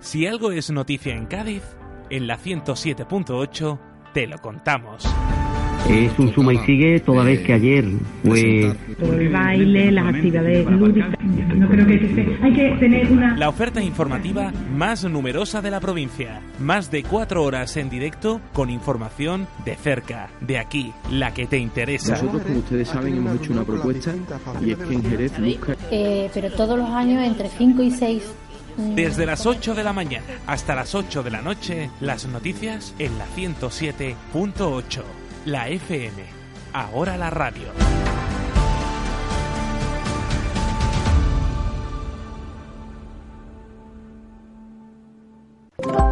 Si 0.00 0.26
algo 0.26 0.52
es 0.52 0.70
noticia 0.70 1.14
en 1.14 1.24
Cádiz, 1.28 1.62
en 2.10 2.26
la 2.26 2.38
107.8 2.38 3.80
te 4.12 4.26
lo 4.26 4.36
contamos. 4.36 5.02
Es 5.88 6.18
un 6.18 6.34
suma 6.34 6.52
y 6.52 6.58
sigue 6.66 6.98
toda 6.98 7.22
vez 7.22 7.40
que 7.42 7.52
ayer 7.52 7.84
fue... 8.24 8.74
El 8.98 9.28
baile, 9.28 9.92
las 9.92 10.06
actividades 10.14 10.66
lúdicas. 10.66 11.16
No 11.54 11.68
creo 11.68 11.86
que 11.86 12.38
Hay 12.42 12.52
que 12.52 12.76
tener 12.80 13.12
una... 13.12 13.36
La 13.36 13.48
oferta 13.48 13.80
informativa 13.80 14.52
más 14.74 15.04
numerosa 15.04 15.62
de 15.62 15.70
la 15.70 15.78
provincia. 15.78 16.40
Más 16.58 16.90
de 16.90 17.04
cuatro 17.04 17.44
horas 17.44 17.76
en 17.76 17.88
directo 17.88 18.40
con 18.52 18.68
información 18.68 19.46
de 19.64 19.76
cerca, 19.76 20.28
de 20.40 20.58
aquí, 20.58 20.92
la 21.10 21.32
que 21.32 21.46
te 21.46 21.58
interesa. 21.58 22.14
Nosotros, 22.14 22.42
como 22.42 22.58
ustedes 22.58 22.88
saben, 22.88 23.16
hemos 23.18 23.36
hecho 23.36 23.52
una 23.52 23.64
propuesta 23.64 24.12
y 24.60 24.72
es 24.72 24.78
que 24.78 24.94
en 24.94 25.04
Jerez 25.04 25.40
busca... 25.40 25.76
Eh, 25.92 26.28
pero 26.34 26.50
todos 26.50 26.76
los 26.76 26.90
años 26.90 27.24
entre 27.24 27.48
5 27.48 27.82
y 27.84 27.90
6 27.92 28.22
mm. 28.76 28.94
desde 28.96 29.24
las 29.24 29.46
8 29.46 29.74
de 29.76 29.84
la 29.84 29.92
mañana 29.92 30.26
hasta 30.48 30.74
las 30.74 30.96
8 30.96 31.22
de 31.22 31.30
la 31.30 31.42
noche, 31.42 31.90
las 32.00 32.26
noticias 32.26 32.92
en 32.98 33.16
la 33.18 33.26
107.8 33.36 35.25
la 35.46 35.68
FM, 35.68 36.24
ahora 36.72 37.16
la 37.16 37.30
radio. 37.30 38.15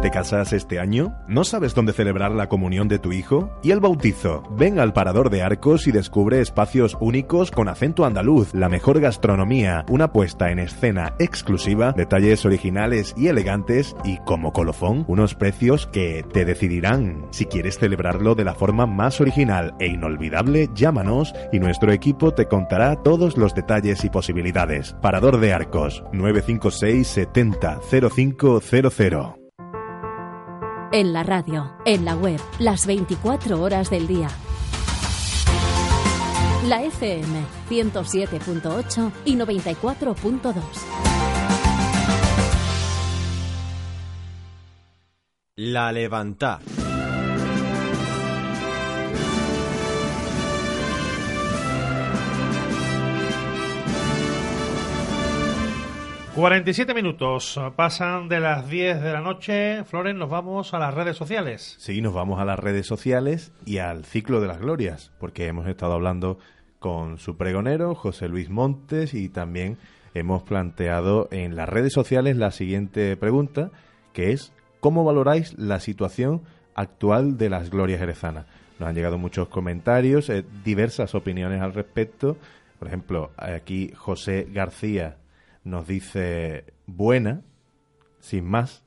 ¿Te 0.05 0.11
casas 0.11 0.53
este 0.53 0.77
año? 0.77 1.15
¿No 1.27 1.43
sabes 1.43 1.73
dónde 1.73 1.91
celebrar 1.91 2.29
la 2.29 2.47
comunión 2.47 2.87
de 2.87 2.99
tu 2.99 3.11
hijo? 3.11 3.49
¿Y 3.63 3.71
el 3.71 3.79
bautizo? 3.79 4.43
Ven 4.51 4.77
al 4.77 4.93
Parador 4.93 5.31
de 5.31 5.41
Arcos 5.41 5.87
y 5.87 5.91
descubre 5.91 6.41
espacios 6.41 6.95
únicos 6.99 7.49
con 7.49 7.69
acento 7.69 8.05
andaluz, 8.05 8.53
la 8.53 8.69
mejor 8.69 8.99
gastronomía, 8.99 9.83
una 9.89 10.11
puesta 10.11 10.51
en 10.51 10.59
escena 10.59 11.15
exclusiva, 11.17 11.91
detalles 11.91 12.45
originales 12.45 13.15
y 13.17 13.29
elegantes 13.29 13.95
y, 14.03 14.17
como 14.25 14.53
colofón, 14.53 15.05
unos 15.07 15.33
precios 15.33 15.87
que 15.87 16.23
te 16.31 16.45
decidirán. 16.45 17.25
Si 17.31 17.45
quieres 17.45 17.79
celebrarlo 17.79 18.35
de 18.35 18.43
la 18.43 18.53
forma 18.53 18.85
más 18.85 19.19
original 19.21 19.73
e 19.79 19.87
inolvidable, 19.87 20.69
llámanos 20.75 21.33
y 21.51 21.57
nuestro 21.57 21.91
equipo 21.91 22.31
te 22.31 22.45
contará 22.45 23.01
todos 23.01 23.37
los 23.37 23.55
detalles 23.55 24.05
y 24.05 24.11
posibilidades. 24.11 24.95
Parador 25.01 25.39
de 25.39 25.51
Arcos, 25.51 26.03
956 26.13 27.07
70 27.07 27.79
0500. 27.89 29.44
En 30.95 31.11
la 31.11 31.23
radio, 31.23 31.73
en 31.83 32.05
la 32.05 32.15
web, 32.15 32.39
las 32.57 32.87
24 32.87 33.61
horas 33.61 33.89
del 33.89 34.07
día. 34.07 34.29
La 36.67 36.83
FM 36.83 37.41
107.8 37.69 39.11
y 39.25 39.35
94.2. 39.35 40.53
La 45.57 45.91
Levantá. 45.91 46.61
47 56.35 56.93
minutos 56.93 57.57
pasan 57.77 58.27
de 58.27 58.41
las 58.41 58.69
10 58.69 59.01
de 59.01 59.13
la 59.13 59.21
noche. 59.21 59.85
Floren, 59.85 60.17
nos 60.17 60.29
vamos 60.29 60.73
a 60.73 60.79
las 60.79 60.93
redes 60.93 61.15
sociales. 61.15 61.77
Sí, 61.79 62.01
nos 62.01 62.13
vamos 62.13 62.41
a 62.41 62.45
las 62.45 62.59
redes 62.59 62.85
sociales 62.85 63.53
y 63.65 63.77
al 63.77 64.03
ciclo 64.03 64.41
de 64.41 64.47
las 64.47 64.59
glorias, 64.59 65.13
porque 65.17 65.47
hemos 65.47 65.65
estado 65.65 65.93
hablando 65.93 66.37
con 66.79 67.19
su 67.19 67.37
pregonero, 67.37 67.95
José 67.95 68.27
Luis 68.27 68.49
Montes, 68.49 69.13
y 69.13 69.29
también 69.29 69.77
hemos 70.13 70.43
planteado 70.43 71.29
en 71.31 71.55
las 71.55 71.69
redes 71.69 71.93
sociales 71.93 72.35
la 72.35 72.51
siguiente 72.51 73.15
pregunta, 73.15 73.71
que 74.11 74.33
es, 74.33 74.51
¿cómo 74.81 75.05
valoráis 75.05 75.57
la 75.57 75.79
situación 75.79 76.41
actual 76.75 77.37
de 77.37 77.49
las 77.49 77.69
glorias 77.69 78.01
jerezanas? 78.01 78.45
Nos 78.77 78.89
han 78.89 78.95
llegado 78.95 79.17
muchos 79.17 79.47
comentarios, 79.47 80.29
eh, 80.29 80.43
diversas 80.65 81.15
opiniones 81.15 81.61
al 81.61 81.73
respecto. 81.73 82.35
Por 82.77 82.89
ejemplo, 82.89 83.31
aquí 83.37 83.93
José 83.95 84.49
García 84.51 85.15
nos 85.65 85.85
dice 85.87 86.63
buena, 86.85 87.41
sin 88.19 88.45
más. 88.45 88.83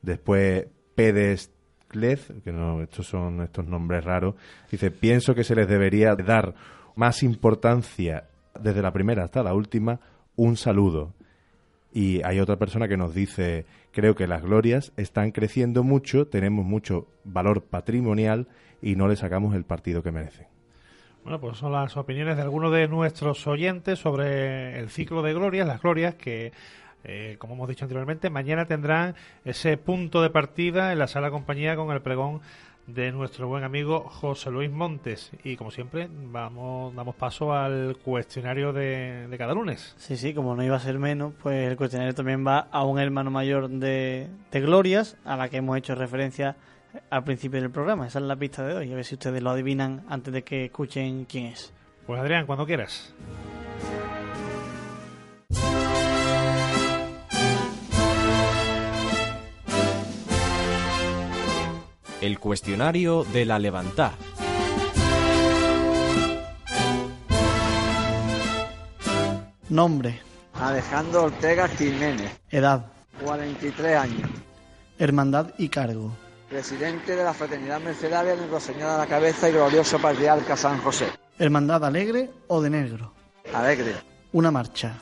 Después 0.00 0.66
Pedesclez, 0.94 2.32
que 2.42 2.52
no, 2.52 2.82
estos 2.82 3.06
son 3.06 3.42
estos 3.42 3.66
nombres 3.66 4.04
raros, 4.04 4.36
dice, 4.70 4.90
pienso 4.90 5.34
que 5.34 5.44
se 5.44 5.54
les 5.54 5.68
debería 5.68 6.16
dar 6.16 6.54
más 6.96 7.22
importancia 7.22 8.24
desde 8.58 8.82
la 8.82 8.92
primera 8.92 9.24
hasta 9.24 9.42
la 9.42 9.52
última, 9.52 10.00
un 10.36 10.56
saludo. 10.56 11.12
Y 11.92 12.22
hay 12.22 12.40
otra 12.40 12.56
persona 12.56 12.88
que 12.88 12.96
nos 12.96 13.14
dice, 13.14 13.66
creo 13.90 14.14
que 14.14 14.26
las 14.26 14.42
glorias 14.42 14.92
están 14.96 15.30
creciendo 15.30 15.82
mucho, 15.82 16.26
tenemos 16.26 16.64
mucho 16.64 17.06
valor 17.24 17.64
patrimonial 17.64 18.48
y 18.80 18.96
no 18.96 19.08
le 19.08 19.16
sacamos 19.16 19.54
el 19.54 19.64
partido 19.64 20.02
que 20.02 20.12
merecen. 20.12 20.51
Bueno, 21.22 21.38
pues 21.38 21.56
son 21.56 21.70
las 21.70 21.96
opiniones 21.96 22.34
de 22.36 22.42
algunos 22.42 22.72
de 22.72 22.88
nuestros 22.88 23.46
oyentes 23.46 24.00
sobre 24.00 24.80
el 24.80 24.90
ciclo 24.90 25.22
de 25.22 25.32
glorias, 25.32 25.68
las 25.68 25.80
glorias 25.80 26.16
que, 26.16 26.52
eh, 27.04 27.36
como 27.38 27.54
hemos 27.54 27.68
dicho 27.68 27.84
anteriormente, 27.84 28.28
mañana 28.28 28.66
tendrán 28.66 29.14
ese 29.44 29.76
punto 29.76 30.20
de 30.20 30.30
partida 30.30 30.92
en 30.92 30.98
la 30.98 31.06
sala 31.06 31.30
compañía 31.30 31.76
con 31.76 31.92
el 31.92 32.02
pregón 32.02 32.40
de 32.88 33.12
nuestro 33.12 33.46
buen 33.46 33.62
amigo 33.62 34.00
José 34.00 34.50
Luis 34.50 34.72
Montes. 34.72 35.30
Y 35.44 35.54
como 35.54 35.70
siempre, 35.70 36.08
vamos, 36.10 36.92
damos 36.96 37.14
paso 37.14 37.52
al 37.52 37.96
cuestionario 38.04 38.72
de, 38.72 39.32
cada 39.38 39.54
lunes. 39.54 39.94
Sí, 39.98 40.16
sí, 40.16 40.34
como 40.34 40.56
no 40.56 40.64
iba 40.64 40.74
a 40.74 40.80
ser 40.80 40.98
menos, 40.98 41.34
pues 41.40 41.70
el 41.70 41.76
cuestionario 41.76 42.16
también 42.16 42.44
va 42.44 42.66
a 42.72 42.84
un 42.84 42.98
hermano 42.98 43.30
mayor 43.30 43.70
de 43.70 44.28
Glorias, 44.50 45.16
a 45.24 45.36
la 45.36 45.48
que 45.48 45.58
hemos 45.58 45.78
hecho 45.78 45.94
referencia 45.94 46.56
al 47.10 47.24
principio 47.24 47.60
del 47.60 47.70
programa. 47.70 48.06
Esa 48.06 48.18
es 48.18 48.24
la 48.24 48.36
pista 48.36 48.64
de 48.66 48.74
hoy. 48.74 48.92
A 48.92 48.96
ver 48.96 49.04
si 49.04 49.14
ustedes 49.14 49.42
lo 49.42 49.50
adivinan 49.50 50.04
antes 50.08 50.32
de 50.32 50.42
que 50.42 50.66
escuchen 50.66 51.26
quién 51.26 51.46
es. 51.46 51.72
Pues 52.06 52.20
Adrián, 52.20 52.46
cuando 52.46 52.66
quieras. 52.66 53.14
El 62.20 62.38
cuestionario 62.38 63.24
de 63.24 63.44
la 63.44 63.58
Levantá. 63.58 64.12
Nombre. 69.68 70.20
Alejandro 70.54 71.24
Ortega 71.24 71.66
Jiménez. 71.66 72.40
Edad. 72.50 72.86
43 73.24 73.96
años. 73.96 74.30
Hermandad 74.98 75.52
y 75.58 75.68
cargo 75.68 76.12
presidente 76.52 77.16
de 77.16 77.24
la 77.24 77.32
Fraternidad 77.32 77.80
Mercedaria 77.80 78.34
Nuestra 78.36 78.60
Señora 78.60 78.92
de 78.92 78.98
la 78.98 79.06
Cabeza 79.06 79.48
y 79.48 79.52
Glorioso 79.52 79.98
Patriarca 79.98 80.54
San 80.54 80.82
José. 80.82 81.06
¿Hermandad 81.38 81.82
alegre 81.82 82.30
o 82.46 82.60
de 82.60 82.68
negro? 82.68 83.14
Alegre. 83.54 83.94
Una 84.32 84.50
marcha. 84.50 84.98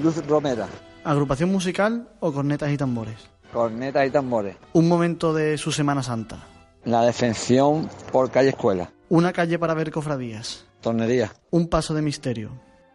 Luz 0.00 0.24
Romera. 0.24 0.68
¿Agrupación 1.02 1.50
musical 1.50 2.08
o 2.20 2.32
cornetas 2.32 2.70
y 2.70 2.76
tambores? 2.76 3.16
Cornetas 3.52 4.06
y 4.06 4.10
tambores. 4.10 4.56
Un 4.72 4.88
momento 4.88 5.34
de 5.34 5.58
su 5.58 5.72
Semana 5.72 6.00
Santa. 6.04 6.38
La 6.84 7.02
defensión 7.02 7.90
por 8.12 8.30
calle 8.30 8.50
Escuela. 8.50 8.92
Una 9.08 9.32
calle 9.32 9.58
para 9.58 9.74
ver 9.74 9.90
cofradías. 9.90 10.64
Tornería. 10.80 11.32
Un 11.50 11.66
paso 11.66 11.92
de 11.94 12.02
misterio. 12.02 12.50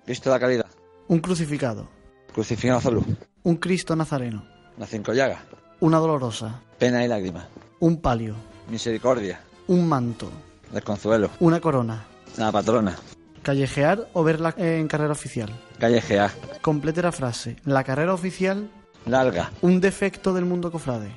Cristo 0.06 0.30
de 0.30 0.36
la 0.38 0.40
Caridad. 0.40 0.68
Un 1.10 1.20
crucificado. 1.20 1.90
Crucifijo 2.34 2.76
azul. 2.76 3.04
Un 3.44 3.58
Cristo 3.58 3.94
nazareno. 3.94 4.46
Las 4.78 4.90
cinco 4.90 5.12
llagas. 5.12 5.42
Una 5.82 5.98
dolorosa. 5.98 6.62
Pena 6.78 7.04
y 7.04 7.10
lágrimas. 7.10 7.46
Un 7.80 8.02
palio. 8.02 8.36
Misericordia. 8.70 9.40
Un 9.68 9.88
manto. 9.88 10.30
Desconsuelo. 10.72 11.30
Una 11.40 11.60
corona. 11.60 12.06
La 12.38 12.52
patrona. 12.52 12.98
Callejear 13.42 14.10
o 14.14 14.24
verla 14.24 14.54
en 14.58 14.88
carrera 14.88 15.14
oficial. 15.14 15.50
Callejear. 15.80 16.32
Complete 16.62 17.02
la 17.02 17.12
frase. 17.12 17.56
La 17.64 17.84
carrera 17.84 18.14
oficial. 18.14 18.70
Larga. 19.06 19.52
Un 19.62 19.80
defecto 19.80 20.34
del 20.34 20.46
mundo 20.46 20.72
cofrade. 20.72 21.10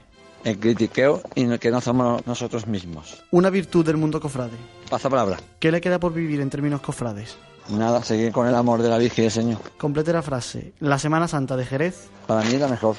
El 0.45 0.59
critiqueo 0.59 1.21
y 1.35 1.59
que 1.59 1.71
no 1.71 1.81
somos 1.81 2.27
nosotros 2.27 2.67
mismos. 2.67 3.23
Una 3.31 3.51
virtud 3.51 3.85
del 3.85 3.97
mundo 3.97 4.21
cofrade. 4.21 4.57
Pasa 4.89 5.11
palabra. 5.11 5.39
¿Qué 5.59 5.73
le 5.73 5.81
queda 5.81 5.99
por 5.99 6.13
vivir 6.13 6.41
en 6.41 6.51
términos 6.51 6.81
cofrades? 6.81 7.37
Nada, 7.71 8.03
seguir 8.03 8.33
con 8.33 8.49
el 8.49 8.55
amor 8.55 8.83
de 8.83 8.89
la 8.89 8.99
Virgen 8.99 9.31
Señor. 9.31 9.59
Complete 9.79 10.13
la 10.13 10.23
frase. 10.23 10.75
La 10.81 10.99
Semana 10.99 11.29
Santa 11.29 11.57
de 11.57 11.65
Jerez. 11.65 12.09
Para 12.27 12.43
mí 12.43 12.55
es 12.55 12.61
la 12.61 12.69
mejor. 12.69 12.97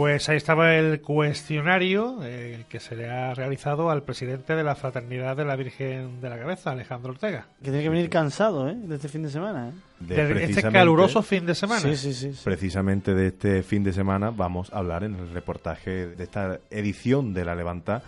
Pues 0.00 0.30
ahí 0.30 0.38
estaba 0.38 0.76
el 0.76 1.02
cuestionario 1.02 2.20
eh, 2.22 2.64
que 2.70 2.80
se 2.80 2.96
le 2.96 3.10
ha 3.10 3.34
realizado 3.34 3.90
al 3.90 4.02
presidente 4.02 4.56
de 4.56 4.64
la 4.64 4.74
Fraternidad 4.74 5.36
de 5.36 5.44
la 5.44 5.56
Virgen 5.56 6.22
de 6.22 6.30
la 6.30 6.38
Cabeza, 6.38 6.70
Alejandro 6.70 7.10
Ortega. 7.10 7.48
Que 7.58 7.64
tiene 7.64 7.82
que 7.82 7.90
venir 7.90 8.08
cansado 8.08 8.66
¿eh? 8.70 8.76
de 8.76 8.94
este 8.94 9.08
fin 9.08 9.22
de 9.24 9.28
semana. 9.28 9.68
¿eh? 9.68 9.72
De, 9.98 10.44
este 10.44 10.62
caluroso 10.62 11.20
fin 11.20 11.44
de 11.44 11.54
semana. 11.54 11.82
Sí, 11.82 11.96
sí, 11.96 12.14
sí, 12.14 12.32
Precisamente 12.42 13.12
de 13.12 13.26
este 13.26 13.62
fin 13.62 13.84
de 13.84 13.92
semana 13.92 14.30
vamos 14.30 14.72
a 14.72 14.78
hablar 14.78 15.04
en 15.04 15.16
el 15.16 15.34
reportaje 15.34 16.06
de 16.06 16.24
esta 16.24 16.60
edición 16.70 17.34
de 17.34 17.44
La 17.44 17.54
Levanta 17.54 18.02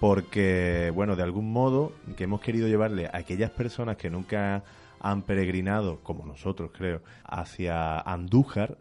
porque, 0.00 0.90
bueno, 0.94 1.16
de 1.16 1.22
algún 1.22 1.52
modo 1.52 1.92
que 2.16 2.24
hemos 2.24 2.40
querido 2.40 2.66
llevarle 2.66 3.08
a 3.08 3.18
aquellas 3.18 3.50
personas 3.50 3.98
que 3.98 4.08
nunca 4.08 4.64
han 5.00 5.20
peregrinado, 5.20 6.00
como 6.02 6.24
nosotros 6.24 6.70
creo, 6.74 7.02
hacia 7.26 7.98
Andújar, 7.98 8.78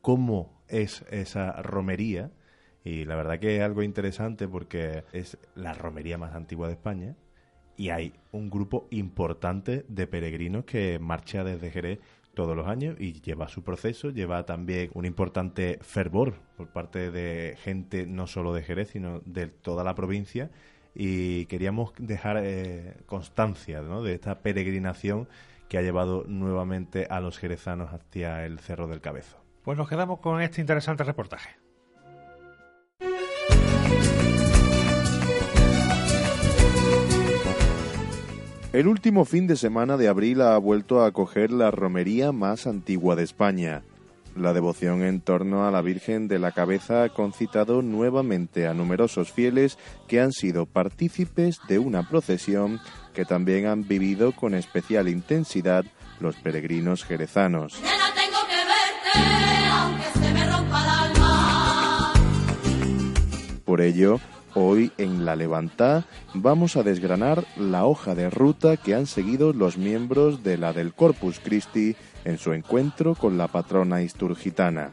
cómo 0.00 0.59
es 0.70 1.04
esa 1.10 1.52
romería. 1.62 2.30
Y 2.84 3.04
la 3.04 3.16
verdad 3.16 3.38
que 3.38 3.56
es 3.56 3.62
algo 3.62 3.82
interesante 3.82 4.48
porque 4.48 5.04
es 5.12 5.36
la 5.54 5.74
romería 5.74 6.16
más 6.16 6.34
antigua 6.34 6.66
de 6.66 6.74
España 6.74 7.16
y 7.80 7.88
hay 7.88 8.12
un 8.32 8.50
grupo 8.50 8.86
importante 8.90 9.86
de 9.88 10.06
peregrinos 10.06 10.66
que 10.66 10.98
marcha 10.98 11.44
desde 11.44 11.70
Jerez 11.70 11.98
todos 12.34 12.54
los 12.54 12.66
años 12.66 12.96
y 13.00 13.22
lleva 13.22 13.48
su 13.48 13.62
proceso, 13.62 14.10
lleva 14.10 14.44
también 14.44 14.90
un 14.92 15.06
importante 15.06 15.78
fervor 15.80 16.34
por 16.58 16.68
parte 16.68 17.10
de 17.10 17.56
gente 17.62 18.06
no 18.06 18.26
solo 18.26 18.52
de 18.52 18.62
Jerez, 18.62 18.90
sino 18.90 19.20
de 19.24 19.46
toda 19.46 19.82
la 19.82 19.94
provincia 19.94 20.50
y 20.94 21.46
queríamos 21.46 21.92
dejar 21.98 22.42
eh, 22.42 22.98
constancia 23.06 23.80
de 23.82 24.12
esta 24.12 24.40
peregrinación 24.40 25.26
que 25.70 25.78
ha 25.78 25.82
llevado 25.82 26.24
nuevamente 26.28 27.06
a 27.08 27.20
los 27.20 27.38
jerezanos 27.38 27.94
hacia 27.94 28.44
el 28.44 28.58
Cerro 28.58 28.88
del 28.88 29.00
Cabezo. 29.00 29.38
Pues 29.70 29.78
nos 29.78 29.88
quedamos 29.88 30.18
con 30.18 30.42
este 30.42 30.60
interesante 30.60 31.04
reportaje. 31.04 31.50
El 38.72 38.88
último 38.88 39.24
fin 39.24 39.46
de 39.46 39.54
semana 39.54 39.96
de 39.96 40.08
abril 40.08 40.40
ha 40.40 40.58
vuelto 40.58 41.02
a 41.02 41.06
acoger 41.06 41.52
la 41.52 41.70
romería 41.70 42.32
más 42.32 42.66
antigua 42.66 43.14
de 43.14 43.22
España. 43.22 43.84
La 44.34 44.52
devoción 44.52 45.04
en 45.04 45.20
torno 45.20 45.64
a 45.64 45.70
la 45.70 45.82
Virgen 45.82 46.26
de 46.26 46.40
la 46.40 46.50
Cabeza 46.50 47.04
ha 47.04 47.08
concitado 47.10 47.80
nuevamente 47.80 48.66
a 48.66 48.74
numerosos 48.74 49.30
fieles 49.30 49.78
que 50.08 50.20
han 50.20 50.32
sido 50.32 50.66
partícipes 50.66 51.60
de 51.68 51.78
una 51.78 52.08
procesión 52.08 52.80
que 53.14 53.24
también 53.24 53.66
han 53.66 53.86
vivido 53.86 54.32
con 54.32 54.54
especial 54.54 55.08
intensidad 55.08 55.84
los 56.18 56.34
peregrinos 56.34 57.04
jerezanos. 57.04 57.80
Por 63.80 63.86
ello, 63.86 64.20
Hoy 64.54 64.92
en 64.98 65.24
La 65.24 65.36
Levantá 65.36 66.04
vamos 66.34 66.76
a 66.76 66.82
desgranar 66.82 67.44
la 67.56 67.86
hoja 67.86 68.14
de 68.14 68.28
ruta 68.28 68.76
que 68.76 68.94
han 68.94 69.06
seguido 69.06 69.54
los 69.54 69.78
miembros 69.78 70.44
de 70.44 70.58
la 70.58 70.74
del 70.74 70.92
Corpus 70.92 71.40
Christi 71.40 71.96
en 72.26 72.36
su 72.36 72.52
encuentro 72.52 73.14
con 73.14 73.38
la 73.38 73.48
patrona 73.48 74.02
isturgitana. 74.02 74.90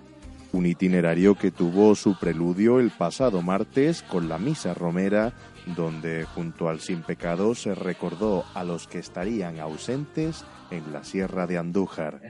Un 0.53 0.67
itinerario 0.67 1.35
que 1.35 1.51
tuvo 1.51 1.95
su 1.95 2.17
preludio 2.17 2.79
el 2.79 2.91
pasado 2.91 3.41
martes 3.41 4.03
con 4.03 4.29
la 4.29 4.37
misa 4.37 4.73
romera, 4.73 5.33
donde 5.65 6.23
junto 6.23 6.69
al 6.69 6.79
sin 6.79 7.01
pecado 7.01 7.55
se 7.55 7.75
recordó 7.75 8.45
a 8.53 8.63
los 8.63 8.87
que 8.87 8.99
estarían 8.99 9.59
ausentes 9.59 10.45
en 10.71 10.93
la 10.93 11.03
sierra 11.03 11.45
de 11.45 11.57
Andújar. 11.57 12.21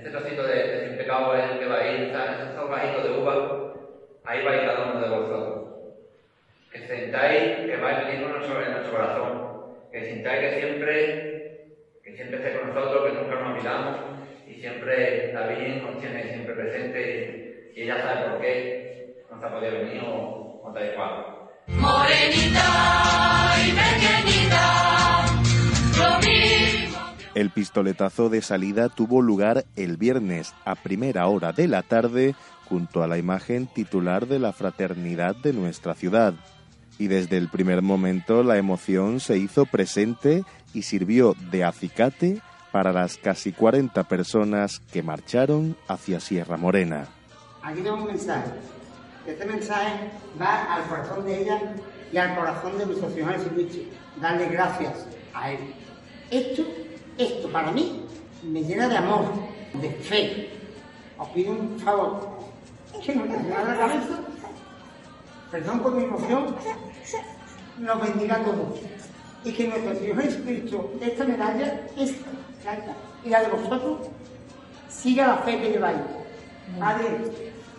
Que 6.72 6.88
sentáis 6.88 7.66
que 7.66 7.78
va 7.78 8.04
venir 8.04 8.24
en 8.24 8.32
nuestro 8.32 8.92
corazón, 8.92 9.58
que 9.92 10.06
sintáis 10.06 10.40
que 10.40 10.60
siempre, 10.60 11.70
que 12.04 12.16
siempre 12.16 12.38
esté 12.38 12.60
con 12.60 12.74
nosotros, 12.74 13.12
que 13.12 13.20
nunca 13.20 13.36
nos 13.36 13.52
olvidamos 13.52 13.98
y 14.48 14.60
siempre 14.60 15.34
la 15.34 15.48
Virgen 15.48 15.84
nos 15.84 16.00
tiene 16.00 16.24
siempre 16.24 16.54
presente 16.56 17.72
y, 17.76 17.82
ella 17.82 18.02
sabe 18.02 18.30
por 18.32 18.42
qué 18.42 19.24
no 19.30 19.40
se 19.40 19.46
ha 19.46 19.52
podido 19.52 19.72
venir 19.74 20.02
o, 20.04 20.62
o 20.64 20.74
tal 20.74 20.96
cual. 20.96 21.26
Morenita 21.68 23.54
y 23.64 23.72
pequeñita, 23.72 25.26
El 27.36 27.52
pistoletazo 27.52 28.30
de 28.30 28.42
salida 28.42 28.90
tuvo 28.90 29.22
lugar 29.22 29.66
el 29.76 29.98
viernes 29.98 30.56
a 30.66 30.74
primera 30.74 31.28
hora 31.28 31.52
de 31.52 31.68
la 31.68 31.84
tarde 31.84 32.34
junto 32.66 33.04
a 33.04 33.08
la 33.08 33.20
imagen 33.20 33.68
titular 33.68 34.26
de 34.26 34.40
la 34.40 34.54
fraternidad 34.54 35.36
de 35.36 35.54
nuestra 35.54 35.94
ciudad 35.94 36.34
y 37.00 37.08
desde 37.08 37.38
el 37.38 37.50
primer 37.50 37.82
momento 37.82 38.44
la 38.44 38.58
emoción 38.58 39.20
se 39.20 39.38
hizo 39.38 39.66
presente 39.66 40.44
y 40.74 40.84
sirvió 40.84 41.36
de 41.52 41.64
acicate 41.64 42.42
para 42.72 42.92
las 42.92 43.18
casi 43.18 43.52
40 43.52 44.04
personas 44.04 44.80
que 44.92 45.04
marcharon 45.04 45.76
hacia 45.88 46.20
Sierra 46.20 46.58
Morena. 46.58 47.08
Aquí 47.64 47.82
tengo 47.82 47.98
un 47.98 48.06
mensaje. 48.06 48.52
Este 49.26 49.46
mensaje 49.46 50.10
va 50.40 50.76
al 50.76 50.84
corazón 50.88 51.26
de 51.26 51.42
ella 51.42 51.60
y 52.12 52.18
al 52.18 52.36
corazón 52.36 52.78
de 52.78 52.86
nuestro 52.86 53.10
Señor 53.10 53.34
Jesucristo. 53.34 53.78
Darle 54.22 54.50
gracias 54.50 55.06
a 55.34 55.52
Él. 55.52 55.60
Esto, 56.32 56.64
esto 57.18 57.52
para 57.52 57.72
mí 57.72 58.06
me 58.44 58.64
llena 58.64 58.88
de 58.88 58.98
amor, 58.98 59.26
de 59.74 59.90
fe. 59.92 60.50
Os 61.18 61.30
pido 61.30 61.52
un 61.52 61.80
favor. 61.80 62.38
Que 63.04 63.14
no 63.16 63.26
la 63.26 63.78
cabeza 63.78 64.20
perdón 65.52 65.80
por 65.80 65.96
mi 65.96 66.04
emoción, 66.04 66.56
nos 67.80 68.02
bendiga 68.02 68.36
a 68.36 68.44
todos. 68.44 68.80
Y 69.44 69.52
que 69.54 69.68
nuestro 69.68 69.96
Señor 69.96 70.22
Jesucristo, 70.22 70.92
esta 71.02 71.24
medalla, 71.26 71.88
esta, 71.96 72.96
y 73.24 73.30
la 73.30 73.42
de 73.42 73.48
vosotros, 73.50 74.08
siga 74.90 75.28
la 75.28 75.38
fe 75.38 75.60
que 75.62 75.70
lleváis. 75.70 76.00
Padre, 76.80 77.08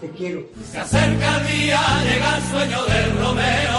te 0.00 0.08
quiero. 0.10 0.42
Se 0.64 0.78
acerca 0.78 1.40
el 1.40 1.46
día, 1.46 1.80
llega 2.04 2.36
el 2.36 2.42
sueño 2.44 2.84
del 2.86 3.18
Romero. 3.18 3.78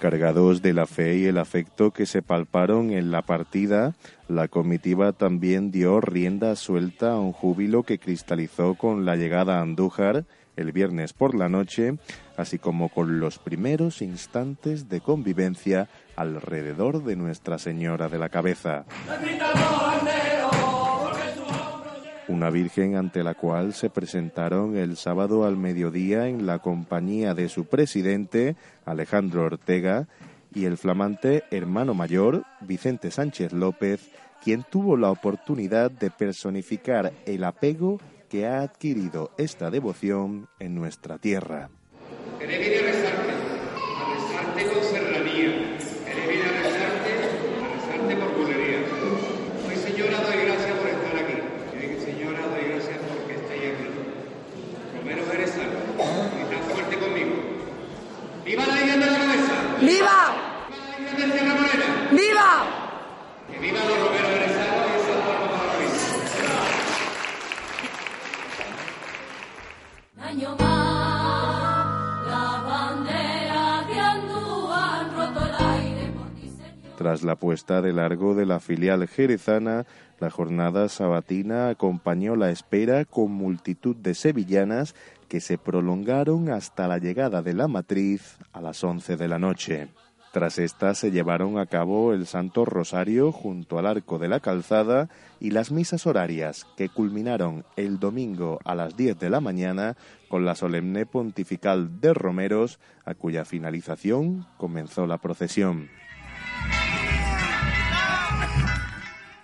Cargados 0.00 0.62
de 0.62 0.72
la 0.72 0.86
fe 0.86 1.18
y 1.18 1.26
el 1.26 1.36
afecto 1.36 1.90
que 1.90 2.06
se 2.06 2.22
palparon 2.22 2.90
en 2.90 3.10
la 3.10 3.20
partida, 3.20 3.94
la 4.28 4.48
comitiva 4.48 5.12
también 5.12 5.70
dio 5.70 6.00
rienda 6.00 6.56
suelta 6.56 7.12
a 7.12 7.20
un 7.20 7.32
júbilo 7.32 7.82
que 7.82 7.98
cristalizó 7.98 8.76
con 8.76 9.04
la 9.04 9.16
llegada 9.16 9.58
a 9.58 9.60
Andújar 9.60 10.24
el 10.60 10.72
viernes 10.72 11.12
por 11.12 11.34
la 11.34 11.48
noche, 11.48 11.94
así 12.36 12.58
como 12.58 12.88
con 12.88 13.20
los 13.20 13.38
primeros 13.38 14.02
instantes 14.02 14.88
de 14.88 15.00
convivencia 15.00 15.88
alrededor 16.16 17.02
de 17.02 17.16
Nuestra 17.16 17.58
Señora 17.58 18.08
de 18.08 18.18
la 18.18 18.28
Cabeza. 18.28 18.84
Una 22.28 22.50
Virgen 22.50 22.96
ante 22.96 23.24
la 23.24 23.34
cual 23.34 23.74
se 23.74 23.90
presentaron 23.90 24.76
el 24.76 24.96
sábado 24.96 25.44
al 25.44 25.56
mediodía 25.56 26.28
en 26.28 26.46
la 26.46 26.60
compañía 26.60 27.34
de 27.34 27.48
su 27.48 27.64
presidente, 27.64 28.54
Alejandro 28.84 29.44
Ortega, 29.44 30.06
y 30.54 30.64
el 30.64 30.76
flamante 30.76 31.44
hermano 31.50 31.94
mayor, 31.94 32.44
Vicente 32.60 33.10
Sánchez 33.10 33.52
López, 33.52 34.10
quien 34.42 34.64
tuvo 34.68 34.96
la 34.96 35.10
oportunidad 35.10 35.90
de 35.90 36.10
personificar 36.10 37.12
el 37.26 37.44
apego 37.44 38.00
que 38.30 38.46
ha 38.46 38.62
adquirido 38.62 39.32
esta 39.36 39.70
devoción 39.70 40.48
en 40.60 40.76
nuestra 40.76 41.18
tierra. 41.18 41.68
Que 42.38 42.46
Tras 77.00 77.22
la 77.22 77.34
puesta 77.34 77.80
de 77.80 77.94
largo 77.94 78.34
de 78.34 78.44
la 78.44 78.60
filial 78.60 79.08
jerezana, 79.08 79.86
la 80.18 80.28
jornada 80.28 80.86
sabatina 80.90 81.70
acompañó 81.70 82.36
la 82.36 82.50
espera 82.50 83.06
con 83.06 83.32
multitud 83.32 83.96
de 83.96 84.12
sevillanas 84.14 84.94
que 85.26 85.40
se 85.40 85.56
prolongaron 85.56 86.50
hasta 86.50 86.88
la 86.88 86.98
llegada 86.98 87.40
de 87.40 87.54
la 87.54 87.68
matriz 87.68 88.36
a 88.52 88.60
las 88.60 88.84
once 88.84 89.16
de 89.16 89.28
la 89.28 89.38
noche. 89.38 89.88
Tras 90.34 90.58
esta 90.58 90.94
se 90.94 91.10
llevaron 91.10 91.56
a 91.56 91.64
cabo 91.64 92.12
el 92.12 92.26
Santo 92.26 92.66
Rosario 92.66 93.32
junto 93.32 93.78
al 93.78 93.86
Arco 93.86 94.18
de 94.18 94.28
la 94.28 94.40
Calzada 94.40 95.08
y 95.40 95.52
las 95.52 95.72
misas 95.72 96.06
horarias 96.06 96.66
que 96.76 96.90
culminaron 96.90 97.64
el 97.76 97.98
domingo 97.98 98.58
a 98.62 98.74
las 98.74 98.94
10 98.94 99.18
de 99.18 99.30
la 99.30 99.40
mañana 99.40 99.96
con 100.28 100.44
la 100.44 100.54
solemne 100.54 101.06
pontifical 101.06 101.98
de 102.02 102.12
Romeros, 102.12 102.78
a 103.06 103.14
cuya 103.14 103.46
finalización 103.46 104.46
comenzó 104.58 105.06
la 105.06 105.16
procesión. 105.16 105.88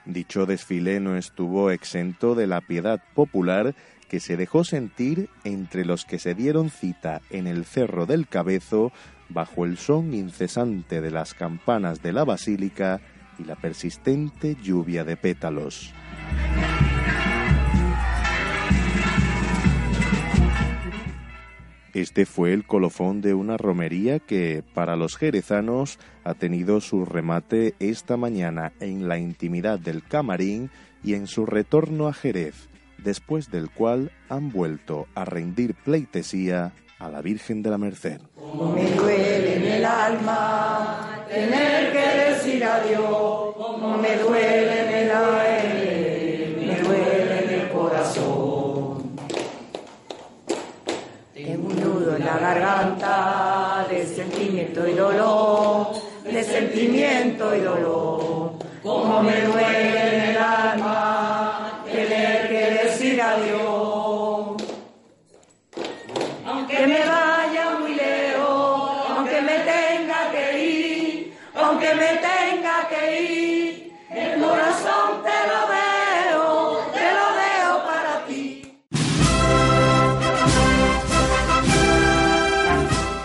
Dicho 0.07 0.47
desfile 0.47 1.01
no 1.01 1.17
estuvo 1.17 1.71
exento 1.71 2.35
de 2.35 2.47
la 2.47 2.61
piedad 2.61 3.03
popular 3.15 3.75
que 4.09 4.21
se 4.21 4.37
dejó 4.37 4.63
sentir 4.63 5.29
entre 5.43 5.85
los 5.85 6.05
que 6.05 6.21
se 6.21 6.35
dieron 6.35 6.71
cita 6.71 7.21
en 7.31 7.49
el 7.49 7.65
Cerro 7.65 8.07
del 8.07 8.29
Cabezo 8.29 8.93
bajo 9.29 9.65
el 9.65 9.77
son 9.77 10.15
incesante 10.15 11.01
de 11.01 11.11
las 11.11 11.35
campanas 11.35 12.03
de 12.03 12.13
la 12.13 12.25
basílica 12.25 13.01
y 13.39 13.45
la 13.45 13.57
persistente 13.57 14.57
lluvia 14.63 15.03
de 15.03 15.17
pétalos. 15.17 15.93
Este 21.97 22.27
fue 22.27 22.53
el 22.53 22.67
colofón 22.67 23.23
de 23.23 23.33
una 23.33 23.57
romería 23.57 24.19
que, 24.19 24.63
para 24.75 24.97
los 24.97 25.17
jerezanos, 25.17 25.99
ha 26.25 26.35
tenido 26.35 26.83
su 26.83 27.07
remate 27.07 27.75
esta 27.79 28.19
mañana 28.19 28.75
en 28.81 29.09
la 29.09 29.17
intimidad 29.17 29.79
del 29.79 30.03
camarín 30.03 30.71
y 31.03 31.15
en 31.15 31.27
su 31.27 31.47
retorno 31.47 32.07
a 32.07 32.13
Jerez, 32.13 32.69
después 32.99 33.51
del 33.51 33.71
cual 33.71 34.13
han 34.29 34.53
vuelto 34.53 35.07
a 35.15 35.25
rendir 35.25 35.75
pleitesía 35.75 36.75
a 36.99 37.09
la 37.09 37.23
Virgen 37.23 37.63
de 37.63 37.71
la 37.71 37.79
Merced. 37.79 38.21
me 38.75 38.91
duele 38.91 39.57
en 39.57 39.65
el 39.65 39.85
alma 39.87 41.25
tener 41.31 41.93
que 41.93 42.31
decir 42.31 42.63
como 43.57 43.97
me 43.97 44.19
duele 44.19 44.83
en 44.83 44.95
el 45.05 45.11
la 52.27 52.39
garganta 52.39 53.87
de 53.89 54.05
sentimiento 54.05 54.87
y 54.89 54.95
dolor, 54.95 55.93
de 56.25 56.43
sentimiento 56.43 57.55
y 57.55 57.61
dolor. 57.61 58.51
Como 58.83 59.23
me 59.23 59.43
duele 59.43 60.26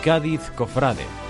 Cádiz 0.02 0.50
Cofrade. 0.56 1.21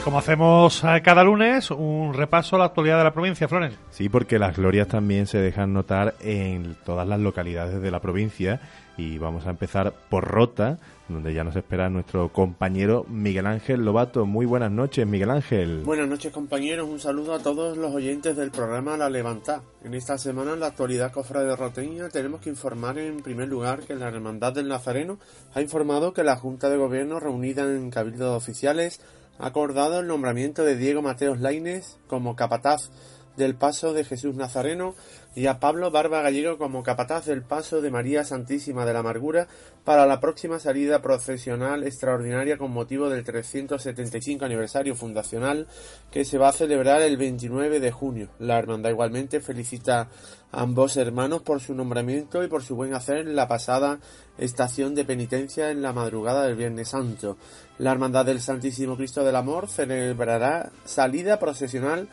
Y 0.00 0.02
como 0.02 0.18
hacemos 0.18 0.82
eh, 0.82 1.02
cada 1.04 1.22
lunes, 1.22 1.70
un 1.70 2.14
repaso 2.14 2.56
a 2.56 2.60
la 2.60 2.64
actualidad 2.64 2.96
de 2.96 3.04
la 3.04 3.12
provincia, 3.12 3.46
Flores. 3.48 3.74
Sí, 3.90 4.08
porque 4.08 4.38
las 4.38 4.56
glorias 4.56 4.88
también 4.88 5.26
se 5.26 5.36
dejan 5.36 5.74
notar 5.74 6.14
en 6.20 6.74
todas 6.86 7.06
las 7.06 7.20
localidades 7.20 7.82
de 7.82 7.90
la 7.90 8.00
provincia 8.00 8.62
y 8.96 9.18
vamos 9.18 9.46
a 9.46 9.50
empezar 9.50 9.92
por 10.08 10.24
Rota, 10.24 10.78
donde 11.08 11.34
ya 11.34 11.44
nos 11.44 11.54
espera 11.54 11.90
nuestro 11.90 12.30
compañero 12.30 13.04
Miguel 13.10 13.46
Ángel 13.46 13.84
Lobato. 13.84 14.24
Muy 14.24 14.46
buenas 14.46 14.70
noches, 14.70 15.06
Miguel 15.06 15.30
Ángel. 15.30 15.82
Buenas 15.84 16.08
noches, 16.08 16.32
compañeros. 16.32 16.88
Un 16.88 16.98
saludo 16.98 17.34
a 17.34 17.38
todos 17.38 17.76
los 17.76 17.92
oyentes 17.92 18.34
del 18.36 18.50
programa 18.50 18.96
La 18.96 19.10
Levantá. 19.10 19.60
En 19.84 19.92
esta 19.92 20.16
semana, 20.16 20.54
en 20.54 20.60
la 20.60 20.68
actualidad 20.68 21.12
cofrade 21.12 21.54
roteña, 21.56 22.08
tenemos 22.08 22.40
que 22.40 22.48
informar 22.48 22.98
en 22.98 23.22
primer 23.22 23.48
lugar 23.48 23.80
que 23.80 23.94
la 23.94 24.08
Hermandad 24.08 24.54
del 24.54 24.68
Nazareno 24.68 25.18
ha 25.54 25.60
informado 25.60 26.14
que 26.14 26.24
la 26.24 26.36
Junta 26.36 26.70
de 26.70 26.78
Gobierno, 26.78 27.20
reunida 27.20 27.64
en 27.64 27.90
cabildos 27.90 28.34
oficiales, 28.34 29.02
ha 29.02 29.19
acordado 29.40 30.00
el 30.00 30.06
nombramiento 30.06 30.64
de 30.64 30.76
Diego 30.76 31.02
Mateos 31.02 31.40
Laines 31.40 31.98
como 32.06 32.36
capataz 32.36 32.90
del 33.36 33.54
Paso 33.54 33.92
de 33.94 34.04
Jesús 34.04 34.34
Nazareno 34.36 34.94
y 35.34 35.46
a 35.46 35.60
Pablo 35.60 35.90
Barba 35.90 36.22
Gallego 36.22 36.58
como 36.58 36.82
capataz 36.82 37.26
del 37.26 37.42
Paso 37.42 37.80
de 37.80 37.90
María 37.90 38.24
Santísima 38.24 38.84
de 38.84 38.92
la 38.92 38.98
Amargura 38.98 39.46
para 39.84 40.06
la 40.06 40.20
próxima 40.20 40.58
salida 40.58 41.00
procesional 41.00 41.84
extraordinaria 41.84 42.58
con 42.58 42.72
motivo 42.72 43.08
del 43.08 43.24
375 43.24 44.44
aniversario 44.44 44.94
fundacional 44.94 45.68
que 46.10 46.24
se 46.24 46.38
va 46.38 46.48
a 46.48 46.52
celebrar 46.52 47.00
el 47.02 47.16
29 47.16 47.80
de 47.80 47.90
junio. 47.92 48.28
La 48.38 48.58
hermandad 48.58 48.90
igualmente 48.90 49.40
felicita 49.40 50.08
a 50.52 50.62
ambos 50.62 50.96
hermanos 50.96 51.42
por 51.42 51.60
su 51.60 51.74
nombramiento 51.74 52.42
y 52.44 52.48
por 52.48 52.62
su 52.62 52.74
buen 52.74 52.94
hacer 52.94 53.18
en 53.18 53.36
la 53.36 53.48
pasada 53.48 54.00
estación 54.36 54.94
de 54.94 55.04
penitencia 55.04 55.70
en 55.70 55.80
la 55.80 55.92
madrugada 55.92 56.44
del 56.44 56.56
Viernes 56.56 56.88
Santo. 56.88 57.36
La 57.80 57.92
Hermandad 57.92 58.26
del 58.26 58.42
Santísimo 58.42 58.94
Cristo 58.94 59.24
del 59.24 59.36
Amor 59.36 59.66
celebrará 59.66 60.70
salida 60.84 61.38
procesional 61.38 62.08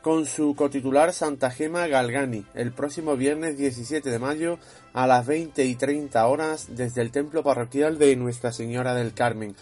con 0.00 0.26
su 0.26 0.56
cotitular 0.56 1.12
Santa 1.12 1.52
Gema 1.52 1.86
Galgani 1.86 2.44
el 2.54 2.72
próximo 2.72 3.16
viernes 3.16 3.56
17 3.56 4.10
de 4.10 4.18
mayo 4.18 4.58
a 4.92 5.06
las 5.06 5.24
20 5.24 5.64
y 5.64 5.76
30 5.76 6.26
horas 6.26 6.66
desde 6.70 7.02
el 7.02 7.12
templo 7.12 7.44
parroquial 7.44 7.98
de 7.98 8.16
Nuestra 8.16 8.50
Señora 8.50 8.94
del 8.94 9.14
Carmen. 9.14 9.54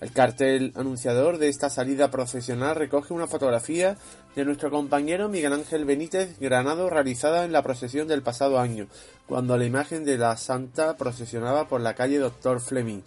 El 0.00 0.12
cartel 0.12 0.72
anunciador 0.76 1.36
de 1.36 1.50
esta 1.50 1.68
salida 1.68 2.10
procesional 2.10 2.74
recoge 2.74 3.12
una 3.12 3.26
fotografía 3.26 3.98
de 4.34 4.46
nuestro 4.46 4.70
compañero 4.70 5.28
Miguel 5.28 5.52
Ángel 5.52 5.84
Benítez 5.84 6.38
Granado 6.40 6.88
realizada 6.88 7.44
en 7.44 7.52
la 7.52 7.62
procesión 7.62 8.08
del 8.08 8.22
pasado 8.22 8.58
año, 8.58 8.86
cuando 9.26 9.58
la 9.58 9.66
imagen 9.66 10.06
de 10.06 10.16
la 10.16 10.38
santa 10.38 10.96
procesionaba 10.96 11.68
por 11.68 11.82
la 11.82 11.94
calle 11.94 12.16
Doctor 12.16 12.60
Fleming. 12.60 13.02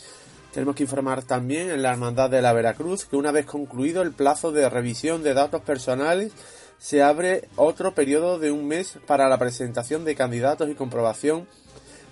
Tenemos 0.56 0.78
que 0.78 0.84
informar 0.84 1.22
también 1.22 1.70
en 1.70 1.82
la 1.82 1.91
Hermandad 1.91 2.30
de 2.30 2.41
la 2.41 2.53
Veracruz 2.53 3.03
que 3.03 3.18
una 3.18 3.34
vez 3.34 3.45
concluido 3.45 4.01
el 4.01 4.14
plazo 4.14 4.53
de 4.53 4.70
revisión 4.70 5.22
de 5.22 5.34
datos 5.34 5.62
personales 5.64 6.32
se 6.78 7.03
abre 7.03 7.49
otro 7.58 7.93
periodo 7.93 8.39
de 8.39 8.51
un 8.51 8.66
mes 8.66 8.97
para 9.06 9.28
la 9.28 9.38
presentación 9.38 10.06
de 10.06 10.16
candidatos 10.16 10.70
y 10.70 10.76
comprobación 10.76 11.45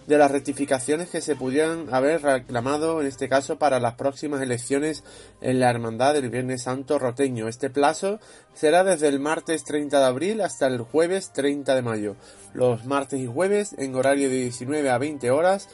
de 0.07 0.17
las 0.17 0.29
rectificaciones 0.29 1.09
que 1.09 1.21
se 1.21 1.37
pudieran 1.37 1.87
haber 1.93 2.21
reclamado 2.21 2.99
en 2.99 3.07
este 3.07 3.29
caso 3.29 3.57
para 3.57 3.79
las 3.79 3.93
próximas 3.93 4.41
elecciones 4.41 5.05
en 5.39 5.61
la 5.61 5.69
Hermandad 5.69 6.13
del 6.13 6.29
Viernes 6.29 6.63
Santo 6.63 6.99
Roteño. 6.99 7.47
Este 7.47 7.69
plazo 7.69 8.19
será 8.53 8.83
desde 8.83 9.07
el 9.07 9.21
martes 9.21 9.63
30 9.63 9.99
de 9.99 10.05
abril 10.05 10.41
hasta 10.41 10.67
el 10.67 10.81
jueves 10.81 11.31
30 11.31 11.75
de 11.75 11.81
mayo. 11.81 12.17
Los 12.53 12.83
martes 12.83 13.21
y 13.21 13.25
jueves 13.25 13.73
en 13.77 13.95
horario 13.95 14.27
de 14.27 14.35
19 14.35 14.89
a 14.89 14.97
20 14.97 15.31
horas 15.31 15.69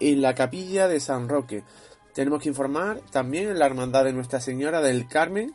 en 0.00 0.20
la 0.20 0.34
capilla 0.34 0.88
de 0.88 0.98
San 0.98 1.28
Roque. 1.28 1.62
Tenemos 2.18 2.42
que 2.42 2.48
informar 2.48 3.00
también 3.12 3.48
en 3.48 3.60
la 3.60 3.66
Hermandad 3.66 4.02
de 4.02 4.12
Nuestra 4.12 4.40
Señora 4.40 4.80
del 4.80 5.06
Carmen 5.06 5.54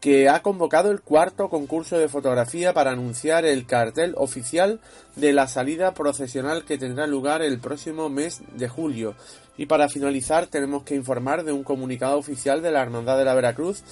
que 0.00 0.28
ha 0.28 0.42
convocado 0.42 0.90
el 0.90 1.02
cuarto 1.02 1.48
concurso 1.48 1.98
de 1.98 2.08
fotografía 2.08 2.74
para 2.74 2.90
anunciar 2.90 3.44
el 3.44 3.64
cartel 3.64 4.14
oficial 4.16 4.80
de 5.14 5.32
la 5.32 5.46
salida 5.46 5.94
procesional 5.94 6.64
que 6.64 6.78
tendrá 6.78 7.06
lugar 7.06 7.42
el 7.42 7.60
próximo 7.60 8.08
mes 8.08 8.42
de 8.56 8.68
julio. 8.68 9.14
Y 9.56 9.66
para 9.66 9.88
finalizar 9.88 10.48
tenemos 10.48 10.82
que 10.82 10.96
informar 10.96 11.44
de 11.44 11.52
un 11.52 11.62
comunicado 11.62 12.18
oficial 12.18 12.60
de 12.60 12.72
la 12.72 12.82
Hermandad 12.82 13.16
de 13.16 13.26
la 13.26 13.34
Veracruz 13.34 13.84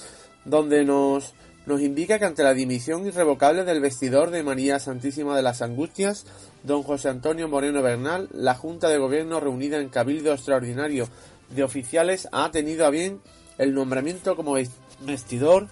donde 0.43 0.83
nos, 0.83 1.33
nos 1.67 1.79
indica 1.79 2.19
que 2.19 2.25
ante 2.25 2.43
la 2.43 2.53
dimisión 2.53 3.07
irrevocable 3.07 3.63
del 3.63 3.79
vestidor 3.79 4.29
de 4.29 4.43
María 4.43 4.81
Santísima 4.81 5.37
de 5.37 5.43
las 5.43 5.61
Angustias, 5.61 6.25
don 6.63 6.83
José 6.83 7.07
Antonio 7.07 7.47
Moreno 7.47 7.81
Bernal, 7.81 8.27
la 8.33 8.55
Junta 8.55 8.89
de 8.89 8.97
Gobierno 8.97 9.39
reunida 9.39 9.77
en 9.77 9.87
Cabildo 9.87 10.33
Extraordinario 10.33 11.07
de 11.49 11.63
Oficiales 11.63 12.27
ha 12.31 12.51
tenido 12.51 12.85
a 12.85 12.89
bien 12.89 13.21
el 13.57 13.73
nombramiento 13.73 14.35
como 14.35 14.55
vestidor 15.01 15.67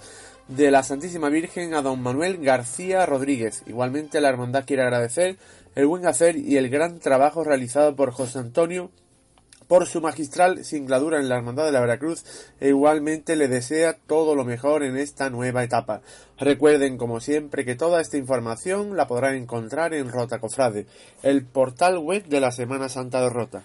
de 0.47 0.71
la 0.71 0.84
Santísima 0.84 1.30
Virgen 1.30 1.73
a 1.73 1.82
don 1.82 2.01
Manuel 2.01 2.38
García 2.38 3.05
Rodríguez. 3.05 3.63
Igualmente 3.65 4.21
la 4.21 4.30
hermandad 4.30 4.65
quiere 4.65 4.84
agradecer 4.84 5.38
el 5.75 5.88
buen 5.88 6.05
hacer 6.05 6.38
y 6.38 6.57
el 6.57 6.69
gran 6.69 6.99
trabajo 6.99 7.43
realizado 7.43 7.95
por 7.95 8.11
José 8.11 8.39
Antonio 8.39 8.91
por 9.67 9.86
su 9.86 10.01
magistral 10.01 10.63
singladura 10.63 11.19
en 11.19 11.28
la 11.28 11.36
Hermandad 11.36 11.65
de 11.65 11.73
la 11.73 11.82
Veracruz 11.82 12.23
e 12.61 12.69
igualmente 12.69 13.36
le 13.36 13.49
desea 13.49 13.97
todo 14.07 14.34
lo 14.34 14.45
mejor 14.45 14.84
en 14.84 14.95
esta 14.95 15.30
nueva 15.30 15.63
etapa. 15.63 16.01
Recuerden, 16.38 16.97
como 16.97 17.19
siempre, 17.19 17.65
que 17.65 17.75
toda 17.75 17.99
esta 17.99 18.17
información 18.17 18.95
la 18.95 19.07
podrán 19.07 19.36
encontrar 19.36 19.93
en 19.93 20.09
Rota 20.09 20.39
Cofrade, 20.39 20.88
el 21.21 21.45
portal 21.45 21.97
web 21.97 22.25
de 22.28 22.39
la 22.39 22.51
Semana 22.51 22.88
Santa 22.88 23.21
de 23.21 23.30
Rota 23.30 23.63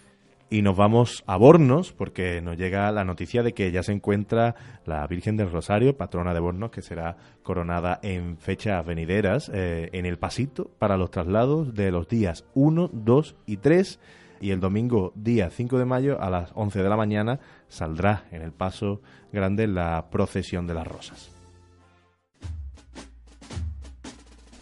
y 0.52 0.60
nos 0.60 0.76
vamos 0.76 1.24
a 1.26 1.38
Bornos 1.38 1.92
porque 1.92 2.42
nos 2.42 2.58
llega 2.58 2.92
la 2.92 3.04
noticia 3.04 3.42
de 3.42 3.54
que 3.54 3.72
ya 3.72 3.82
se 3.82 3.92
encuentra 3.92 4.54
la 4.84 5.06
Virgen 5.06 5.38
del 5.38 5.50
Rosario, 5.50 5.96
patrona 5.96 6.34
de 6.34 6.40
Bornos, 6.40 6.70
que 6.70 6.82
será 6.82 7.16
coronada 7.42 7.98
en 8.02 8.36
fechas 8.36 8.84
venideras 8.84 9.50
eh, 9.54 9.88
en 9.94 10.04
el 10.04 10.18
pasito 10.18 10.70
para 10.78 10.98
los 10.98 11.10
traslados 11.10 11.72
de 11.72 11.90
los 11.90 12.06
días 12.06 12.44
1, 12.52 12.90
2 12.92 13.36
y 13.46 13.56
3 13.56 13.98
y 14.42 14.50
el 14.50 14.60
domingo 14.60 15.12
día 15.14 15.48
5 15.48 15.78
de 15.78 15.86
mayo 15.86 16.20
a 16.20 16.28
las 16.28 16.50
11 16.54 16.82
de 16.82 16.88
la 16.90 16.98
mañana 16.98 17.40
saldrá 17.68 18.24
en 18.30 18.42
el 18.42 18.52
paso 18.52 19.00
grande 19.32 19.66
la 19.66 20.10
procesión 20.10 20.66
de 20.66 20.74
las 20.74 20.86
rosas. 20.86 21.30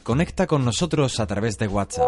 Conecta 0.05 0.47
con 0.47 0.65
nosotros 0.65 1.19
a 1.19 1.27
través 1.27 1.59
de 1.59 1.67
WhatsApp. 1.67 2.07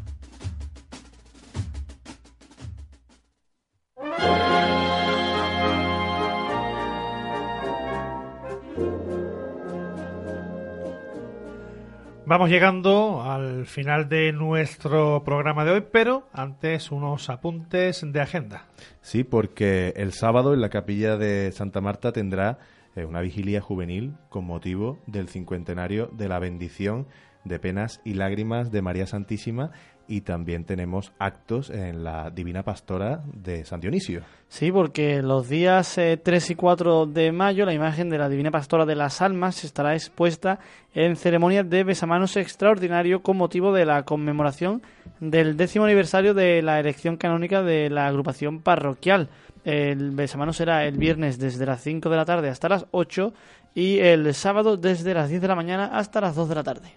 Vamos 12.31 12.49
llegando 12.49 13.25
al 13.25 13.67
final 13.67 14.09
de 14.09 14.33
nuestro 14.33 15.25
programa 15.25 15.65
de 15.65 15.73
hoy, 15.73 15.85
pero 15.91 16.29
antes 16.33 16.93
unos 16.93 17.29
apuntes 17.29 18.05
de 18.07 18.21
agenda. 18.21 18.67
Sí, 19.03 19.25
porque 19.25 19.93
el 19.97 20.13
sábado 20.13 20.55
en 20.55 20.61
la 20.61 20.69
capilla 20.69 21.17
de 21.17 21.51
Santa 21.51 21.81
Marta 21.81 22.13
tendrá 22.13 22.61
una 22.97 23.21
vigilia 23.21 23.61
juvenil 23.61 24.15
con 24.29 24.45
motivo 24.45 24.99
del 25.07 25.29
cincuentenario 25.29 26.09
de 26.13 26.29
la 26.29 26.39
bendición 26.39 27.07
de 27.45 27.59
penas 27.59 28.01
y 28.05 28.15
lágrimas 28.15 28.71
de 28.71 28.83
María 28.83 29.07
Santísima 29.07 29.73
y 30.11 30.23
también 30.23 30.65
tenemos 30.65 31.13
actos 31.21 31.71
en 31.71 32.03
la 32.03 32.31
Divina 32.31 32.65
Pastora 32.65 33.23
de 33.33 33.65
San 33.65 33.79
Dionisio. 33.79 34.23
Sí, 34.49 34.73
porque 34.73 35.23
los 35.23 35.49
días 35.49 35.95
3 35.95 36.27
eh, 36.27 36.53
y 36.53 36.57
4 36.57 37.07
de 37.07 37.31
mayo 37.31 37.65
la 37.65 37.73
imagen 37.73 38.11
de 38.11 38.19
la 38.19 38.29
Divina 38.29 38.51
Pastora 38.51 38.85
de 38.85 38.97
las 38.97 39.23
Almas 39.23 39.63
estará 39.63 39.95
expuesta 39.95 40.59
en 40.93 41.15
ceremonias 41.15 41.71
de 41.71 41.85
besamanos 41.85 42.37
extraordinario 42.37 43.23
con 43.23 43.37
motivo 43.37 43.73
de 43.73 43.87
la 43.87 44.03
conmemoración 44.03 44.83
del 45.21 45.57
décimo 45.57 45.85
aniversario 45.85 46.35
de 46.35 46.61
la 46.61 46.81
elección 46.81 47.17
canónica 47.17 47.63
de 47.63 47.89
la 47.89 48.09
agrupación 48.09 48.63
parroquial. 48.63 49.29
El 49.65 50.11
besamano 50.13 50.53
será 50.53 50.87
el 50.87 50.97
viernes 50.97 51.39
desde 51.39 51.67
las 51.67 51.83
5 51.83 52.09
de 52.09 52.17
la 52.17 52.25
tarde 52.25 52.49
hasta 52.49 52.69
las 52.69 52.87
8 52.93 53.33
y 53.75 53.99
el 53.99 54.35
sábado 54.35 54.77
desde 54.77 55.15
las 55.15 55.29
10 55.29 55.43
de 55.43 55.49
la 55.49 55.55
mañana 55.55 55.91
hasta 55.93 56.21
las 56.21 56.35
2 56.35 56.49
de 56.49 56.55
la 56.55 56.65
tarde. 56.65 56.93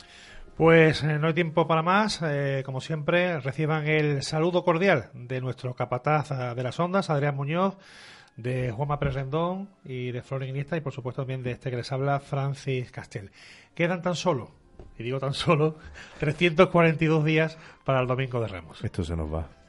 Pues 0.57 1.03
eh, 1.03 1.17
no 1.17 1.27
hay 1.27 1.33
tiempo 1.33 1.67
para 1.67 1.81
más. 1.81 2.21
Eh, 2.23 2.61
como 2.65 2.79
siempre, 2.79 3.39
reciban 3.39 3.87
el 3.87 4.21
saludo 4.21 4.63
cordial 4.63 5.09
de 5.13 5.41
nuestro 5.41 5.73
capataz 5.73 6.31
eh, 6.31 6.55
de 6.55 6.63
las 6.63 6.79
ondas, 6.79 7.09
Adrián 7.09 7.35
Muñoz, 7.35 7.75
de 8.37 8.71
Juanma 8.71 8.99
Presrendón 8.99 9.69
y 9.83 10.11
de 10.11 10.21
Flor 10.21 10.43
Iniesta 10.43 10.77
y 10.77 10.81
por 10.81 10.93
supuesto 10.93 11.23
también 11.23 11.43
de 11.43 11.51
este 11.51 11.71
que 11.71 11.77
les 11.77 11.91
habla, 11.91 12.19
Francis 12.19 12.91
Castel. 12.91 13.31
Quedan 13.73 14.03
tan 14.03 14.15
solo, 14.15 14.51
y 14.97 15.03
digo 15.03 15.19
tan 15.19 15.33
solo, 15.33 15.75
342 16.19 17.25
días 17.25 17.57
para 17.83 18.01
el 18.01 18.07
Domingo 18.07 18.39
de 18.39 18.47
Ramos. 18.47 18.83
Esto 18.83 19.03
se 19.03 19.15
nos 19.15 19.33
va. 19.33 19.62